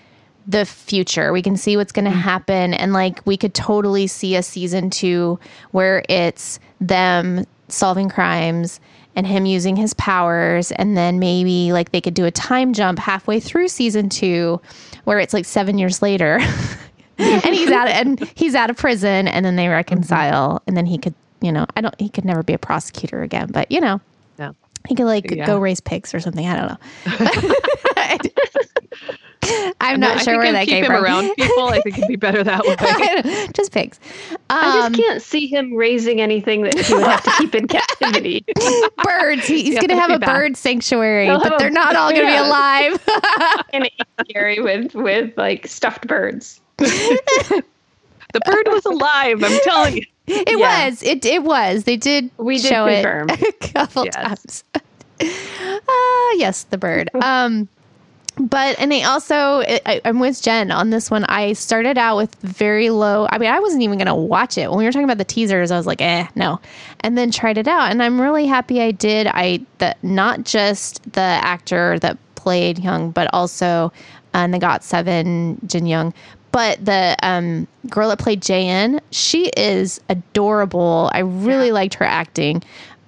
the 0.46 0.64
future. 0.64 1.32
We 1.32 1.42
can 1.42 1.56
see 1.56 1.76
what's 1.76 1.92
going 1.92 2.04
to 2.04 2.10
mm-hmm. 2.10 2.20
happen 2.20 2.74
and 2.74 2.92
like 2.92 3.24
we 3.26 3.36
could 3.36 3.54
totally 3.54 4.06
see 4.06 4.36
a 4.36 4.42
season 4.42 4.90
2 4.90 5.38
where 5.72 6.04
it's 6.08 6.60
them 6.80 7.44
solving 7.68 8.08
crimes 8.08 8.80
and 9.16 9.26
him 9.26 9.46
using 9.46 9.76
his 9.76 9.94
powers 9.94 10.70
and 10.72 10.96
then 10.96 11.18
maybe 11.18 11.72
like 11.72 11.90
they 11.90 12.00
could 12.00 12.14
do 12.14 12.26
a 12.26 12.30
time 12.30 12.72
jump 12.72 12.98
halfway 12.98 13.40
through 13.40 13.66
season 13.68 14.08
2 14.08 14.60
where 15.04 15.18
it's 15.18 15.34
like 15.34 15.44
7 15.44 15.78
years 15.78 16.00
later. 16.00 16.38
and 17.18 17.54
he's 17.54 17.70
out 17.70 17.88
and 17.88 18.20
he's 18.34 18.54
out 18.54 18.70
of 18.70 18.76
prison 18.76 19.26
and 19.26 19.44
then 19.44 19.56
they 19.56 19.68
reconcile 19.68 20.56
mm-hmm. 20.56 20.64
and 20.68 20.76
then 20.76 20.86
he 20.86 20.98
could 20.98 21.14
you 21.40 21.52
know, 21.52 21.66
I 21.76 21.80
don't, 21.80 21.94
he 22.00 22.08
could 22.08 22.24
never 22.24 22.42
be 22.42 22.54
a 22.54 22.58
prosecutor 22.58 23.22
again, 23.22 23.48
but 23.52 23.70
you 23.70 23.80
know, 23.80 24.00
no. 24.38 24.54
he 24.88 24.94
could 24.94 25.06
like 25.06 25.30
yeah. 25.30 25.46
go 25.46 25.58
raise 25.58 25.80
pigs 25.80 26.14
or 26.14 26.20
something. 26.20 26.46
I 26.46 26.56
don't 26.56 26.68
know. 26.68 27.52
I'm 29.80 30.00
not 30.00 30.22
sure 30.22 30.38
where 30.38 30.52
that 30.52 30.64
keep 30.64 30.70
came 30.70 30.84
him 30.84 30.90
from. 30.90 31.04
around 31.04 31.34
people. 31.36 31.68
I 31.68 31.80
think 31.80 31.98
it'd 31.98 32.08
be 32.08 32.16
better 32.16 32.42
that 32.42 32.64
way. 33.24 33.48
just 33.52 33.72
pigs. 33.72 34.00
Um, 34.32 34.38
I 34.48 34.72
just 34.72 34.86
um, 34.86 34.94
can't 34.94 35.22
see 35.22 35.46
him 35.46 35.74
raising 35.74 36.20
anything 36.20 36.62
that 36.62 36.78
he 36.78 36.94
would 36.94 37.04
have 37.04 37.22
to 37.22 37.30
keep 37.38 37.54
in 37.54 37.68
captivity. 37.68 38.44
Birds. 39.04 39.46
He's 39.46 39.74
going 39.74 39.88
to 39.88 39.96
have 39.96 40.10
a 40.10 40.18
back. 40.18 40.34
bird 40.34 40.56
sanctuary, 40.56 41.26
He'll 41.26 41.40
but 41.40 41.58
they're 41.58 41.70
not 41.70 41.94
all 41.96 42.10
going 42.10 42.26
to 42.26 42.32
yeah. 42.32 42.42
be 42.42 42.48
alive. 42.48 43.08
and 43.72 43.90
scary 44.28 44.60
with 44.60 44.94
with 44.94 45.36
like 45.36 45.66
stuffed 45.66 46.06
birds. 46.06 46.60
the 46.78 47.62
bird 48.44 48.68
was 48.68 48.84
alive. 48.84 49.42
I'm 49.44 49.60
telling 49.60 49.96
you. 49.98 50.04
It 50.26 50.58
yeah. 50.58 50.88
was. 50.88 51.02
It 51.02 51.24
it 51.24 51.42
was. 51.42 51.84
They 51.84 51.96
did. 51.96 52.30
We 52.36 52.58
did 52.58 52.68
show 52.68 52.86
confirm. 52.86 53.30
it 53.30 53.42
a 53.62 53.72
couple 53.72 54.04
yes. 54.04 54.14
times. 54.14 54.64
uh, 54.74 56.32
yes, 56.34 56.64
the 56.64 56.78
bird. 56.78 57.10
Um, 57.22 57.68
but 58.38 58.78
and 58.78 58.92
they 58.92 59.02
also 59.02 59.62
I, 59.62 60.00
am 60.04 60.20
with 60.20 60.42
jen 60.42 60.70
on 60.70 60.90
this 60.90 61.10
one 61.10 61.24
i 61.24 61.54
started 61.54 61.96
out 61.96 62.16
with 62.16 62.34
very 62.36 62.90
low 62.90 63.26
i 63.30 63.38
mean 63.38 63.50
i 63.50 63.58
wasn't 63.58 63.82
even 63.82 63.96
going 63.96 64.06
to 64.06 64.14
watch 64.14 64.58
it 64.58 64.68
when 64.68 64.78
we 64.78 64.84
were 64.84 64.92
talking 64.92 65.04
about 65.04 65.18
the 65.18 65.24
teasers 65.24 65.70
i 65.70 65.76
was 65.76 65.86
like 65.86 66.02
eh 66.02 66.26
no 66.34 66.60
and 67.00 67.16
then 67.16 67.30
tried 67.30 67.56
it 67.56 67.66
out 67.66 67.90
and 67.90 68.02
i'm 68.02 68.20
really 68.20 68.46
happy 68.46 68.82
i 68.82 68.90
did 68.90 69.26
i 69.28 69.58
that 69.78 69.96
not 70.04 70.44
just 70.44 71.02
the 71.12 71.20
actor 71.20 71.98
that 72.00 72.18
played 72.34 72.78
young 72.78 73.10
but 73.10 73.32
also 73.32 73.90
and 74.34 74.52
uh, 74.52 74.56
the 74.56 74.60
got 74.60 74.84
seven 74.84 75.58
jin 75.66 75.86
young 75.86 76.12
but 76.56 76.82
the 76.82 77.14
um, 77.22 77.68
girl 77.90 78.08
that 78.08 78.18
played 78.18 78.40
Jae-in, 78.40 78.98
she 79.10 79.48
is 79.58 80.00
adorable. 80.08 81.10
I 81.12 81.18
really 81.18 81.66
yeah. 81.66 81.74
liked 81.74 81.92
her 81.96 82.06
acting. 82.06 82.62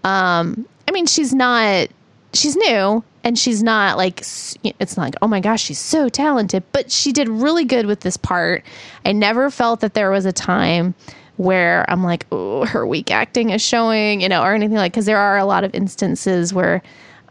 Um, 0.05 0.69
I 0.87 0.93
mean, 0.93 1.07
she's 1.07 1.33
not, 1.33 1.89
she's 2.35 2.57
new 2.57 3.03
and 3.25 3.39
she's 3.39 3.63
not 3.63 3.97
like, 3.97 4.19
it's 4.21 4.99
not 4.99 5.03
like, 5.03 5.15
oh 5.23 5.29
my 5.29 5.41
gosh, 5.41 5.63
she's 5.63 5.79
so 5.79 6.11
talented, 6.11 6.63
but 6.73 6.93
she 6.93 7.11
did 7.11 7.27
really 7.27 7.65
good 7.65 7.87
with 7.87 8.01
this 8.01 8.19
part. 8.19 8.65
I 9.07 9.13
never 9.13 9.51
felt 9.51 9.81
that 9.81 9.95
there 9.95 10.11
was 10.11 10.27
a 10.27 10.33
time 10.33 10.95
where 11.39 11.87
I'm 11.89 12.05
like, 12.05 12.27
oh, 12.31 12.67
her 12.67 12.87
weak 12.87 13.11
acting 13.11 13.49
is 13.49 13.63
showing, 13.63 14.21
you 14.21 14.29
know, 14.29 14.43
or 14.43 14.53
anything 14.53 14.77
like, 14.77 14.93
because 14.93 15.07
there 15.07 15.17
are 15.17 15.39
a 15.39 15.47
lot 15.47 15.65
of 15.65 15.75
instances 15.75 16.53
where, 16.53 16.83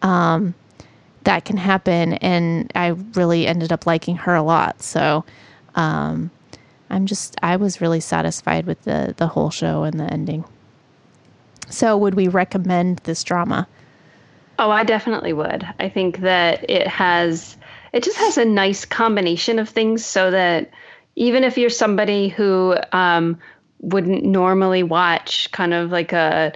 um, 0.01 0.55
that 1.25 1.45
can 1.45 1.57
happen. 1.57 2.13
And 2.13 2.71
I 2.73 2.87
really 3.13 3.45
ended 3.45 3.71
up 3.71 3.85
liking 3.85 4.15
her 4.15 4.33
a 4.33 4.41
lot. 4.41 4.81
So, 4.81 5.23
um, 5.77 6.31
I'm 6.89 7.05
just 7.05 7.37
I 7.41 7.55
was 7.55 7.79
really 7.79 8.01
satisfied 8.01 8.65
with 8.65 8.81
the 8.83 9.13
the 9.15 9.27
whole 9.27 9.49
show 9.49 9.83
and 9.83 9.97
the 9.99 10.11
ending. 10.11 10.43
So, 11.69 11.97
would 11.97 12.15
we 12.15 12.27
recommend 12.27 12.99
this 12.99 13.23
drama? 13.23 13.67
Oh, 14.59 14.71
I 14.71 14.83
definitely 14.83 15.33
would. 15.33 15.67
I 15.79 15.89
think 15.89 16.19
that 16.19 16.69
it 16.69 16.87
has 16.87 17.55
it 17.93 18.03
just 18.03 18.17
has 18.17 18.37
a 18.37 18.45
nice 18.45 18.85
combination 18.85 19.59
of 19.59 19.69
things 19.69 20.05
so 20.05 20.31
that 20.31 20.71
even 21.15 21.43
if 21.43 21.57
you're 21.57 21.69
somebody 21.69 22.29
who 22.29 22.75
um, 22.91 23.39
wouldn't 23.79 24.23
normally 24.23 24.83
watch 24.83 25.51
kind 25.51 25.73
of 25.73 25.91
like 25.91 26.13
a 26.13 26.53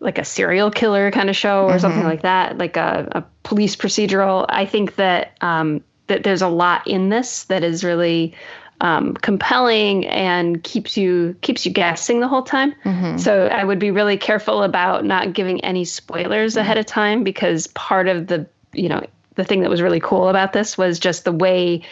like 0.00 0.18
a 0.18 0.24
serial 0.24 0.70
killer 0.70 1.10
kind 1.12 1.30
of 1.30 1.36
show 1.36 1.64
or 1.64 1.70
mm-hmm. 1.70 1.78
something 1.78 2.04
like 2.04 2.22
that, 2.22 2.58
like 2.58 2.76
a, 2.76 3.08
a 3.12 3.24
police 3.44 3.76
procedural, 3.76 4.44
I 4.48 4.66
think 4.66 4.96
that 4.96 5.36
um, 5.40 5.82
that 6.12 6.24
there's 6.24 6.42
a 6.42 6.48
lot 6.48 6.86
in 6.86 7.08
this 7.08 7.44
that 7.44 7.64
is 7.64 7.82
really 7.82 8.34
um, 8.82 9.14
compelling 9.14 10.06
and 10.06 10.62
keeps 10.62 10.96
you 10.96 11.34
keeps 11.40 11.64
you 11.64 11.72
guessing 11.72 12.20
the 12.20 12.28
whole 12.28 12.42
time. 12.42 12.74
Mm-hmm. 12.84 13.16
So 13.16 13.46
I 13.46 13.64
would 13.64 13.78
be 13.78 13.90
really 13.90 14.18
careful 14.18 14.62
about 14.62 15.04
not 15.04 15.32
giving 15.32 15.64
any 15.64 15.84
spoilers 15.84 16.56
ahead 16.56 16.78
of 16.78 16.84
time 16.84 17.24
because 17.24 17.68
part 17.68 18.08
of 18.08 18.26
the 18.26 18.46
you 18.72 18.88
know 18.88 19.06
the 19.36 19.44
thing 19.44 19.62
that 19.62 19.70
was 19.70 19.80
really 19.80 20.00
cool 20.00 20.28
about 20.28 20.52
this 20.52 20.76
was 20.76 20.98
just 20.98 21.24
the 21.24 21.32
way 21.32 21.82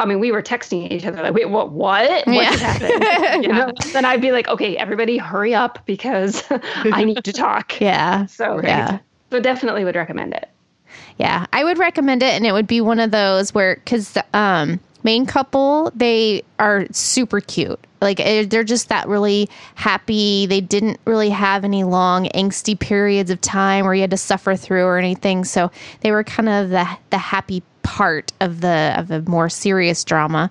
I 0.00 0.04
mean, 0.04 0.18
we 0.18 0.32
were 0.32 0.42
texting 0.42 0.90
each 0.90 1.06
other 1.06 1.22
like, 1.22 1.34
"Wait, 1.34 1.48
what? 1.48 1.70
What? 1.70 2.26
What 2.26 2.34
yeah. 2.34 2.56
happened?" 2.56 3.44
You 3.44 3.52
know? 3.52 3.72
Then 3.92 4.04
I'd 4.04 4.20
be 4.20 4.32
like, 4.32 4.48
"Okay, 4.48 4.76
everybody, 4.76 5.16
hurry 5.16 5.54
up 5.54 5.86
because 5.86 6.42
I 6.50 7.04
need 7.04 7.22
to 7.22 7.32
talk." 7.32 7.74
Yeah. 7.80 8.26
So 8.26 8.60
yeah. 8.62 8.98
So 9.30 9.38
definitely 9.38 9.84
would 9.84 9.94
recommend 9.94 10.34
it. 10.34 10.48
Yeah, 11.18 11.46
I 11.52 11.64
would 11.64 11.78
recommend 11.78 12.22
it, 12.22 12.34
and 12.34 12.46
it 12.46 12.52
would 12.52 12.66
be 12.66 12.80
one 12.80 13.00
of 13.00 13.10
those 13.10 13.54
where 13.54 13.76
because 13.76 14.16
um, 14.34 14.80
main 15.02 15.26
couple 15.26 15.92
they 15.94 16.42
are 16.58 16.86
super 16.92 17.40
cute. 17.40 17.78
Like 18.00 18.20
eh, 18.20 18.46
they're 18.46 18.64
just 18.64 18.88
that 18.88 19.08
really 19.08 19.48
happy. 19.74 20.46
They 20.46 20.60
didn't 20.60 20.98
really 21.04 21.30
have 21.30 21.64
any 21.64 21.84
long 21.84 22.26
angsty 22.26 22.78
periods 22.78 23.30
of 23.30 23.40
time 23.40 23.84
where 23.84 23.94
you 23.94 24.00
had 24.00 24.10
to 24.10 24.16
suffer 24.16 24.56
through 24.56 24.84
or 24.84 24.98
anything. 24.98 25.44
So 25.44 25.70
they 26.00 26.10
were 26.10 26.24
kind 26.24 26.48
of 26.48 26.70
the 26.70 26.88
the 27.10 27.18
happy 27.18 27.62
part 27.82 28.32
of 28.40 28.60
the 28.60 28.94
of 28.96 29.10
a 29.10 29.22
more 29.22 29.48
serious 29.48 30.04
drama. 30.04 30.50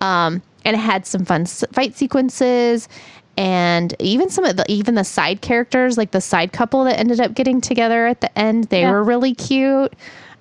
Um, 0.00 0.42
and 0.64 0.76
it 0.76 0.80
had 0.80 1.06
some 1.06 1.24
fun 1.24 1.46
fight 1.46 1.96
sequences 1.96 2.88
and 3.36 3.94
even 3.98 4.28
some 4.28 4.44
of 4.44 4.56
the 4.56 4.64
even 4.68 4.94
the 4.94 5.04
side 5.04 5.40
characters 5.40 5.96
like 5.96 6.10
the 6.10 6.20
side 6.20 6.52
couple 6.52 6.84
that 6.84 6.98
ended 6.98 7.20
up 7.20 7.34
getting 7.34 7.60
together 7.60 8.06
at 8.06 8.20
the 8.20 8.38
end 8.38 8.64
they 8.64 8.82
yeah. 8.82 8.90
were 8.90 9.02
really 9.02 9.34
cute 9.34 9.92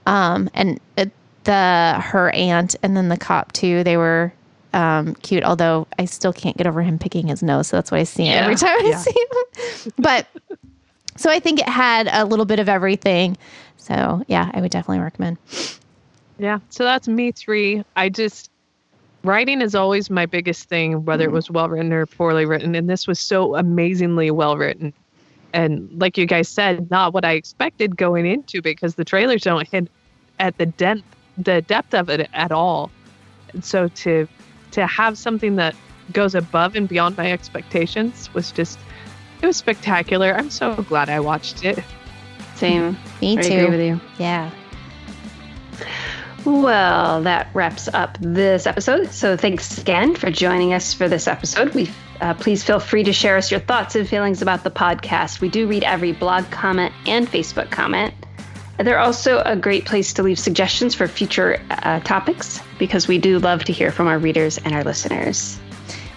um 0.05 0.49
and 0.53 0.79
it, 0.97 1.11
the 1.45 1.99
her 2.03 2.29
aunt 2.31 2.75
and 2.83 2.95
then 2.95 3.09
the 3.09 3.17
cop 3.17 3.51
too 3.53 3.83
they 3.83 3.97
were 3.97 4.31
um 4.73 5.15
cute 5.15 5.43
although 5.43 5.87
i 5.99 6.05
still 6.05 6.33
can't 6.33 6.57
get 6.57 6.67
over 6.67 6.81
him 6.81 6.99
picking 6.99 7.27
his 7.27 7.41
nose 7.41 7.67
so 7.67 7.77
that's 7.77 7.91
what 7.91 7.99
i 7.99 8.03
see 8.03 8.25
yeah. 8.25 8.33
every 8.33 8.55
time 8.55 8.75
yeah. 8.81 8.97
i 8.97 8.97
see 8.97 9.11
him 9.11 9.93
but 9.97 10.27
so 11.15 11.29
i 11.29 11.39
think 11.39 11.59
it 11.59 11.69
had 11.69 12.07
a 12.11 12.25
little 12.25 12.45
bit 12.45 12.59
of 12.59 12.67
everything 12.67 13.37
so 13.77 14.21
yeah 14.27 14.51
i 14.53 14.61
would 14.61 14.71
definitely 14.71 15.01
recommend 15.01 15.37
yeah 16.39 16.59
so 16.69 16.83
that's 16.83 17.07
me 17.07 17.31
three 17.31 17.83
i 17.95 18.09
just 18.09 18.51
writing 19.23 19.61
is 19.61 19.75
always 19.75 20.09
my 20.09 20.25
biggest 20.25 20.67
thing, 20.67 21.05
whether 21.05 21.25
it 21.25 21.27
mm-hmm. 21.27 21.35
was 21.35 21.51
well 21.51 21.69
written 21.69 21.93
or 21.93 22.05
poorly 22.05 22.45
written. 22.45 22.75
And 22.75 22.89
this 22.89 23.07
was 23.07 23.19
so 23.19 23.55
amazingly 23.55 24.31
well 24.31 24.57
written. 24.57 24.93
and 25.53 25.89
like 25.99 26.17
you 26.17 26.25
guys 26.25 26.47
said, 26.47 26.89
not 26.89 27.13
what 27.13 27.25
I 27.25 27.33
expected 27.33 27.97
going 27.97 28.25
into 28.25 28.61
because 28.61 28.95
the 28.95 29.05
trailers 29.05 29.43
don't 29.43 29.67
hit 29.67 29.89
at 30.39 30.57
the 30.57 30.65
depth 30.65 31.03
the 31.37 31.61
depth 31.61 31.93
of 31.93 32.09
it 32.09 32.29
at 32.33 32.51
all. 32.51 32.91
And 33.53 33.63
so 33.63 33.87
to 33.87 34.27
to 34.71 34.87
have 34.87 35.17
something 35.17 35.55
that 35.57 35.75
goes 36.13 36.35
above 36.35 36.75
and 36.75 36.87
beyond 36.87 37.17
my 37.17 37.31
expectations 37.31 38.33
was 38.33 38.51
just 38.51 38.79
it 39.41 39.45
was 39.45 39.57
spectacular. 39.57 40.33
I'm 40.33 40.49
so 40.49 40.75
glad 40.83 41.09
I 41.09 41.19
watched 41.19 41.65
it. 41.65 41.83
Same. 42.55 42.97
Me 43.21 43.37
I 43.37 43.41
too. 43.41 43.53
agree 43.53 43.69
with 43.69 43.81
you. 43.81 44.01
Yeah. 44.19 44.51
Well, 46.45 47.21
that 47.23 47.49
wraps 47.53 47.87
up 47.87 48.17
this 48.19 48.65
episode. 48.65 49.11
So 49.11 49.37
thanks 49.37 49.77
again 49.77 50.15
for 50.15 50.31
joining 50.31 50.73
us 50.73 50.93
for 50.93 51.07
this 51.07 51.27
episode. 51.27 51.73
We 51.75 51.89
uh, 52.19 52.33
please 52.33 52.63
feel 52.63 52.79
free 52.79 53.03
to 53.03 53.13
share 53.13 53.37
us 53.37 53.51
your 53.51 53.59
thoughts 53.59 53.95
and 53.95 54.07
feelings 54.07 54.41
about 54.41 54.63
the 54.63 54.71
podcast. 54.71 55.41
We 55.41 55.49
do 55.49 55.67
read 55.67 55.83
every 55.83 56.11
blog 56.13 56.49
comment 56.51 56.93
and 57.05 57.27
Facebook 57.27 57.69
comment. 57.71 58.13
They're 58.77 58.99
also 58.99 59.41
a 59.45 59.55
great 59.55 59.85
place 59.85 60.13
to 60.13 60.23
leave 60.23 60.39
suggestions 60.39 60.95
for 60.95 61.07
future 61.07 61.61
uh, 61.69 61.99
topics 61.99 62.59
because 62.79 63.07
we 63.07 63.19
do 63.19 63.37
love 63.37 63.63
to 63.65 63.73
hear 63.73 63.91
from 63.91 64.07
our 64.07 64.17
readers 64.17 64.57
and 64.57 64.73
our 64.73 64.83
listeners. 64.83 65.59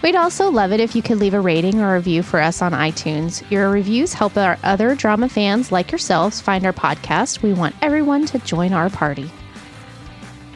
We'd 0.02 0.16
also 0.16 0.50
love 0.50 0.72
it 0.72 0.80
if 0.80 0.94
you 0.94 1.02
could 1.02 1.18
leave 1.18 1.34
a 1.34 1.40
rating 1.40 1.80
or 1.80 1.94
review 1.94 2.22
for 2.22 2.40
us 2.40 2.62
on 2.62 2.72
iTunes. 2.72 3.48
Your 3.50 3.70
reviews 3.70 4.12
help 4.12 4.36
our 4.36 4.58
other 4.62 4.94
drama 4.94 5.28
fans 5.28 5.72
like 5.72 5.90
yourselves 5.90 6.40
find 6.40 6.64
our 6.64 6.72
podcast. 6.72 7.42
We 7.42 7.54
want 7.54 7.74
everyone 7.82 8.26
to 8.26 8.38
join 8.40 8.72
our 8.72 8.90
party. 8.90 9.30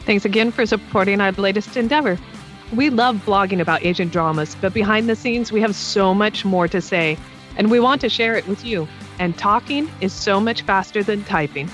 Thanks 0.09 0.25
again 0.25 0.49
for 0.51 0.65
supporting 0.65 1.21
our 1.21 1.31
latest 1.33 1.77
endeavor. 1.77 2.17
We 2.73 2.89
love 2.89 3.17
blogging 3.27 3.61
about 3.61 3.85
Asian 3.85 4.09
dramas, 4.09 4.57
but 4.59 4.73
behind 4.73 5.07
the 5.07 5.15
scenes, 5.15 5.51
we 5.51 5.61
have 5.61 5.75
so 5.75 6.15
much 6.15 6.43
more 6.43 6.67
to 6.67 6.81
say, 6.81 7.15
and 7.57 7.69
we 7.69 7.79
want 7.79 8.01
to 8.01 8.09
share 8.09 8.35
it 8.35 8.47
with 8.47 8.65
you. 8.65 8.87
And 9.19 9.37
talking 9.37 9.87
is 10.01 10.11
so 10.11 10.39
much 10.39 10.63
faster 10.63 11.03
than 11.03 11.23
typing. 11.25 11.69